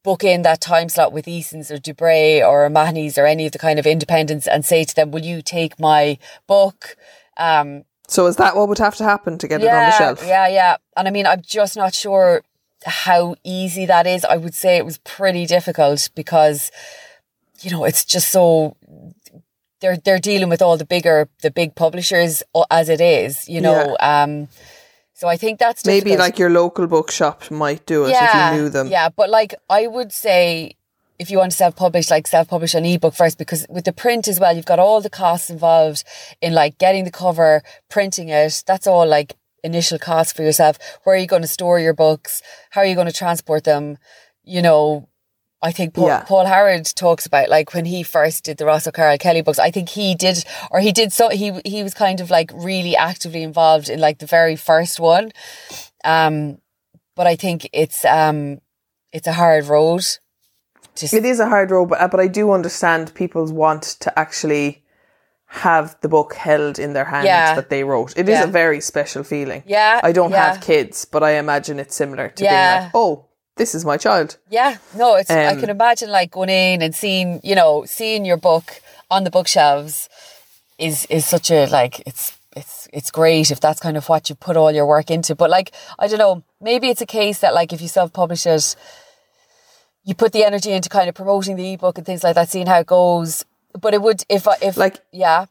book 0.03 0.25
in 0.25 0.41
that 0.41 0.63
time 0.63 0.89
slot 0.89 1.13
with 1.13 1.29
Eason's 1.29 1.71
or 1.71 1.77
Dubray 1.77 2.41
or 2.41 2.71
Mahoney's 2.71 3.19
or 3.19 3.27
any 3.27 3.45
of 3.45 3.53
the 3.53 3.59
kind 3.59 3.79
of 3.79 3.87
independents 3.87 4.47
and 4.47 4.65
say 4.65 4.85
to 4.85 4.95
them, 4.95 5.11
Will 5.11 5.27
you 5.27 5.43
take 5.43 5.79
my 5.79 6.17
book? 6.47 6.97
Um 7.37 7.85
So 8.09 8.27
is 8.27 8.37
that 8.37 8.57
what 8.57 8.69
would 8.69 8.79
have 8.79 8.97
to 8.97 9.05
happen 9.05 9.37
to 9.37 9.47
get 9.47 9.63
it 9.63 9.69
on 9.69 9.85
the 9.85 9.99
shelf? 9.99 10.25
yeah, 10.27 10.49
yeah. 10.49 10.77
And 10.97 11.07
I 11.07 11.11
mean, 11.11 11.27
I'm 11.27 11.43
just 11.43 11.77
not 11.77 11.93
sure 11.93 12.43
how 12.87 13.35
easy 13.45 13.85
that 13.85 14.07
is. 14.07 14.25
I 14.25 14.39
would 14.39 14.55
say 14.55 14.79
it 14.79 14.87
was 14.87 14.97
pretty 14.97 15.45
difficult 15.45 16.09
because, 16.15 16.71
you 17.61 17.71
know, 17.71 17.85
it's 17.85 18.05
just 18.05 18.31
so 18.31 18.77
they're 19.81 19.97
they're 19.97 20.19
dealing 20.19 20.49
with 20.49 20.63
all 20.63 20.77
the 20.77 20.87
bigger 20.87 21.29
the 21.43 21.51
big 21.51 21.75
publishers 21.75 22.43
as 22.71 22.89
it 22.89 23.01
is, 23.01 23.49
you 23.49 23.61
know. 23.61 23.97
Yeah. 24.01 24.23
Um 24.23 24.49
so 25.15 25.29
I 25.29 25.37
think 25.39 25.59
that's 25.59 25.83
difficult. 25.83 26.05
maybe 26.05 26.19
like 26.19 26.39
your 26.39 26.51
local 26.51 26.87
bookshop 26.87 27.51
might 27.51 27.87
do 27.87 28.05
it 28.05 28.11
yeah, 28.11 28.51
if 28.51 28.55
you 28.55 28.63
knew 28.63 28.69
them. 28.69 28.89
Yeah, 28.89 29.09
but 29.09 29.31
like 29.31 29.55
I 29.71 29.87
would 29.87 30.13
say 30.13 30.77
if 31.19 31.31
you 31.31 31.39
want 31.39 31.53
to 31.53 31.57
self-publish, 31.57 32.11
like 32.11 32.27
self-publish 32.27 32.75
an 32.75 32.85
ebook 32.85 33.15
first, 33.15 33.39
because 33.39 33.67
with 33.71 33.85
the 33.85 33.93
print 33.93 34.29
as 34.29 34.39
well, 34.39 34.55
you've 34.55 34.67
got 34.67 34.79
all 34.79 35.01
the 35.01 35.11
costs 35.11 35.49
involved 35.49 36.05
in 36.43 36.53
like 36.53 36.77
getting 36.77 37.05
the 37.05 37.11
cover, 37.11 37.63
printing 37.89 38.29
it. 38.29 38.63
That's 38.67 38.87
all 38.87 39.07
like 39.07 39.37
initial 39.65 39.99
costs 39.99 40.33
for 40.33 40.43
yourself. 40.43 40.79
Where 41.05 41.17
are 41.17 41.19
you 41.19 41.27
going 41.27 41.43
to 41.43 41.49
store 41.49 41.81
your 41.81 41.95
books? 41.95 42.43
How 42.71 42.83
are 42.83 42.87
you 42.87 42.95
going 42.95 43.07
to 43.07 43.13
transport 43.13 43.65
them? 43.65 43.99
You 44.45 44.63
know, 44.63 45.09
I 45.63 45.73
think 45.73 45.95
Paul, 45.95 46.09
yeah. 46.09 46.25
Paul 46.25 46.45
Howard 46.47 46.85
talks 46.95 47.27
about 47.27 47.49
like 47.49 47.73
when 47.73 47.87
he 47.87 48.03
first 48.03 48.45
did 48.45 48.59
the 48.59 48.67
Ross 48.67 48.87
O'Carroll 48.87 49.19
Kelly 49.19 49.43
books. 49.43 49.59
I 49.59 49.71
think 49.71 49.89
he 49.89 50.15
did, 50.15 50.45
or 50.71 50.81
he 50.81 50.93
did 50.93 51.13
so. 51.13 51.31
He 51.31 51.61
he 51.65 51.83
was 51.83 51.95
kind 51.95 52.21
of 52.21 52.31
like 52.31 52.51
really 52.55 52.95
actively 52.95 53.43
involved 53.43 53.89
in 53.89 53.99
like 53.99 54.19
the 54.19 54.27
very 54.27 54.57
first 54.57 55.01
one. 55.01 55.33
Um, 56.05 56.59
but 57.15 57.27
I 57.27 57.37
think 57.37 57.69
it's 57.73 58.05
um, 58.05 58.61
it's 59.13 59.27
a 59.27 59.33
hard 59.33 59.65
road 59.67 60.05
just 60.97 61.15
it 61.15 61.25
is 61.25 61.41
a 61.41 61.49
hard 61.49 61.71
road, 61.71 61.87
but, 61.87 62.11
but 62.11 62.21
I 62.21 62.27
do 62.27 62.53
understand 62.53 63.15
people's 63.15 63.53
want 63.53 63.83
to 64.01 64.19
actually 64.19 64.83
have 65.49 65.97
the 66.01 66.09
book 66.09 66.35
held 66.35 66.79
in 66.79 66.93
their 66.93 67.05
hands 67.05 67.27
yeah. 67.27 67.55
that 67.55 67.71
they 67.71 67.85
wrote. 67.85 68.17
It 68.17 68.27
yeah. 68.27 68.41
is 68.41 68.49
a 68.49 68.51
very 68.51 68.81
special 68.81 69.23
feeling. 69.23 69.63
Yeah. 69.67 70.01
I 70.03 70.13
don't 70.13 70.33
have 70.33 70.61
kids, 70.61 71.05
but 71.05 71.23
I 71.23 71.33
imagine 71.33 71.79
it's 71.79 71.95
similar 71.95 72.29
to 72.31 72.43
being 72.43 72.53
like, 72.53 72.91
oh, 72.95 73.26
this 73.57 73.75
is 73.75 73.85
my 73.85 73.97
child. 73.97 74.39
Yeah. 74.51 74.79
No, 74.95 75.17
it's 75.17 75.31
um, 75.31 75.39
I 75.39 75.55
can 75.57 75.71
imagine 75.71 76.11
like 76.11 76.31
going 76.31 76.49
in 76.49 76.83
and 76.83 76.95
seeing, 76.95 77.41
you 77.43 77.55
know, 77.55 77.85
seeing 77.87 78.25
your 78.25 78.37
book 78.37 78.81
on 79.11 79.25
the 79.25 79.31
bookshelves 79.31 80.09
is 80.79 81.07
is 81.07 81.25
such 81.25 81.51
a 81.51 81.67
like 81.67 82.01
it's 82.07 82.39
it's 82.55 82.89
it's 82.93 83.11
great 83.11 83.51
if 83.51 83.61
that's 83.61 83.81
kind 83.81 83.97
of 83.97 84.09
what 84.09 84.29
you 84.29 84.35
put 84.35 84.57
all 84.57 84.71
your 84.71 84.87
work 84.87 85.11
into. 85.11 85.35
But 85.35 85.51
like, 85.51 85.73
I 85.99 86.07
don't 86.07 86.19
know, 86.19 86.43
maybe 86.61 86.89
it's 86.89 87.01
a 87.01 87.07
case 87.07 87.41
that 87.41 87.55
like 87.55 87.73
if 87.73 87.81
you 87.81 87.89
self 87.89 88.13
publish 88.13 88.47
it 88.47 88.77
you 90.07 90.15
put 90.15 90.33
the 90.33 90.45
energy 90.45 90.71
into 90.71 90.89
kind 90.89 91.09
of 91.09 91.15
promoting 91.17 91.57
the 91.57 91.73
ebook 91.73 91.99
and 91.99 92.07
things 92.07 92.23
like 92.23 92.37
that, 92.37 92.49
seeing 92.49 92.67
how 92.67 92.79
it 92.79 92.87
goes. 92.87 93.45
But 93.79 93.93
it 93.93 94.01
would 94.01 94.23
if 94.29 94.47
if 94.63 94.77
like 94.77 95.01
yeah. 95.13 95.47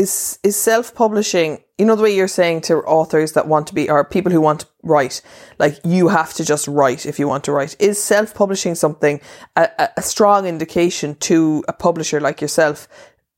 Is 0.00 0.38
is 0.42 0.56
self 0.56 0.94
publishing 0.94 1.50
you 1.80 1.86
know 1.86 1.96
the 1.96 2.02
way 2.02 2.14
you're 2.14 2.28
saying 2.28 2.60
to 2.62 2.76
authors 2.84 3.32
that 3.32 3.48
want 3.48 3.66
to 3.68 3.74
be 3.74 3.88
or 3.88 4.04
people 4.04 4.30
who 4.30 4.40
want 4.42 4.60
to 4.60 4.66
write, 4.82 5.22
like 5.58 5.80
you 5.82 6.08
have 6.08 6.34
to 6.34 6.44
just 6.44 6.68
write 6.68 7.06
if 7.06 7.18
you 7.18 7.26
want 7.26 7.44
to 7.44 7.52
write. 7.52 7.74
Is 7.78 8.02
self 8.02 8.34
publishing 8.34 8.74
something 8.74 9.18
a, 9.56 9.88
a 9.96 10.02
strong 10.02 10.46
indication 10.46 11.14
to 11.30 11.64
a 11.68 11.72
publisher 11.72 12.20
like 12.20 12.42
yourself 12.42 12.86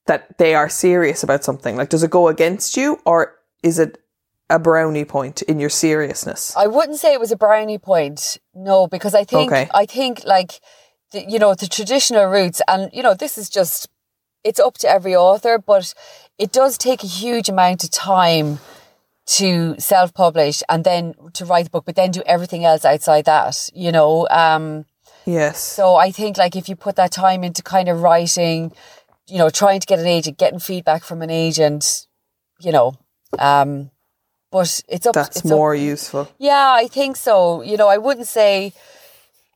that 0.06 0.38
they 0.38 0.56
are 0.56 0.68
serious 0.68 1.22
about 1.22 1.44
something? 1.44 1.76
Like 1.76 1.88
does 1.88 2.02
it 2.02 2.10
go 2.10 2.26
against 2.26 2.76
you 2.76 2.98
or 3.06 3.36
is 3.62 3.78
it 3.78 4.02
a 4.50 4.58
brownie 4.58 5.04
point 5.04 5.42
in 5.42 5.60
your 5.60 5.70
seriousness? 5.70 6.52
I 6.56 6.66
wouldn't 6.66 6.98
say 6.98 7.12
it 7.12 7.20
was 7.20 7.30
a 7.30 7.36
brownie 7.36 7.78
point. 7.78 8.38
No, 8.54 8.88
because 8.88 9.14
I 9.14 9.22
think 9.22 9.52
okay. 9.52 9.70
I 9.72 9.86
think 9.86 10.24
like 10.24 10.60
the, 11.12 11.24
you 11.28 11.38
know 11.38 11.54
the 11.54 11.68
traditional 11.68 12.26
routes, 12.26 12.60
and 12.66 12.90
you 12.92 13.04
know 13.04 13.14
this 13.14 13.38
is 13.38 13.48
just 13.48 13.88
it's 14.44 14.58
up 14.58 14.78
to 14.78 14.90
every 14.90 15.14
author, 15.14 15.58
but 15.58 15.94
it 16.42 16.50
does 16.50 16.76
take 16.76 17.04
a 17.04 17.06
huge 17.06 17.48
amount 17.48 17.84
of 17.84 17.90
time 17.90 18.58
to 19.24 19.76
self-publish 19.78 20.64
and 20.68 20.82
then 20.82 21.14
to 21.34 21.44
write 21.44 21.66
the 21.66 21.70
book, 21.70 21.84
but 21.86 21.94
then 21.94 22.10
do 22.10 22.20
everything 22.26 22.64
else 22.64 22.84
outside 22.84 23.24
that. 23.26 23.70
You 23.72 23.92
know. 23.92 24.26
Um, 24.28 24.84
yes. 25.24 25.62
So 25.62 25.94
I 25.94 26.10
think 26.10 26.36
like 26.36 26.56
if 26.56 26.68
you 26.68 26.74
put 26.74 26.96
that 26.96 27.12
time 27.12 27.44
into 27.44 27.62
kind 27.62 27.88
of 27.88 28.02
writing, 28.02 28.72
you 29.28 29.38
know, 29.38 29.50
trying 29.50 29.78
to 29.78 29.86
get 29.86 30.00
an 30.00 30.06
agent, 30.06 30.36
getting 30.36 30.58
feedback 30.58 31.04
from 31.04 31.22
an 31.22 31.30
agent, 31.30 32.08
you 32.60 32.72
know, 32.72 32.98
um, 33.38 33.92
but 34.50 34.82
it's 34.88 35.06
up. 35.06 35.14
That's 35.14 35.36
it's 35.36 35.44
more 35.44 35.74
up. 35.74 35.80
useful. 35.80 36.28
Yeah, 36.38 36.74
I 36.76 36.88
think 36.88 37.14
so. 37.16 37.62
You 37.62 37.76
know, 37.76 37.88
I 37.88 37.98
wouldn't 37.98 38.26
say, 38.26 38.72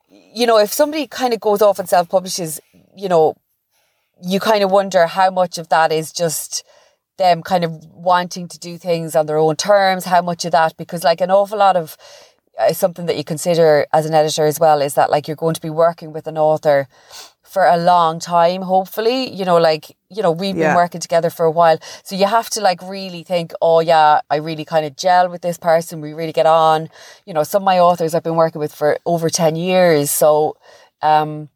you 0.08 0.46
know, 0.46 0.58
if 0.58 0.72
somebody 0.72 1.08
kind 1.08 1.34
of 1.34 1.40
goes 1.40 1.62
off 1.62 1.80
and 1.80 1.88
self 1.88 2.08
publishes, 2.08 2.60
you 2.96 3.08
know, 3.08 3.34
you 4.22 4.38
kind 4.38 4.62
of 4.62 4.70
wonder 4.70 5.06
how 5.06 5.30
much 5.30 5.58
of 5.58 5.68
that 5.68 5.90
is 5.90 6.12
just 6.12 6.64
them 7.18 7.42
kind 7.42 7.64
of 7.64 7.84
wanting 7.86 8.48
to 8.48 8.58
do 8.58 8.78
things 8.78 9.16
on 9.16 9.26
their 9.26 9.38
own 9.38 9.56
terms, 9.56 10.04
how 10.04 10.22
much 10.22 10.44
of 10.44 10.52
that, 10.52 10.76
because 10.76 11.04
like 11.04 11.20
an 11.20 11.30
awful 11.30 11.58
lot 11.58 11.76
of 11.76 11.96
uh, 12.58 12.72
something 12.72 13.06
that 13.06 13.16
you 13.16 13.24
consider 13.24 13.86
as 13.92 14.06
an 14.06 14.14
editor 14.14 14.46
as 14.46 14.58
well 14.58 14.80
is 14.80 14.94
that 14.94 15.10
like 15.10 15.28
you're 15.28 15.36
going 15.36 15.54
to 15.54 15.60
be 15.60 15.70
working 15.70 16.12
with 16.12 16.26
an 16.26 16.38
author 16.38 16.88
for 17.42 17.64
a 17.66 17.76
long 17.76 18.18
time, 18.18 18.62
hopefully. 18.62 19.30
You 19.30 19.44
know, 19.44 19.56
like, 19.56 19.96
you 20.10 20.22
know, 20.22 20.30
we've 20.30 20.56
yeah. 20.56 20.68
been 20.68 20.76
working 20.76 21.00
together 21.00 21.30
for 21.30 21.46
a 21.46 21.50
while. 21.50 21.78
So 22.02 22.16
you 22.16 22.26
have 22.26 22.50
to 22.50 22.60
like 22.60 22.80
really 22.82 23.22
think, 23.22 23.52
oh 23.62 23.80
yeah, 23.80 24.20
I 24.30 24.36
really 24.36 24.64
kind 24.64 24.84
of 24.84 24.96
gel 24.96 25.28
with 25.28 25.42
this 25.42 25.58
person. 25.58 26.00
We 26.00 26.12
really 26.12 26.32
get 26.32 26.46
on. 26.46 26.88
You 27.24 27.34
know, 27.34 27.44
some 27.44 27.62
of 27.62 27.64
my 27.64 27.78
authors 27.78 28.14
I've 28.14 28.22
been 28.22 28.36
working 28.36 28.58
with 28.58 28.74
for 28.74 28.98
over 29.06 29.30
10 29.30 29.56
years. 29.56 30.10
So, 30.10 30.56
um, 31.02 31.48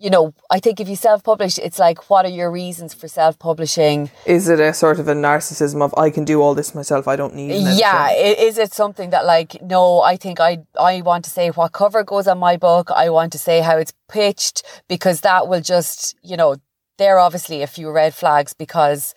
you 0.00 0.08
know, 0.08 0.32
I 0.50 0.60
think 0.60 0.80
if 0.80 0.88
you 0.88 0.96
self 0.96 1.22
publish, 1.22 1.58
it's 1.58 1.78
like, 1.78 2.08
what 2.08 2.24
are 2.24 2.30
your 2.30 2.50
reasons 2.50 2.94
for 2.94 3.06
self 3.06 3.38
publishing? 3.38 4.10
Is 4.24 4.48
it 4.48 4.58
a 4.58 4.72
sort 4.72 4.98
of 4.98 5.06
a 5.08 5.14
narcissism 5.14 5.82
of 5.82 5.94
I 5.96 6.08
can 6.08 6.24
do 6.24 6.40
all 6.40 6.54
this 6.54 6.74
myself? 6.74 7.06
I 7.06 7.16
don't 7.16 7.34
need. 7.34 7.52
Yeah, 7.78 8.10
is 8.12 8.56
it 8.56 8.72
something 8.72 9.10
that 9.10 9.26
like 9.26 9.60
no? 9.62 10.00
I 10.00 10.16
think 10.16 10.40
I 10.40 10.58
I 10.78 11.02
want 11.02 11.24
to 11.26 11.30
say 11.30 11.50
what 11.50 11.72
cover 11.72 12.02
goes 12.02 12.26
on 12.26 12.38
my 12.38 12.56
book. 12.56 12.90
I 12.90 13.10
want 13.10 13.32
to 13.32 13.38
say 13.38 13.60
how 13.60 13.76
it's 13.76 13.92
pitched 14.08 14.64
because 14.88 15.20
that 15.20 15.48
will 15.48 15.60
just 15.60 16.16
you 16.22 16.36
know 16.36 16.56
there 16.96 17.16
are 17.16 17.20
obviously 17.20 17.62
a 17.62 17.66
few 17.66 17.90
red 17.90 18.14
flags 18.14 18.54
because 18.54 19.14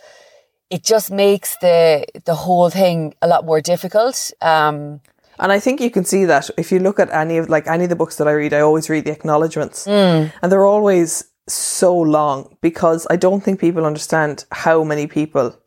it 0.69 0.84
just 0.84 1.11
makes 1.11 1.55
the 1.61 2.05
the 2.25 2.36
whole 2.36 2.69
thing 2.69 3.15
a 3.21 3.27
lot 3.27 3.45
more 3.45 3.61
difficult. 3.61 4.31
Um, 4.41 4.99
and 5.39 5.51
I 5.51 5.59
think 5.59 5.81
you 5.81 5.89
can 5.89 6.05
see 6.05 6.25
that 6.25 6.49
if 6.57 6.71
you 6.71 6.79
look 6.79 6.99
at 6.99 7.09
any 7.11 7.38
of 7.38 7.49
like 7.49 7.67
any 7.67 7.86
of 7.86 7.89
the 7.89 7.95
books 7.95 8.17
that 8.17 8.27
I 8.27 8.31
read, 8.31 8.53
I 8.53 8.61
always 8.61 8.89
read 8.89 9.05
the 9.05 9.11
acknowledgements, 9.11 9.86
mm. 9.86 10.31
and 10.41 10.51
they're 10.51 10.65
always 10.65 11.25
so 11.47 11.95
long 11.95 12.55
because 12.61 13.05
I 13.09 13.15
don't 13.15 13.43
think 13.43 13.59
people 13.59 13.86
understand 13.86 14.45
how 14.51 14.84
many 14.84 15.07
people 15.07 15.57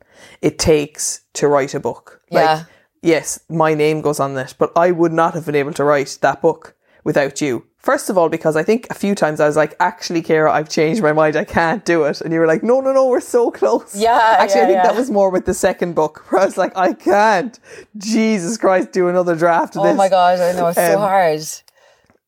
it 0.41 0.57
takes 0.57 1.21
to 1.33 1.47
write 1.47 1.73
a 1.73 1.79
book. 1.79 2.21
Yeah. 2.29 2.55
Like, 2.55 2.65
yes, 3.01 3.39
my 3.49 3.73
name 3.73 4.01
goes 4.01 4.19
on 4.19 4.33
this, 4.33 4.53
but 4.53 4.71
I 4.75 4.91
would 4.91 5.13
not 5.13 5.33
have 5.33 5.45
been 5.45 5.55
able 5.55 5.73
to 5.73 5.83
write 5.83 6.17
that 6.21 6.41
book 6.41 6.75
without 7.03 7.41
you. 7.41 7.65
First 7.87 8.09
of 8.09 8.17
all, 8.17 8.27
because 8.27 8.57
I 8.57 8.63
think 8.63 8.85
a 8.89 8.93
few 8.93 9.15
times 9.15 9.39
I 9.39 9.47
was 9.47 9.55
like, 9.55 9.73
actually, 9.79 10.21
Ciara, 10.21 10.51
I've 10.51 10.67
changed 10.67 11.01
my 11.01 11.13
mind. 11.13 11.37
I 11.37 11.45
can't 11.45 11.85
do 11.85 12.03
it. 12.03 12.19
And 12.19 12.33
you 12.33 12.41
were 12.41 12.45
like, 12.45 12.61
no, 12.61 12.81
no, 12.81 12.91
no, 12.91 13.07
we're 13.07 13.21
so 13.21 13.49
close. 13.49 13.95
Yeah. 13.95 14.35
Actually, 14.39 14.59
yeah, 14.59 14.63
I 14.63 14.67
think 14.67 14.75
yeah. 14.79 14.87
that 14.87 14.95
was 14.97 15.09
more 15.09 15.29
with 15.29 15.45
the 15.45 15.53
second 15.53 15.95
book 15.95 16.25
where 16.29 16.41
I 16.41 16.45
was 16.45 16.57
like, 16.57 16.75
I 16.75 16.91
can't. 16.91 17.57
Jesus 17.95 18.57
Christ, 18.57 18.91
do 18.91 19.07
another 19.07 19.37
draft 19.37 19.77
of 19.77 19.83
oh 19.83 19.85
this. 19.85 19.93
Oh 19.93 19.95
my 19.95 20.09
God, 20.09 20.37
I 20.37 20.51
know. 20.51 20.67
It's 20.67 20.77
um, 20.77 20.91
so 20.91 20.99
hard. 20.99 21.39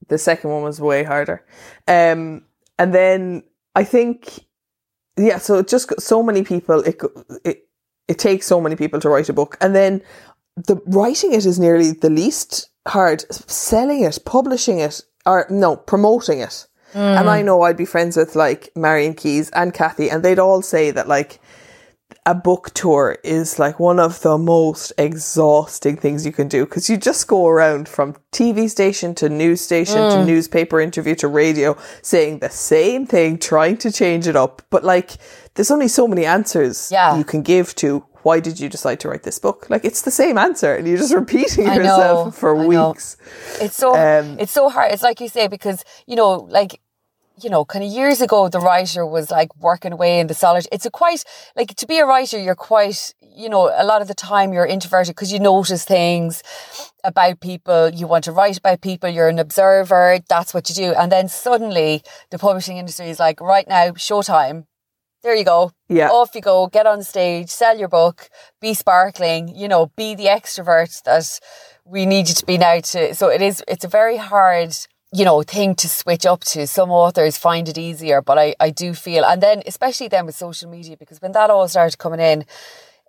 The 0.08 0.18
second 0.18 0.50
one 0.50 0.64
was 0.64 0.80
way 0.80 1.04
harder. 1.04 1.46
Um, 1.90 2.46
and 2.78 2.94
then 2.94 3.44
I 3.76 3.84
think, 3.84 4.46
yeah, 5.18 5.40
so 5.40 5.62
just 5.62 6.00
so 6.00 6.24
many 6.24 6.44
people, 6.44 6.80
it, 6.84 7.02
it, 7.44 7.68
it 8.08 8.18
takes 8.18 8.46
so 8.46 8.62
many 8.62 8.78
people 8.78 9.02
to 9.02 9.10
write 9.10 9.28
a 9.28 9.34
book. 9.34 9.58
And 9.60 9.76
then 9.76 10.04
the 10.56 10.82
writing 10.86 11.34
it 11.34 11.46
is 11.46 11.60
nearly 11.60 11.92
the 11.92 12.10
least 12.10 12.70
hard. 12.88 13.26
Selling 13.52 14.06
it, 14.06 14.20
publishing 14.24 14.80
it, 14.80 15.02
or 15.30 15.46
no, 15.50 15.76
promoting 15.76 16.40
it. 16.40 16.68
Mm. 16.94 17.20
And 17.20 17.30
I 17.30 17.42
know 17.44 17.62
I'd 17.62 17.78
be 17.78 17.86
friends 17.86 18.18
with 18.18 18.36
like 18.36 18.72
Marian 18.76 19.14
Keyes 19.14 19.50
and 19.52 19.74
Cathy, 19.74 20.10
and 20.10 20.24
they'd 20.24 20.40
all 20.40 20.62
say 20.62 20.92
that 20.92 21.08
like 21.08 21.40
a 22.26 22.34
book 22.36 22.72
tour 22.74 23.18
is 23.24 23.60
like 23.60 23.80
one 23.80 24.00
of 24.00 24.22
the 24.22 24.38
most 24.38 24.92
exhausting 24.98 25.96
things 25.98 26.26
you 26.26 26.32
can 26.32 26.48
do 26.48 26.66
because 26.66 26.90
you 26.90 26.98
just 26.98 27.28
go 27.28 27.48
around 27.48 27.88
from 27.88 28.16
TV 28.32 28.70
station 28.70 29.16
to 29.16 29.30
news 29.30 29.62
station 29.62 29.98
mm. 29.98 30.12
to 30.12 30.26
newspaper 30.26 30.80
interview 30.80 31.16
to 31.16 31.28
radio 31.28 31.78
saying 32.02 32.40
the 32.40 32.50
same 32.50 33.06
thing, 33.06 33.38
trying 33.38 33.78
to 33.78 33.92
change 33.92 34.28
it 34.28 34.36
up. 34.36 34.62
But 34.70 34.84
like, 34.84 35.12
there's 35.56 35.72
only 35.72 35.88
so 35.88 36.08
many 36.08 36.26
answers 36.26 36.90
yeah. 36.92 37.18
you 37.18 37.24
can 37.24 37.42
give 37.42 37.76
to 37.76 38.06
why 38.24 38.40
did 38.40 38.60
you 38.60 38.70
decide 38.70 39.00
to 39.02 39.10
write 39.10 39.24
this 39.24 39.40
book? 39.40 39.70
Like 39.70 39.86
it's 39.86 40.02
the 40.02 40.12
same 40.12 40.38
answer, 40.38 40.76
and 40.76 40.88
you're 40.88 40.98
just 40.98 41.14
repeating 41.24 41.66
yourself 41.66 42.38
for 42.38 42.56
I 42.56 42.66
weeks. 42.66 43.18
Know. 43.20 43.66
It's 43.66 43.76
so 43.76 43.96
um, 43.96 44.38
it's 44.40 44.52
so 44.52 44.70
hard. 44.70 44.92
It's 44.92 45.04
like 45.04 45.20
you 45.20 45.30
say 45.30 45.48
because 45.48 45.84
you 46.08 46.16
know, 46.16 46.48
like 46.50 46.80
you 47.44 47.50
know, 47.50 47.64
kind 47.66 47.86
of 47.86 47.92
years 47.92 48.22
ago, 48.22 48.50
the 48.50 48.60
writer 48.60 49.06
was 49.06 49.32
like 49.32 49.56
working 49.56 49.94
away 49.94 50.20
in 50.20 50.28
the 50.28 50.34
solitude. 50.34 50.70
It's 50.72 50.86
a 50.86 50.92
quite 50.92 51.24
like 51.56 51.76
to 51.76 51.88
be 51.88 51.98
a 52.00 52.06
writer, 52.06 52.38
you're 52.38 52.56
quite 52.56 53.14
you 53.22 53.48
know 53.50 53.72
a 53.74 53.86
lot 53.86 54.02
of 54.02 54.08
the 54.08 54.14
time 54.14 54.52
you're 54.52 54.66
introverted 54.66 55.16
because 55.16 55.32
you 55.32 55.40
notice 55.40 55.86
things 55.86 56.44
about 57.04 57.40
people. 57.40 57.90
You 57.90 58.08
want 58.08 58.26
to 58.26 58.32
write 58.32 58.58
about 58.58 58.82
people. 58.82 59.10
You're 59.10 59.30
an 59.30 59.40
observer. 59.40 60.20
That's 60.28 60.54
what 60.54 60.70
you 60.70 60.76
do. 60.76 60.94
And 60.94 61.12
then 61.12 61.30
suddenly, 61.30 62.04
the 62.30 62.38
publishing 62.38 62.78
industry 62.78 63.10
is 63.10 63.20
like, 63.20 63.40
right 63.40 63.68
now, 63.68 63.92
showtime 63.92 64.66
there 65.24 65.36
you 65.36 65.44
go. 65.46 65.72
Yeah. 65.90 66.10
Off 66.10 66.34
you 66.36 66.42
go, 66.42 66.68
get 66.68 66.86
on 66.88 67.04
stage, 67.04 67.50
sell 67.50 67.78
your 67.78 67.90
book, 67.90 68.30
be 68.62 68.74
sparkling, 68.74 69.54
you 69.56 69.68
know, 69.68 69.88
be 69.96 70.16
the 70.16 70.26
extrovert 70.26 71.02
that 71.04 71.40
we 71.86 72.06
need 72.06 72.28
you 72.30 72.36
to 72.36 72.46
be 72.46 72.58
now 72.58 72.80
to 72.80 73.16
so 73.16 73.30
it 73.30 73.42
is 73.42 73.64
it's 73.68 73.84
a 73.84 73.88
very 73.88 74.18
hard 74.18 74.76
you 75.12 75.26
know 75.26 75.42
thing 75.42 75.74
to 75.74 75.90
switch 75.90 76.24
up 76.24 76.42
to 76.44 76.68
some 76.68 76.92
authors 76.92 77.36
find 77.36 77.68
it 77.68 77.80
easier 77.80 78.22
but 78.22 78.38
I, 78.38 78.54
I 78.60 78.70
do 78.70 78.94
feel 78.94 79.26
and 79.26 79.42
then 79.42 79.64
especially 79.66 80.08
then 80.08 80.28
with 80.28 80.36
social 80.36 80.70
media 80.70 80.96
because 80.98 81.20
when 81.20 81.32
that 81.32 81.50
all 81.50 81.68
started 81.68 81.98
coming 81.98 82.20
in 82.20 82.46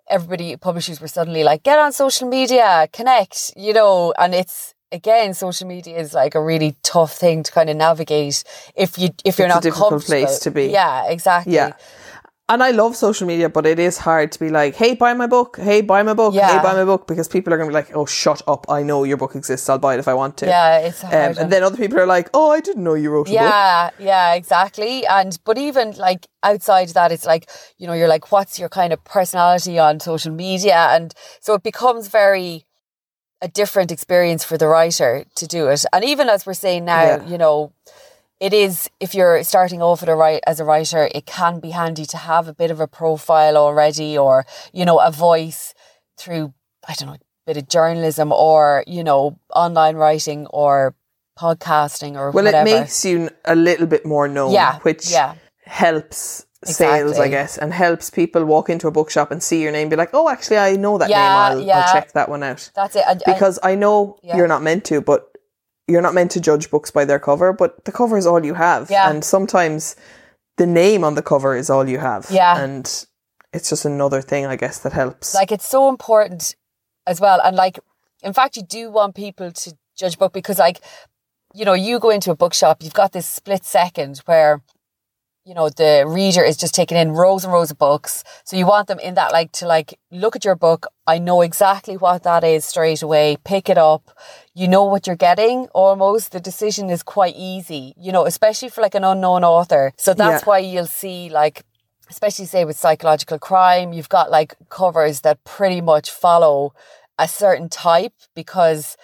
everybody 0.09 0.55
publishers 0.57 0.99
were 0.99 1.07
suddenly 1.07 1.43
like 1.43 1.61
get 1.61 1.77
on 1.77 1.91
social 1.91 2.27
media 2.27 2.87
connect 2.91 3.53
you 3.55 3.71
know 3.73 4.13
and 4.17 4.33
it's 4.33 4.73
again 4.91 5.35
social 5.35 5.67
media 5.67 5.99
is 5.99 6.15
like 6.15 6.33
a 6.33 6.41
really 6.41 6.75
tough 6.81 7.13
thing 7.13 7.43
to 7.43 7.51
kind 7.51 7.69
of 7.69 7.77
navigate 7.77 8.43
if 8.75 8.97
you 8.97 9.09
if 9.23 9.37
you're 9.37 9.45
It's 9.47 9.53
a 9.53 9.57
not 9.57 9.63
difficult 9.63 9.89
comfortable. 9.91 10.07
place 10.25 10.39
to 10.39 10.49
be. 10.49 10.65
yeah 10.69 11.07
exactly 11.07 11.53
Yeah. 11.53 11.73
And 12.51 12.61
I 12.61 12.71
love 12.71 12.97
social 12.97 13.25
media, 13.25 13.47
but 13.47 13.65
it 13.65 13.79
is 13.79 13.97
hard 13.97 14.33
to 14.33 14.39
be 14.39 14.49
like, 14.49 14.75
hey, 14.75 14.93
buy 14.93 15.13
my 15.13 15.25
book. 15.25 15.57
Hey, 15.57 15.79
buy 15.79 16.03
my 16.03 16.13
book. 16.13 16.33
Hey, 16.33 16.59
buy 16.61 16.73
my 16.73 16.83
book. 16.83 17.07
Because 17.07 17.29
people 17.29 17.53
are 17.53 17.57
going 17.57 17.69
to 17.69 17.71
be 17.71 17.79
like, 17.81 17.95
oh, 17.95 18.05
shut 18.05 18.41
up. 18.45 18.65
I 18.69 18.83
know 18.83 19.05
your 19.05 19.15
book 19.15 19.35
exists. 19.35 19.69
I'll 19.69 19.77
buy 19.79 19.93
it 19.93 19.99
if 19.99 20.09
I 20.09 20.13
want 20.13 20.35
to. 20.39 20.47
yeah 20.47 20.79
it's 20.79 21.01
hard 21.01 21.13
Um, 21.37 21.43
and 21.43 21.51
then 21.51 21.63
other 21.63 21.77
people 21.77 21.97
are 21.97 22.05
like, 22.05 22.29
oh, 22.33 22.51
I 22.51 22.59
didn't 22.59 22.83
know 22.83 22.95
you 22.95 23.09
wrote 23.09 23.29
a 23.29 23.31
book. 23.31 23.41
Yeah, 23.41 23.91
yeah, 23.99 24.33
exactly. 24.33 25.05
And 25.07 25.39
but 25.45 25.57
even 25.57 25.93
like 25.93 26.27
outside 26.43 26.89
that, 26.89 27.13
it's 27.13 27.25
like 27.25 27.49
you 27.77 27.87
know, 27.87 27.93
you're 27.93 28.09
like, 28.09 28.33
what's 28.33 28.59
your 28.59 28.69
kind 28.69 28.91
of 28.91 29.01
personality 29.05 29.79
on 29.79 30.01
social 30.01 30.33
media, 30.33 30.87
and 30.91 31.13
so 31.39 31.53
it 31.53 31.63
becomes 31.63 32.09
very 32.09 32.65
a 33.41 33.47
different 33.47 33.91
experience 33.91 34.43
for 34.43 34.57
the 34.57 34.67
writer 34.67 35.23
to 35.35 35.47
do 35.47 35.67
it. 35.69 35.83
And 35.93 36.03
even 36.03 36.29
as 36.29 36.45
we're 36.45 36.53
saying 36.53 36.85
now, 36.85 37.03
Yeah. 37.03 37.25
you 37.27 37.37
know, 37.37 37.71
it 38.41 38.53
is 38.53 38.89
if 38.99 39.13
you're 39.15 39.43
starting 39.43 39.81
off 39.81 40.01
at 40.03 40.09
a 40.09 40.15
write 40.15 40.41
as 40.47 40.59
a 40.59 40.65
writer, 40.65 41.07
it 41.13 41.25
can 41.25 41.59
be 41.59 41.69
handy 41.81 42.05
to 42.07 42.17
have 42.17 42.47
a 42.47 42.53
bit 42.61 42.71
of 42.71 42.79
a 42.79 42.87
profile 42.87 43.55
already, 43.55 44.17
or 44.17 44.45
you 44.73 44.83
know, 44.83 44.99
a 44.99 45.11
voice 45.11 45.73
through 46.17 46.53
I 46.89 46.93
don't 46.95 47.07
know, 47.09 47.13
a 47.15 47.19
bit 47.45 47.57
of 47.57 47.69
journalism, 47.69 48.31
or 48.31 48.83
you 48.87 49.03
know, 49.03 49.37
online 49.55 49.95
writing, 49.95 50.47
or 50.47 50.95
podcasting, 51.39 52.15
or 52.15 52.31
Well, 52.31 52.45
whatever. 52.45 52.67
it 52.67 52.79
makes 52.79 53.05
you 53.05 53.29
a 53.45 53.55
little 53.55 53.87
bit 53.87 54.05
more 54.05 54.27
known, 54.27 54.51
Yeah, 54.53 54.79
which 54.79 55.09
yeah. 55.09 55.35
helps 55.65 56.45
sales, 56.63 57.17
I 57.19 57.27
guess, 57.27 57.57
and 57.57 57.73
helps 57.73 58.09
people 58.09 58.45
walk 58.45 58.69
into 58.69 58.87
a 58.87 58.91
bookshop 58.91 59.31
and 59.31 59.41
see 59.41 59.61
your 59.63 59.71
name, 59.71 59.89
be 59.89 59.95
like, 59.95 60.11
oh, 60.13 60.29
actually, 60.29 60.57
I 60.57 60.75
know 60.75 60.97
that 60.99 61.09
Yeah, 61.09 61.27
name. 61.27 61.37
I'll, 61.37 61.61
yeah. 61.61 61.77
I'll 61.79 61.93
check 61.93 62.11
that 62.13 62.29
one 62.29 62.43
out. 62.43 62.69
That's 62.75 62.95
it. 62.95 63.03
And, 63.07 63.23
Because 63.25 63.57
I 63.63 63.73
know 63.75 64.17
Yeah. 64.21 64.37
you're 64.37 64.47
not 64.47 64.61
meant 64.61 64.85
to, 64.85 65.01
but 65.01 65.30
you're 65.87 66.01
not 66.01 66.13
meant 66.13 66.31
to 66.31 66.41
judge 66.41 66.69
books 66.69 66.91
by 66.91 67.05
their 67.05 67.19
cover, 67.19 67.53
but 67.53 67.85
the 67.85 67.91
cover 67.91 68.17
is 68.17 68.25
all 68.25 68.45
you 68.45 68.53
have. 68.53 68.89
Yeah. 68.89 69.09
And 69.09 69.23
sometimes 69.23 69.95
the 70.57 70.65
name 70.65 71.03
on 71.03 71.15
the 71.15 71.21
cover 71.21 71.55
is 71.55 71.69
all 71.69 71.87
you 71.87 71.99
have. 71.99 72.27
Yeah. 72.29 72.61
And 72.61 72.85
it's 73.53 73.69
just 73.69 73.85
another 73.85 74.21
thing, 74.21 74.45
I 74.45 74.55
guess, 74.55 74.79
that 74.79 74.93
helps. 74.93 75.33
like 75.35 75.51
it's 75.51 75.67
so 75.67 75.89
important 75.89 76.55
as 77.05 77.19
well. 77.19 77.41
And 77.43 77.55
like, 77.55 77.79
in 78.23 78.33
fact, 78.33 78.55
you 78.55 78.63
do 78.63 78.91
want 78.91 79.15
people 79.15 79.51
to 79.51 79.77
judge 79.97 80.17
book 80.17 80.33
because, 80.33 80.59
like, 80.59 80.79
you 81.53 81.65
know, 81.65 81.73
you 81.73 81.99
go 81.99 82.09
into 82.09 82.31
a 82.31 82.35
bookshop, 82.35 82.81
you've 82.81 82.93
got 82.93 83.11
this 83.11 83.27
split 83.27 83.65
second 83.65 84.19
where, 84.25 84.61
you 85.43 85.55
know, 85.55 85.69
the 85.69 86.05
reader 86.07 86.43
is 86.43 86.55
just 86.55 86.75
taking 86.75 86.97
in 86.97 87.11
rows 87.11 87.43
and 87.43 87.51
rows 87.51 87.71
of 87.71 87.77
books. 87.77 88.23
So 88.43 88.55
you 88.55 88.67
want 88.67 88.87
them 88.87 88.99
in 88.99 89.15
that, 89.15 89.31
like, 89.31 89.51
to 89.53 89.65
like 89.65 89.97
look 90.11 90.35
at 90.35 90.45
your 90.45 90.55
book. 90.55 90.87
I 91.07 91.17
know 91.17 91.41
exactly 91.41 91.97
what 91.97 92.23
that 92.23 92.43
is 92.43 92.63
straight 92.63 93.01
away. 93.01 93.37
Pick 93.43 93.69
it 93.69 93.77
up. 93.77 94.15
You 94.53 94.67
know 94.67 94.85
what 94.85 95.07
you're 95.07 95.15
getting 95.15 95.67
almost. 95.73 96.31
The 96.31 96.39
decision 96.39 96.89
is 96.89 97.01
quite 97.01 97.35
easy, 97.35 97.93
you 97.97 98.11
know, 98.11 98.25
especially 98.25 98.69
for 98.69 98.81
like 98.81 98.95
an 98.95 99.03
unknown 99.03 99.43
author. 99.43 99.93
So 99.97 100.13
that's 100.13 100.43
Yeah. 100.43 100.47
why 100.47 100.59
you'll 100.59 100.85
see 100.85 101.29
like 101.29 101.63
especially 102.09 102.45
say 102.45 102.65
with 102.65 102.77
psychological 102.77 103.39
crime, 103.39 103.93
you've 103.93 104.09
got 104.09 104.29
like 104.29 104.55
covers 104.69 105.21
that 105.21 105.41
pretty 105.45 105.79
much 105.79 106.11
follow 106.11 106.73
a 107.17 107.27
certain 107.27 107.69
type 107.69 108.13
because 108.35 108.97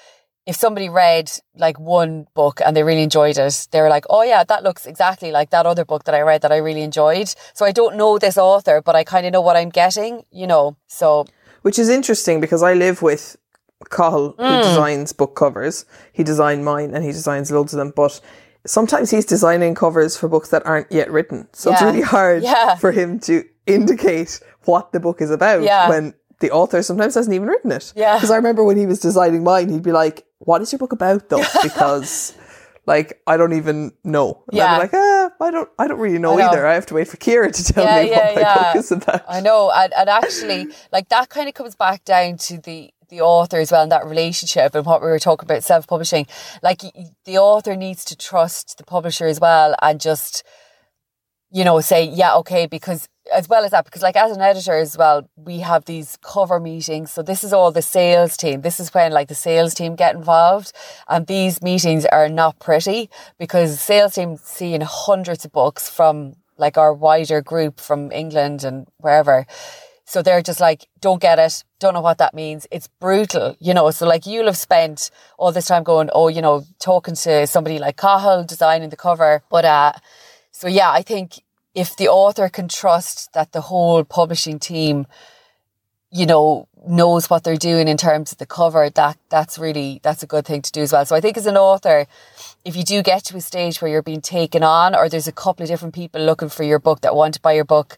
if 0.48 0.56
somebody 0.56 0.88
read 0.90 1.30
like 1.56 1.78
one 1.80 2.26
book 2.34 2.62
and 2.66 2.76
they 2.76 2.82
really 2.84 3.04
enjoyed 3.04 3.38
it, 3.38 3.68
they 3.72 3.82
were 3.82 3.90
like, 3.90 4.06
oh 4.10 4.24
yeah, 4.24 4.44
that 4.46 4.64
looks 4.64 4.86
exactly 4.88 5.30
like 5.32 5.50
that 5.52 5.66
other 5.66 5.86
book 5.86 6.06
that 6.06 6.16
I 6.16 6.22
read 6.22 6.42
that 6.42 6.52
I 6.54 6.58
really 6.58 6.82
enjoyed. 6.82 7.30
So 7.54 7.66
I 7.66 7.72
don't 7.74 7.98
know 7.98 8.18
this 8.18 8.38
author, 8.38 8.82
but 8.82 8.96
I 8.96 9.04
kind 9.04 9.26
of 9.28 9.34
know 9.34 9.42
what 9.42 9.58
I'm 9.58 9.70
getting, 9.70 10.24
you 10.32 10.48
know. 10.48 10.78
So 10.88 11.26
Which 11.64 11.78
is 11.78 11.90
interesting 11.90 12.40
because 12.40 12.64
I 12.64 12.74
live 12.74 13.02
with 13.02 13.36
Cahill, 13.90 14.34
Mm. 14.34 14.58
who 14.58 14.64
designs 14.64 15.14
book 15.14 15.36
covers. 15.36 15.86
He 16.14 16.24
designed 16.24 16.64
mine 16.66 16.96
and 16.96 17.04
he 17.04 17.12
designs 17.12 17.52
loads 17.52 17.74
of 17.74 17.78
them, 17.80 17.92
but 17.96 18.20
sometimes 18.66 19.12
he's 19.12 19.26
designing 19.26 19.76
covers 19.76 20.16
for 20.18 20.28
books 20.30 20.50
that 20.50 20.66
aren't 20.66 20.92
yet 20.92 21.12
written. 21.12 21.48
So 21.54 21.72
it's 21.72 21.82
really 21.82 22.02
hard 22.02 22.42
Yeah. 22.54 22.76
for 22.76 22.92
him 22.92 23.20
to 23.28 23.44
indicate 23.66 24.40
what 24.66 24.92
the 24.94 25.00
book 25.00 25.22
is 25.22 25.30
about 25.32 25.62
Yeah. 25.64 25.90
when 25.90 26.14
the 26.40 26.52
author 26.52 26.82
sometimes 26.84 27.16
hasn't 27.16 27.34
even 27.34 27.48
written 27.48 27.72
it. 27.72 27.94
Yeah. 27.96 28.16
Because 28.16 28.32
I 28.32 28.36
remember 28.36 28.64
when 28.64 28.78
he 28.78 28.86
was 28.86 29.00
designing 29.00 29.44
mine, 29.44 29.70
he'd 29.70 29.84
be 29.84 29.92
like, 29.92 30.26
What 30.40 30.62
is 30.62 30.72
your 30.72 30.80
book 30.80 30.92
about 30.94 31.30
though? 31.30 31.44
Because 31.64 32.36
like 32.86 33.22
I 33.28 33.36
don't 33.38 33.54
even 33.54 33.92
know. 34.04 34.44
And 34.52 34.62
I'd 34.62 34.64
Yeah. 34.72 34.78
like, 34.78 34.94
ah, 34.94 35.32
I 35.42 35.52
don't 35.52 35.70
I 35.78 35.88
don't 35.88 36.00
really 36.00 36.20
know, 36.20 36.34
I 36.34 36.44
know. 36.44 36.48
either. 36.50 36.66
I 36.66 36.74
have 36.74 36.86
to 36.88 36.94
wait 36.94 37.08
for 37.08 37.18
Ciara 37.18 37.52
to 37.52 37.64
tell 37.74 37.84
Yeah, 37.84 38.04
me 38.04 38.10
yeah, 38.12 38.26
what 38.26 38.36
my 38.36 38.54
book 38.74 38.76
is 38.84 38.92
about. 38.92 39.24
I 39.28 39.40
know, 39.42 39.72
and, 39.74 39.94
and 39.94 40.10
actually, 40.10 40.68
like 40.92 41.10
that 41.10 41.30
kind 41.30 41.48
of 41.50 41.54
comes 41.56 41.76
back 41.76 42.06
down 42.06 42.38
to 42.48 42.58
the 42.60 42.92
the 43.10 43.22
author 43.22 43.58
as 43.58 43.72
well, 43.72 43.84
and 43.84 43.92
that 43.92 44.06
relationship, 44.06 44.76
and 44.76 44.86
what 44.86 45.02
we 45.02 45.08
were 45.08 45.20
talking 45.20 45.48
about 45.48 45.64
self 45.64 45.88
publishing. 45.88 46.28
Like 46.62 46.82
the 47.26 47.38
author 47.38 47.76
needs 47.76 48.04
to 48.06 48.16
trust 48.18 48.78
the 48.78 48.84
publisher 48.84 49.26
as 49.28 49.40
well, 49.40 49.76
and 49.82 50.00
just 50.00 50.44
you 51.52 51.64
know 51.66 51.80
say 51.82 52.04
yeah, 52.06 52.36
okay, 52.38 52.68
because 52.68 53.08
as 53.34 53.48
well 53.50 53.64
as 53.64 53.72
that, 53.72 53.86
because 53.86 54.02
like 54.02 54.16
as 54.16 54.32
an 54.32 54.42
editor 54.42 54.78
as 54.78 54.98
well, 54.98 55.30
we 55.36 55.60
have 55.60 55.86
these 55.86 56.18
cover 56.22 56.60
meetings. 56.60 57.12
So 57.12 57.22
this 57.22 57.44
is 57.44 57.54
all 57.54 57.72
the 57.72 57.82
sales 57.82 58.38
team. 58.38 58.62
This 58.62 58.80
is 58.80 58.94
when 58.94 59.12
like 59.12 59.28
the 59.28 59.36
sales 59.36 59.74
team 59.74 59.96
get 59.96 60.16
involved, 60.16 60.72
and 61.08 61.28
these 61.28 61.62
meetings 61.62 62.06
are 62.06 62.30
not 62.30 62.60
pretty 62.60 63.10
because 63.38 63.80
sales 63.80 64.16
team 64.16 64.38
seeing 64.38 64.82
hundreds 64.82 65.46
of 65.46 65.52
books 65.52 65.90
from 65.90 66.36
like 66.58 66.78
our 66.78 66.94
wider 66.94 67.42
group 67.42 67.80
from 67.80 68.12
England 68.12 68.64
and 68.64 68.88
wherever. 68.98 69.46
So 70.06 70.22
they're 70.22 70.42
just 70.42 70.62
like, 70.62 70.88
don't 71.02 71.22
get 71.22 71.38
it, 71.38 71.66
don't 71.80 71.94
know 71.94 72.02
what 72.02 72.18
that 72.20 72.34
means. 72.34 72.66
It's 72.72 72.88
brutal, 72.88 73.58
you 73.60 73.74
know. 73.74 73.92
So 73.92 74.08
like 74.08 74.26
you'll 74.26 74.46
have 74.46 74.58
spent 74.58 75.12
all 75.38 75.52
this 75.52 75.66
time 75.68 75.84
going, 75.84 76.10
oh, 76.14 76.30
you 76.30 76.42
know, 76.42 76.64
talking 76.80 77.16
to 77.16 77.46
somebody 77.46 77.78
like 77.78 77.98
Cahill 77.98 78.46
designing 78.46 78.90
the 78.90 78.96
cover. 78.96 79.44
But 79.50 79.66
uh 79.66 79.92
so 80.52 80.68
yeah, 80.68 80.92
I 80.92 81.02
think 81.02 81.42
if 81.78 81.96
the 81.96 82.08
author 82.08 82.50
can 82.50 82.68
trust 82.68 83.32
that 83.34 83.52
the 83.52 83.62
whole 83.62 84.04
publishing 84.04 84.58
team, 84.58 85.06
you 86.12 86.26
know, 86.26 86.68
knows 86.88 87.30
what 87.30 87.44
they're 87.44 87.56
doing 87.56 87.88
in 87.88 87.98
terms 87.98 88.32
of 88.32 88.40
the 88.40 88.48
cover, 88.48 88.90
that 88.90 89.16
that's 89.30 89.60
really 89.60 90.00
that's 90.02 90.24
a 90.24 90.28
good 90.28 90.44
thing 90.44 90.64
to 90.64 90.72
do 90.72 90.82
as 90.82 90.92
well. 90.92 91.06
So 91.06 91.16
I 91.16 91.22
think 91.22 91.38
as 91.38 91.46
an 91.46 91.56
author, 91.56 92.08
if 92.66 92.76
you 92.76 92.84
do 92.84 93.04
get 93.04 93.24
to 93.26 93.38
a 93.38 93.42
stage 93.42 93.80
where 93.80 93.92
you're 93.92 94.02
being 94.02 94.22
taken 94.22 94.64
on 94.64 94.96
or 94.96 95.08
there's 95.08 95.28
a 95.28 95.32
couple 95.32 95.64
of 95.64 95.70
different 95.70 95.94
people 95.94 96.20
looking 96.20 96.50
for 96.50 96.64
your 96.64 96.80
book 96.80 97.02
that 97.02 97.16
want 97.16 97.36
to 97.36 97.42
buy 97.42 97.54
your 97.54 97.70
book, 97.76 97.98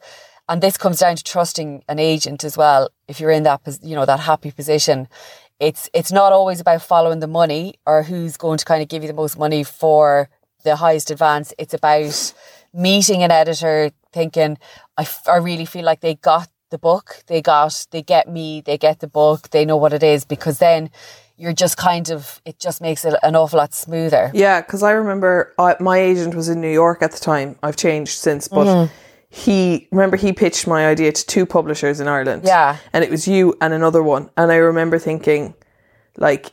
and 0.50 0.62
this 0.62 0.76
comes 0.76 1.00
down 1.00 1.16
to 1.16 1.24
trusting 1.24 1.86
an 1.88 2.00
agent 2.00 2.44
as 2.44 2.58
well. 2.58 2.90
If 3.08 3.22
you're 3.22 3.32
in 3.32 3.44
that, 3.44 3.62
you 3.82 3.96
know, 3.96 4.06
that 4.06 4.20
happy 4.20 4.52
position, 4.52 5.08
it's 5.58 5.90
it's 5.94 6.12
not 6.12 6.34
always 6.34 6.60
about 6.60 6.82
following 6.82 7.22
the 7.22 7.28
money 7.28 7.76
or 7.86 8.04
who's 8.04 8.36
going 8.36 8.58
to 8.58 8.66
kind 8.66 8.82
of 8.82 8.90
give 8.90 9.04
you 9.04 9.08
the 9.08 9.22
most 9.24 9.40
money 9.40 9.64
for 9.64 10.28
the 10.66 10.76
highest 10.76 11.12
advance. 11.12 11.54
It's 11.58 11.74
about 11.74 12.34
meeting 12.74 13.24
an 13.24 13.32
editor, 13.32 13.92
thinking, 14.14 14.58
I, 14.98 15.02
f- 15.04 15.28
I 15.28 15.38
really 15.38 15.66
feel 15.66 15.84
like 15.86 16.02
they 16.02 16.16
got 16.16 16.48
the 16.70 16.78
book, 16.78 17.24
they 17.28 17.42
got, 17.42 17.86
they 17.92 18.02
get 18.02 18.30
me, 18.30 18.62
they 18.62 18.78
get 18.78 19.00
the 19.00 19.08
book, 19.08 19.50
they 19.50 19.66
know 19.66 19.78
what 19.78 19.94
it 19.94 20.04
is, 20.04 20.24
because 20.26 20.60
then 20.60 20.90
you're 21.38 21.54
just 21.54 21.78
kind 21.78 22.10
of, 22.12 22.42
it 22.46 22.60
just 22.60 22.82
makes 22.82 23.06
it 23.06 23.16
an 23.24 23.36
awful 23.36 23.58
lot 23.58 23.74
smoother. 23.74 24.30
Yeah, 24.34 24.62
because 24.62 24.84
I 24.84 24.92
remember 24.92 25.54
uh, 25.58 25.76
my 25.80 25.98
agent 25.98 26.36
was 26.36 26.50
in 26.50 26.60
New 26.62 26.72
York 26.72 27.02
at 27.02 27.12
the 27.12 27.20
time. 27.20 27.56
I've 27.64 27.76
changed 27.78 28.12
since, 28.20 28.48
but 28.48 28.66
Mm-hmm. 28.68 28.94
he 29.30 29.88
remember 29.92 30.18
he 30.18 30.34
pitched 30.34 30.68
my 30.68 30.86
idea 30.88 31.12
to 31.12 31.26
two 31.26 31.46
publishers 31.46 32.00
in 32.00 32.08
Ireland. 32.08 32.44
Yeah. 32.46 32.78
and 32.94 33.04
it 33.04 33.10
was 33.10 33.28
you 33.28 33.56
and 33.62 33.74
another 33.74 34.04
one. 34.04 34.30
And 34.38 34.52
I 34.52 34.56
remember 34.58 35.00
thinking, 35.00 35.54
like, 36.18 36.52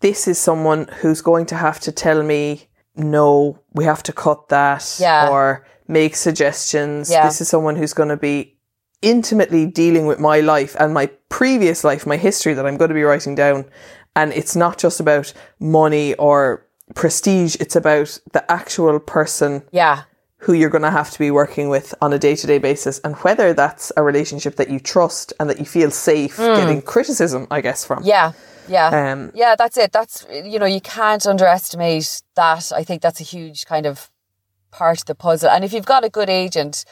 this 0.00 0.28
is 0.28 0.38
someone 0.38 0.86
who's 1.00 1.22
going 1.22 1.46
to 1.46 1.56
have 1.56 1.80
to 1.80 1.90
tell 1.92 2.22
me, 2.22 2.68
no, 2.96 3.58
we 3.72 3.84
have 3.84 4.02
to 4.04 4.12
cut 4.12 4.48
that, 4.48 4.96
Yeah. 4.98 5.28
or 5.30 5.66
make 5.88 6.16
suggestions. 6.16 7.10
Yeah. 7.10 7.26
This 7.26 7.40
is 7.40 7.48
someone 7.48 7.76
who's 7.76 7.92
going 7.94 8.08
to 8.08 8.16
be 8.16 8.56
intimately 9.02 9.66
dealing 9.66 10.06
with 10.06 10.18
my 10.18 10.40
life 10.40 10.74
and 10.80 10.92
my 10.94 11.06
previous 11.28 11.84
life, 11.84 12.06
my 12.06 12.16
history 12.16 12.54
that 12.54 12.66
I'm 12.66 12.76
going 12.76 12.88
to 12.88 12.94
be 12.94 13.02
writing 13.02 13.34
down. 13.34 13.66
And 14.14 14.32
it's 14.32 14.56
not 14.56 14.78
just 14.78 14.98
about 15.00 15.32
money 15.60 16.14
or 16.14 16.66
prestige, 16.94 17.56
it's 17.60 17.76
about 17.76 18.18
the 18.32 18.50
actual 18.50 18.98
person 18.98 19.62
Yeah. 19.70 20.02
who 20.38 20.52
you're 20.54 20.70
going 20.70 20.82
to 20.82 20.90
have 20.90 21.10
to 21.10 21.18
be 21.18 21.30
working 21.30 21.68
with 21.68 21.94
on 22.00 22.12
a 22.12 22.18
day 22.18 22.34
to 22.36 22.46
day 22.46 22.58
basis, 22.58 22.98
and 23.00 23.14
whether 23.16 23.52
that's 23.52 23.92
a 23.96 24.02
relationship 24.02 24.56
that 24.56 24.70
you 24.70 24.80
trust 24.80 25.32
and 25.38 25.50
that 25.50 25.58
you 25.58 25.64
feel 25.66 25.90
safe 25.90 26.36
mm. 26.36 26.56
getting 26.56 26.82
criticism, 26.82 27.46
I 27.50 27.60
guess, 27.60 27.84
from. 27.84 28.02
Yeah. 28.04 28.32
Yeah. 28.68 29.12
Um, 29.12 29.32
yeah, 29.34 29.54
that's 29.56 29.76
it. 29.76 29.92
That's, 29.92 30.26
you 30.30 30.58
know, 30.58 30.66
you 30.66 30.80
can't 30.80 31.24
underestimate 31.26 32.22
that. 32.34 32.72
I 32.74 32.84
think 32.84 33.02
that's 33.02 33.20
a 33.20 33.24
huge 33.24 33.66
kind 33.66 33.86
of 33.86 34.10
part 34.70 35.00
of 35.00 35.06
the 35.06 35.14
puzzle. 35.14 35.50
And 35.50 35.64
if 35.64 35.72
you've 35.72 35.86
got 35.86 36.04
a 36.04 36.10
good 36.10 36.28
agent, 36.28 36.84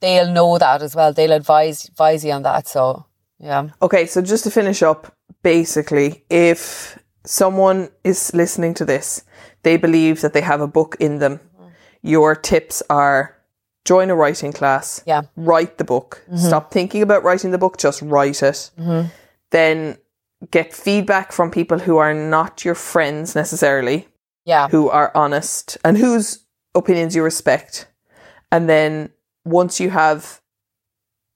they'll 0.00 0.30
know 0.30 0.58
that 0.58 0.82
as 0.82 0.94
well. 0.96 1.12
They'll 1.12 1.32
advise 1.32 1.84
advise 1.88 2.24
you 2.24 2.32
on 2.32 2.42
that. 2.42 2.66
So 2.68 3.06
yeah, 3.38 3.68
Okay, 3.82 4.06
so 4.06 4.20
just 4.22 4.44
to 4.44 4.50
finish 4.50 4.82
up, 4.82 5.14
basically, 5.42 6.24
if 6.30 6.98
someone 7.24 7.88
is 8.04 8.32
listening 8.34 8.74
to 8.74 8.84
this, 8.84 9.24
they 9.62 9.76
believe 9.76 10.20
that 10.20 10.32
they 10.32 10.40
have 10.42 10.60
a 10.60 10.66
book 10.66 10.96
in 11.00 11.18
them, 11.18 11.40
your 12.02 12.34
tips 12.34 12.82
are 12.90 13.36
join 13.86 14.10
a 14.10 14.14
writing 14.14 14.52
class, 14.52 15.02
Yeah. 15.06 15.22
write 15.36 15.78
the 15.78 15.84
book, 15.84 16.22
stop 16.36 16.70
thinking 16.70 17.00
about 17.02 17.24
writing 17.24 17.50
the 17.50 17.58
book, 17.58 17.78
just 17.78 18.02
write 18.02 18.42
it. 18.42 18.70
Then 19.50 19.96
get 20.50 20.72
feedback 20.72 21.32
from 21.32 21.50
people 21.50 21.78
who 21.78 21.98
are 21.98 22.14
not 22.14 22.64
your 22.64 22.74
friends 22.74 23.34
necessarily, 23.34 24.08
yeah, 24.44 24.68
who 24.68 24.88
are 24.88 25.12
honest 25.14 25.76
and 25.84 25.98
whose 25.98 26.44
opinions 26.74 27.14
you 27.14 27.22
respect. 27.22 27.86
And 28.52 28.68
then 28.68 29.10
once 29.44 29.80
you 29.80 29.90
have 29.90 30.40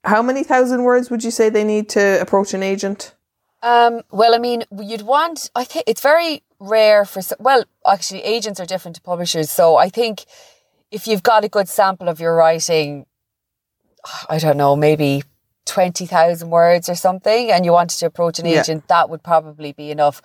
how 0.05 0.23
many 0.23 0.45
thousand 0.45 0.83
words 0.85 1.11
would 1.11 1.25
you 1.25 1.31
say 1.31 1.49
they 1.49 1.65
need 1.65 1.89
to 1.91 2.21
approach 2.21 2.55
an 2.55 2.63
agent? 2.63 3.15
Um, 3.63 4.03
well, 4.11 4.35
I 4.35 4.39
mean, 4.39 4.65
you'd 4.79 5.03
want. 5.03 5.51
I 5.55 5.65
think 5.65 5.85
it's 5.87 6.03
very 6.03 6.43
rare 6.61 7.05
for. 7.05 7.23
Well, 7.39 7.65
actually, 7.87 8.23
agents 8.23 8.61
are 8.61 8.67
different 8.67 8.97
to 8.97 9.03
publishers, 9.03 9.51
so 9.51 9.77
I 9.77 9.89
think 9.89 10.25
if 10.91 11.07
you've 11.07 11.23
got 11.23 11.45
a 11.45 11.49
good 11.49 11.69
sample 11.69 12.09
of 12.09 12.21
your 12.21 12.35
writing, 12.35 13.07
I 14.29 14.39
don't 14.39 14.59
know, 14.59 14.77
maybe 14.77 15.23
twenty 15.67 16.07
thousand 16.07 16.51
words 16.51 16.89
or 16.89 16.95
something, 16.95 17.51
and 17.51 17.65
you 17.65 17.73
wanted 17.73 17.99
to 17.99 18.07
approach 18.07 18.39
an 18.39 18.47
Yeah. 18.47 18.61
agent, 18.61 18.89
that 18.89 19.09
would 19.11 19.23
probably 19.23 19.73
be 19.73 19.91
enough. 19.91 20.21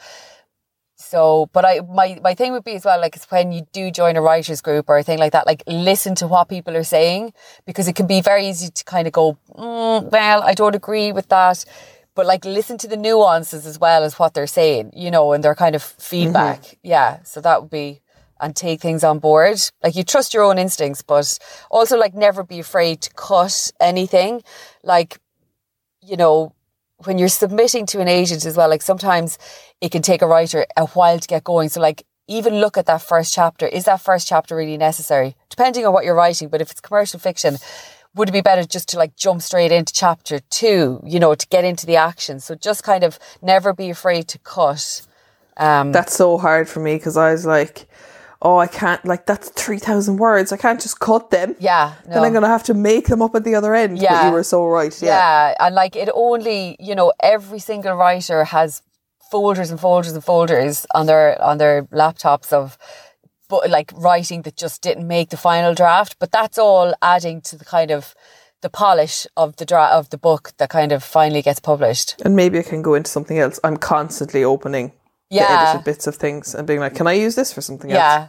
So, 0.98 1.50
but 1.54 1.64
I 1.66 1.80
my 1.80 2.20
my 2.22 2.34
thing 2.36 2.52
would 2.52 2.66
be 2.66 2.76
as 2.76 2.84
well, 2.84 3.00
like 3.00 3.16
it's 3.16 3.30
when 3.32 3.52
you 3.54 3.66
do 3.72 3.90
join 3.90 4.18
a 4.18 4.22
writers 4.22 4.62
group 4.62 4.90
or 4.90 4.98
a 4.98 5.04
thing 5.04 5.18
like 5.18 5.32
that, 5.32 5.48
like 5.48 5.64
listen 5.66 6.14
to 6.16 6.28
what 6.28 6.50
people 6.50 6.76
are 6.76 6.84
saying 6.84 7.34
because 7.66 7.88
it 7.88 7.96
can 7.96 8.06
be 8.06 8.22
very 8.22 8.48
easy 8.48 8.70
to 8.70 8.84
kind 8.84 9.08
of 9.08 9.14
go, 9.14 9.38
mm, 9.56 10.12
well, 10.12 10.44
I 10.44 10.54
don't 10.54 10.76
agree 10.76 11.14
with 11.14 11.30
that, 11.30 11.64
but 12.16 12.26
like 12.26 12.44
listen 12.44 12.78
to 12.80 12.88
the 12.88 12.98
nuances 12.98 13.66
as 13.66 13.80
well 13.80 14.04
as 14.04 14.20
what 14.20 14.34
they're 14.34 14.46
saying, 14.46 14.92
you 14.94 15.10
know, 15.10 15.32
and 15.32 15.42
their 15.42 15.56
kind 15.56 15.74
of 15.74 15.82
feedback. 15.84 16.78
Yeah, 16.84 17.24
so 17.24 17.40
that 17.42 17.62
would 17.62 17.72
be 17.72 18.02
and 18.42 18.56
take 18.56 18.82
things 18.82 19.04
on 19.04 19.20
board. 19.20 19.58
Like 19.82 19.96
you 19.96 20.04
trust 20.04 20.34
your 20.34 20.44
own 20.44 20.58
instincts, 20.58 21.02
but 21.02 21.40
also 21.72 21.98
like 21.98 22.14
never 22.14 22.44
be 22.44 22.60
afraid 22.60 23.02
to 23.02 23.10
cut 23.14 23.72
anything. 23.80 24.44
Like 24.84 25.20
you 26.10 26.18
know, 26.18 26.54
when 27.06 27.18
you're 27.18 27.30
submitting 27.30 27.86
to 27.88 28.02
an 28.02 28.08
agent 28.08 28.46
as 28.46 28.58
well, 28.58 28.70
like 28.70 28.82
sometimes 28.82 29.38
it 29.80 29.92
can 29.92 30.02
take 30.02 30.22
a 30.22 30.28
writer 30.28 30.66
a 30.76 30.88
while 30.88 31.20
to 31.20 31.28
get 31.28 31.44
going. 31.44 31.70
So 31.70 31.80
like 31.80 32.04
even 32.28 32.56
look 32.56 32.78
at 32.78 32.86
that 32.88 33.02
first 33.02 33.34
chapter. 33.34 33.68
Is 33.68 33.86
that 33.86 34.02
first 34.02 34.28
chapter 34.28 34.56
really 34.56 34.78
necessary? 34.78 35.36
Depending 35.50 35.86
on 35.86 35.94
what 35.94 36.04
you're 36.04 36.16
writing, 36.16 36.50
but 36.50 36.62
if 36.62 36.72
it's 36.72 36.82
commercial 36.82 37.20
fiction, 37.20 37.58
would 38.16 38.30
it 38.30 38.32
be 38.34 38.42
better 38.42 38.64
just 38.66 38.90
to 38.90 38.98
like 38.98 39.16
jump 39.16 39.42
straight 39.42 39.72
into 39.72 39.94
chapter 39.94 40.40
two, 40.50 41.02
you 41.06 41.20
know, 41.20 41.36
to 41.36 41.48
get 41.48 41.64
into 41.64 41.86
the 41.86 41.96
action? 41.96 42.40
So 42.40 42.56
just 42.56 42.84
kind 42.84 43.04
of 43.04 43.20
never 43.42 43.74
be 43.74 43.90
afraid 43.90 44.28
to 44.30 44.40
cut. 44.40 45.02
Um, 45.58 45.92
That's 45.92 46.16
so 46.16 46.38
hard 46.38 46.68
for 46.68 46.80
me 46.80 46.96
because 46.96 47.18
I 47.18 47.32
was 47.32 47.46
like, 47.46 47.88
oh, 48.42 48.58
I 48.58 48.68
can't, 48.68 49.04
like, 49.04 49.26
that's 49.26 49.50
3,000 49.50 50.18
words. 50.18 50.52
I 50.54 50.58
can't 50.58 50.80
just 50.82 51.00
cut 51.00 51.30
them. 51.30 51.56
yeah. 51.60 51.96
No. 52.08 52.14
Then 52.16 52.24
I'm 52.24 52.32
going 52.32 52.44
to 52.44 52.48
have 52.50 52.64
to 52.64 52.74
make 52.74 53.08
them 53.08 53.22
up 53.22 53.36
at 53.36 53.44
the 53.44 53.56
other 53.56 53.76
end. 53.76 53.98
But 53.98 54.04
Yeah. 54.04 54.28
you 54.28 54.32
were 54.34 54.44
so 54.44 54.66
right. 54.66 54.96
Yeah. 55.02 55.10
Yeah, 55.10 55.56
and 55.60 55.76
like 55.76 55.96
it 55.96 56.10
only, 56.14 56.78
you 56.80 56.96
know, 56.96 57.12
every 57.22 57.60
single 57.60 57.94
writer 57.96 58.46
has 58.46 58.82
folders 59.30 59.70
and 59.72 59.80
folders 59.80 60.14
and 60.14 60.24
folders 60.24 60.86
on 60.96 61.06
their 61.06 61.40
on 61.42 61.58
their 61.60 61.84
laptops 62.02 62.52
of 62.52 62.78
but 63.48 63.70
like 63.70 63.92
writing 63.96 64.42
that 64.44 64.56
just 64.56 64.82
didn't 64.82 65.08
make 65.08 65.30
the 65.30 65.38
final 65.38 65.74
draft, 65.76 66.16
but 66.20 66.32
that's 66.32 66.58
all 66.58 66.94
adding 67.02 67.42
to 67.42 67.56
the 67.58 67.66
kind 67.66 67.92
of 67.92 68.16
the 68.62 68.70
polish 68.70 69.26
of 69.38 69.56
the 69.58 69.66
dra- 69.66 69.92
of 70.00 70.10
the 70.10 70.18
book 70.18 70.52
that 70.58 70.70
kind 70.70 70.92
of 70.92 71.04
finally 71.04 71.42
gets 71.42 71.60
published. 71.60 72.16
And 72.26 72.36
maybe 72.36 72.60
I 72.60 72.64
can 72.64 72.82
go 72.82 72.94
into 72.96 73.10
something 73.10 73.38
else. 73.40 73.60
I'm 73.64 73.78
constantly 73.78 74.44
opening 74.44 74.92
Yeah. 75.30 75.70
edited 75.70 75.86
bits 75.86 76.08
of 76.08 76.16
things 76.16 76.56
and 76.56 76.66
being 76.68 76.80
like, 76.80 76.96
can 76.96 77.08
I 77.08 77.14
use 77.14 77.36
this 77.36 77.54
for 77.54 77.62
something 77.62 77.92
else? 77.92 77.98
Yeah. 78.00 78.28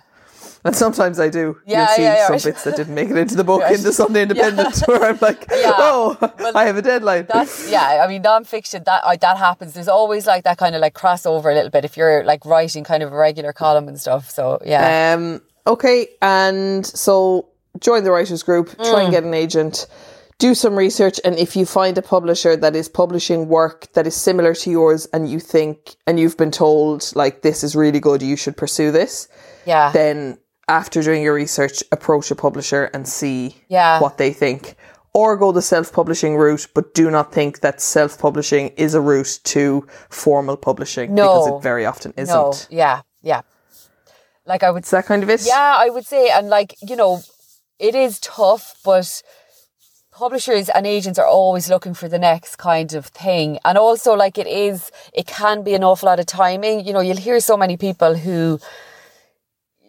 And 0.62 0.76
sometimes 0.76 1.18
I 1.18 1.30
do. 1.30 1.59
Yeah, 1.64 1.78
You'll 1.78 1.96
see 1.96 2.03
yeah, 2.03 2.14
yeah, 2.16 2.26
some 2.26 2.32
right. 2.34 2.44
bits 2.44 2.64
that 2.64 2.76
didn't 2.76 2.94
make 2.94 3.09
it 3.09 3.16
into 3.16 3.34
the 3.34 3.44
book 3.44 3.62
Right. 3.62 3.76
in 3.76 3.82
the 3.82 3.94
Sunday 3.94 4.22
Independent 4.22 4.76
where 4.86 5.03
I'm 5.05 5.18
like, 5.22 5.46
oh, 5.51 6.18
I 6.55 6.64
have 6.66 6.76
a 6.76 6.82
deadline. 6.82 7.26
That's 7.32 7.70
yeah. 7.70 8.03
I 8.05 8.07
mean, 8.09 8.22
nonfiction 8.22 8.84
that 8.84 9.01
I, 9.07 9.16
that 9.16 9.38
happens. 9.38 9.72
There's 9.72 9.88
always 9.88 10.26
like 10.26 10.44
that 10.44 10.59
kind 10.59 10.74
of 10.74 10.82
like 10.82 10.92
crossover 10.92 11.51
a 11.51 11.55
little 11.55 11.70
bit 11.70 11.86
if 11.86 11.96
you're 11.96 12.24
like 12.24 12.44
writing 12.44 12.84
kind 12.84 13.03
of 13.03 13.11
a 13.11 13.16
regular 13.16 13.55
column 13.55 13.88
and 13.88 13.98
stuff. 13.98 14.28
So 14.30 14.59
yeah, 14.62 15.14
Um, 15.14 15.40
okay, 15.66 16.09
and 16.20 16.84
so 16.84 17.48
join 17.78 18.05
the 18.05 18.11
writers 18.11 18.42
group, 18.42 18.68
try 18.76 18.84
Mm. 19.01 19.05
and 19.05 19.11
get 19.12 19.24
an 19.24 19.32
agent, 19.32 19.86
do 20.41 20.55
some 20.55 20.74
research, 20.74 21.20
and 21.24 21.34
if 21.38 21.55
you 21.55 21.64
find 21.66 21.97
a 21.99 22.03
publisher 22.03 22.57
that 22.57 22.74
is 22.74 22.88
publishing 22.88 23.47
work 23.49 23.93
that 23.93 24.07
is 24.07 24.16
similar 24.16 24.55
to 24.55 24.70
yours, 24.70 25.07
and 25.12 25.30
you 25.30 25.38
think 25.38 25.95
and 26.07 26.18
you've 26.18 26.36
been 26.36 26.51
told 26.51 27.12
like 27.14 27.43
this 27.43 27.62
is 27.62 27.76
really 27.76 28.01
good, 28.01 28.20
you 28.22 28.36
should 28.36 28.57
pursue 28.57 28.91
this, 28.91 29.28
yeah, 29.66 29.93
then 29.93 30.38
after 30.66 31.03
doing 31.03 31.22
your 31.22 31.34
research, 31.34 31.82
approach 31.93 32.30
a 32.30 32.34
publisher 32.34 32.84
and 32.95 33.07
see 33.07 33.57
Yeah. 33.68 34.01
what 34.01 34.18
they 34.18 34.32
think. 34.32 34.74
Or 35.12 35.36
go 35.36 35.51
the 35.53 35.62
self 35.62 35.93
publishing 35.93 36.36
route, 36.36 36.68
but 36.74 36.95
do 36.95 37.11
not 37.11 37.32
think 37.32 37.61
that 37.61 37.80
self 37.80 38.16
publishing 38.18 38.68
is 38.76 38.95
a 38.95 39.01
route 39.01 39.41
to 39.55 39.84
formal 40.09 40.57
publishing 40.57 41.14
No. 41.14 41.22
because 41.26 41.49
it 41.49 41.62
very 41.62 41.84
often 41.84 42.12
isn't. 42.16 42.34
no, 42.34 42.53
yeah, 42.70 43.01
yeah. 43.22 43.41
Like 44.47 44.62
I 44.62 44.70
would 44.70 44.84
Is 44.84 44.91
that 44.91 45.07
kind 45.07 45.22
of 45.24 45.28
it? 45.30 45.43
Yeah, 45.45 45.74
I 45.86 45.91
would 45.91 46.07
say, 46.07 46.30
and 46.30 46.49
like, 46.49 46.76
you 46.80 46.97
know, 46.97 47.20
it 47.78 47.95
is 47.95 48.20
tough, 48.20 48.74
but 48.84 49.22
publishers 50.20 50.68
and 50.68 50.86
agents 50.86 51.18
are 51.18 51.26
always 51.26 51.70
looking 51.70 51.94
for 51.94 52.06
the 52.06 52.18
next 52.18 52.56
kind 52.56 52.92
of 52.92 53.06
thing. 53.06 53.58
And 53.64 53.78
also, 53.78 54.12
like, 54.12 54.36
it 54.36 54.46
is, 54.46 54.92
it 55.14 55.26
can 55.26 55.64
be 55.64 55.72
an 55.74 55.82
awful 55.82 56.08
lot 56.08 56.20
of 56.20 56.26
timing. 56.26 56.84
You 56.86 56.92
know, 56.92 57.00
you'll 57.00 57.16
hear 57.16 57.40
so 57.40 57.56
many 57.56 57.78
people 57.78 58.14
who, 58.14 58.60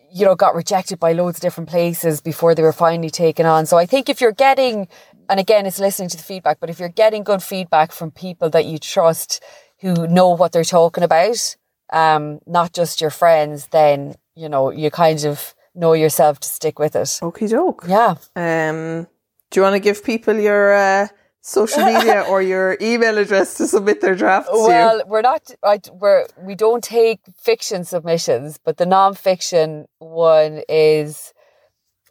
you 0.09 0.25
know, 0.25 0.36
got 0.36 0.55
rejected 0.55 0.99
by 0.99 1.11
loads 1.11 1.38
of 1.38 1.41
different 1.41 1.69
places 1.69 2.21
before 2.21 2.55
they 2.55 2.61
were 2.61 2.71
finally 2.71 3.09
taken 3.09 3.45
on. 3.45 3.65
So 3.65 3.77
I 3.77 3.86
think 3.86 4.07
if 4.07 4.21
you're 4.21 4.32
getting, 4.47 4.88
and 5.29 5.38
again, 5.38 5.65
it's 5.65 5.79
listening 5.79 6.07
to 6.09 6.17
the 6.17 6.23
feedback, 6.23 6.61
but 6.61 6.69
if 6.69 6.79
you're 6.79 6.88
getting 7.03 7.25
good 7.25 7.43
feedback 7.43 7.91
from 7.91 8.09
people 8.11 8.49
that 8.51 8.65
you 8.65 8.77
trust 8.77 9.43
who 9.82 10.07
know 10.07 10.29
what 10.29 10.53
they're 10.53 10.63
talking 10.63 11.03
about, 11.03 11.57
um, 11.91 12.39
not 12.47 12.71
just 12.71 13.01
your 13.01 13.09
friends, 13.09 13.67
then, 13.71 14.15
you 14.36 14.47
know, 14.47 14.71
you 14.71 14.89
kind 14.91 15.25
of 15.25 15.53
know 15.75 15.91
yourself 15.91 16.39
to 16.39 16.47
stick 16.47 16.79
with 16.79 16.95
it. 16.95 17.19
Okie 17.21 17.49
doke. 17.49 17.84
Yeah. 17.86 18.15
Um, 18.34 19.07
do 19.52 19.60
you 19.60 19.64
want 19.64 19.76
to 19.76 19.80
give 19.80 20.04
people 20.04 20.36
your 20.39 20.74
uh, 20.74 21.08
social 21.41 21.84
media 21.84 22.22
or 22.30 22.41
your 22.41 22.78
email 22.82 23.18
address 23.18 23.56
to 23.56 23.68
submit 23.68 24.02
their 24.02 24.16
drafts 24.16 24.49
to? 24.49 24.58
Well, 24.58 25.04
we're 25.06 25.22
not. 25.22 25.52
I, 25.64 25.80
we're 25.91 26.26
we 26.39 26.56
don't 26.56 26.84
take 26.84 27.20
fiction 27.38 27.84
submissions, 27.84 28.58
but 28.58 28.78
the 28.78 28.86
non-fiction 28.86 29.86
one 29.99 30.62
is. 30.70 31.34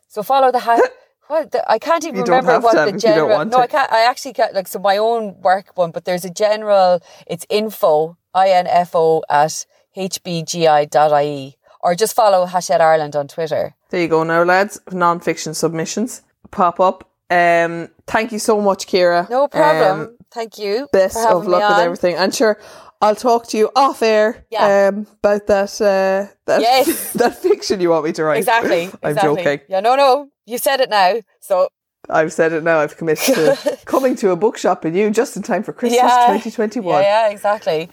So 0.09 0.22
follow 0.22 0.53
the 0.53 0.61
ha- 0.61 0.80
what 1.28 1.53
the, 1.53 1.68
I 1.70 1.78
can't 1.78 2.05
even 2.05 2.16
You 2.16 2.24
remember 2.24 2.61
what 2.61 2.74
the 2.74 2.82
if 2.82 2.86
you 2.86 2.93
don't 2.93 3.01
general. 3.01 3.45
no. 3.47 3.59
I 3.59 3.66
can't. 3.66 3.91
I 3.91 4.09
actually 4.09 4.34
can't. 4.34 4.55
Like 4.55 4.68
so, 4.68 4.78
my 4.78 4.99
own 4.99 5.41
work 5.41 5.76
one, 5.76 5.93
but 5.93 6.05
there's 6.05 6.24
a 6.24 6.30
general. 6.30 7.01
It's 7.26 7.47
info 7.49 8.16
i 8.32 8.51
n 8.51 8.66
f 8.68 8.95
o 8.95 9.24
at 9.28 9.66
hbgi.ie 9.97 11.57
or 11.82 11.95
just 11.97 12.14
follow 12.14 12.47
Hachette 12.47 12.80
Ireland 12.80 13.16
on 13.16 13.26
Twitter. 13.26 13.74
There 13.88 14.03
you 14.03 14.07
go 14.09 14.22
now, 14.22 14.45
lads. 14.45 14.78
Non-fiction 14.93 15.55
submissions 15.55 16.22
pop 16.51 16.78
up. 16.78 17.09
Um, 17.30 17.88
thank 18.06 18.32
you 18.32 18.38
so 18.38 18.60
much, 18.60 18.86
Ciara. 18.86 19.26
No 19.30 19.46
problem. 19.48 20.00
Um, 20.00 20.16
Thank 20.32 20.58
you. 20.58 20.88
best 20.92 21.16
of 21.16 21.46
luck 21.46 21.68
with 21.70 21.78
everything. 21.78 22.16
And 22.16 22.34
sure, 22.34 22.58
I'll 23.00 23.14
talk 23.16 23.46
to 23.48 23.56
you 23.58 23.70
off 23.74 24.02
air 24.02 24.44
Yeah. 24.50 24.88
um, 24.92 25.06
about 25.22 25.46
that 25.46 25.80
uh, 25.80 26.32
that 26.46 26.60
Yes. 26.60 27.12
that 27.22 27.36
fiction 27.38 27.80
you 27.80 27.90
want 27.90 28.04
me 28.04 28.12
to 28.12 28.24
write. 28.24 28.38
Exactly. 28.38 28.90
I'm 29.02 29.10
exactly. 29.10 29.42
joking. 29.44 29.60
Yeah, 29.68 29.80
no, 29.80 29.96
no. 29.96 30.28
You 30.46 30.58
said 30.58 30.80
it 30.80 30.90
now. 30.90 31.20
So 31.40 31.68
I've 32.08 32.32
said 32.32 32.52
it 32.52 32.62
now. 32.64 32.78
I've 32.80 32.96
committed 32.96 33.34
to 33.34 33.78
coming 33.84 34.16
to 34.16 34.30
a 34.30 34.36
bookshop 34.36 34.84
in 34.84 34.94
you 34.94 35.08
just 35.10 35.36
in 35.36 35.42
time 35.42 35.62
for 35.62 35.72
Christmas 35.72 35.98
yeah. 36.02 36.26
2021. 36.26 37.02
Yeah, 37.02 37.26
yeah, 37.28 37.30
exactly. 37.32 37.88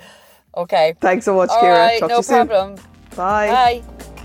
Okay. 0.55 0.95
Thanks 0.99 1.25
so 1.25 1.35
much, 1.35 1.49
All 1.49 1.61
Ciara. 1.61 1.77
right, 1.77 1.99
Talk 1.99 2.09
no 2.09 2.15
to 2.15 2.19
you 2.19 2.23
soon. 2.23 2.47
problem. 2.47 2.75
Bye. 3.15 3.81
Bye. 3.83 4.16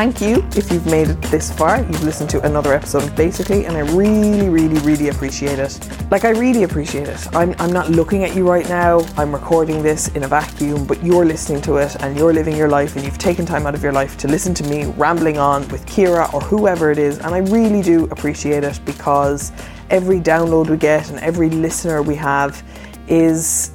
Thank 0.00 0.22
you 0.22 0.42
if 0.56 0.72
you've 0.72 0.86
made 0.86 1.08
it 1.08 1.20
this 1.24 1.52
far. 1.52 1.82
You've 1.82 2.04
listened 2.04 2.30
to 2.30 2.40
another 2.46 2.72
episode 2.72 3.14
Basically, 3.14 3.66
and 3.66 3.76
I 3.76 3.80
really, 3.80 4.48
really, 4.48 4.78
really 4.78 5.08
appreciate 5.08 5.58
it. 5.58 5.78
Like, 6.10 6.24
I 6.24 6.30
really 6.30 6.62
appreciate 6.62 7.06
it. 7.06 7.36
I'm, 7.36 7.54
I'm 7.58 7.70
not 7.70 7.90
looking 7.90 8.24
at 8.24 8.34
you 8.34 8.48
right 8.48 8.66
now. 8.66 9.00
I'm 9.18 9.30
recording 9.30 9.82
this 9.82 10.08
in 10.16 10.22
a 10.22 10.26
vacuum, 10.26 10.86
but 10.86 11.04
you're 11.04 11.26
listening 11.26 11.60
to 11.64 11.76
it 11.76 12.02
and 12.02 12.16
you're 12.16 12.32
living 12.32 12.56
your 12.56 12.70
life 12.70 12.96
and 12.96 13.04
you've 13.04 13.18
taken 13.18 13.44
time 13.44 13.66
out 13.66 13.74
of 13.74 13.82
your 13.82 13.92
life 13.92 14.16
to 14.16 14.26
listen 14.26 14.54
to 14.54 14.64
me 14.64 14.86
rambling 14.96 15.36
on 15.36 15.68
with 15.68 15.84
Ciara 15.84 16.30
or 16.32 16.40
whoever 16.40 16.90
it 16.90 16.96
is. 16.96 17.18
And 17.18 17.34
I 17.34 17.40
really 17.40 17.82
do 17.82 18.04
appreciate 18.04 18.64
it 18.64 18.80
because 18.86 19.52
every 19.90 20.18
download 20.18 20.70
we 20.70 20.78
get 20.78 21.10
and 21.10 21.18
every 21.18 21.50
listener 21.50 22.00
we 22.00 22.14
have 22.14 22.62
is 23.06 23.72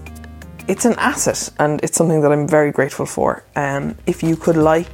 it's 0.68 0.86
an 0.86 0.96
asset 0.98 1.52
and 1.60 1.80
it's 1.84 1.96
something 1.96 2.22
that 2.22 2.32
I'm 2.32 2.48
very 2.48 2.72
grateful 2.72 3.06
for. 3.06 3.44
Um, 3.56 3.96
if 4.08 4.24
you 4.24 4.36
could 4.36 4.58
like 4.58 4.90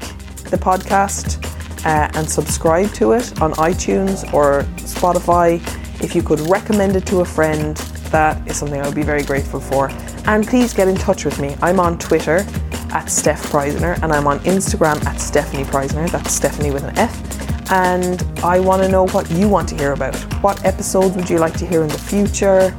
the 0.52 0.58
podcast, 0.58 1.43
uh, 1.86 2.10
and 2.14 2.30
subscribe 2.30 2.91
to 2.93 3.14
it 3.14 3.41
on 3.41 3.54
iTunes 3.54 4.32
or 4.34 4.64
Spotify. 4.78 5.56
If 6.04 6.14
you 6.16 6.22
could 6.22 6.39
recommend 6.41 6.95
it 6.95 7.06
to 7.08 7.22
a 7.22 7.26
friend, 7.26 7.76
that 8.12 8.47
is 8.47 8.58
something 8.58 8.80
I 8.80 8.86
would 8.86 8.95
be 8.95 9.04
very 9.04 9.24
grateful 9.24 9.60
for. 9.60 9.89
And 10.26 10.45
please 10.45 10.74
get 10.74 10.88
in 10.88 10.95
touch 10.95 11.26
with 11.26 11.39
me. 11.39 11.56
I'm 11.62 11.80
on 11.80 11.97
Twitter 11.97 12.45
at 12.91 13.06
Steph 13.06 13.41
Preissner 13.43 13.97
and 14.04 14.12
I'm 14.12 14.28
on 14.28 14.39
Instagram 14.39 15.04
at 15.06 15.16
Stefanie 15.16 15.66
Preissner. 15.66 16.10
That's 16.12 16.38
Stefanie 16.38 16.74
with 16.74 16.84
an 16.84 16.97
F. 16.97 17.72
And 17.72 18.22
I 18.43 18.60
want 18.60 18.84
to 18.84 18.89
know 18.89 19.08
what 19.08 19.32
you 19.32 19.47
want 19.47 19.70
to 19.70 19.78
hear 19.78 19.93
about. 19.93 20.16
What 20.43 20.64
episodes 20.66 21.16
would 21.16 21.30
you 21.30 21.38
like 21.38 21.58
to 21.60 21.66
hear 21.66 21.82
in 21.82 21.88
the 21.88 21.97
future? 21.97 22.70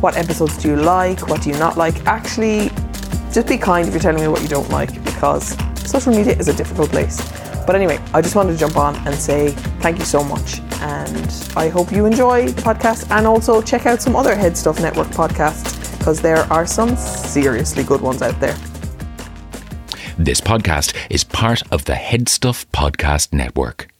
What 0.00 0.16
episodes 0.16 0.58
do 0.58 0.68
you 0.68 0.76
like? 0.76 1.26
What 1.28 1.42
do 1.42 1.48
you 1.48 1.58
not 1.58 1.78
like? 1.78 2.04
Actually, 2.06 2.68
just 3.32 3.48
be 3.48 3.56
kind 3.56 3.88
if 3.88 3.94
you're 3.94 4.00
telling 4.00 4.20
me 4.20 4.28
what 4.28 4.42
you 4.42 4.48
don't 4.48 4.68
like 4.68 5.02
because 5.04 5.56
social 5.92 6.14
media 6.14 6.34
is 6.36 6.48
a 6.48 6.54
difficult 6.54 6.88
place. 6.88 7.20
But 7.66 7.76
anyway, 7.76 7.98
I 8.14 8.22
just 8.22 8.34
wanted 8.34 8.54
to 8.54 8.58
jump 8.58 8.76
on 8.76 8.96
and 9.06 9.14
say 9.14 9.50
thank 9.84 9.98
you 9.98 10.06
so 10.06 10.24
much. 10.24 10.60
And 10.80 11.30
I 11.54 11.68
hope 11.68 11.92
you 11.92 12.06
enjoy 12.06 12.48
the 12.48 12.62
podcast 12.62 13.10
and 13.10 13.26
also 13.26 13.60
check 13.60 13.84
out 13.84 14.00
some 14.00 14.16
other 14.16 14.34
Head 14.34 14.56
Stuff 14.56 14.80
Network 14.80 15.08
podcasts 15.08 15.98
because 15.98 16.20
there 16.20 16.44
are 16.50 16.66
some 16.66 16.96
seriously 16.96 17.84
good 17.84 18.00
ones 18.00 18.22
out 18.22 18.40
there. 18.40 18.56
This 20.18 20.40
podcast 20.40 20.96
is 21.10 21.24
part 21.24 21.62
of 21.70 21.84
the 21.84 21.94
Head 21.94 22.28
Stuff 22.28 22.66
Podcast 22.72 23.32
Network. 23.32 23.91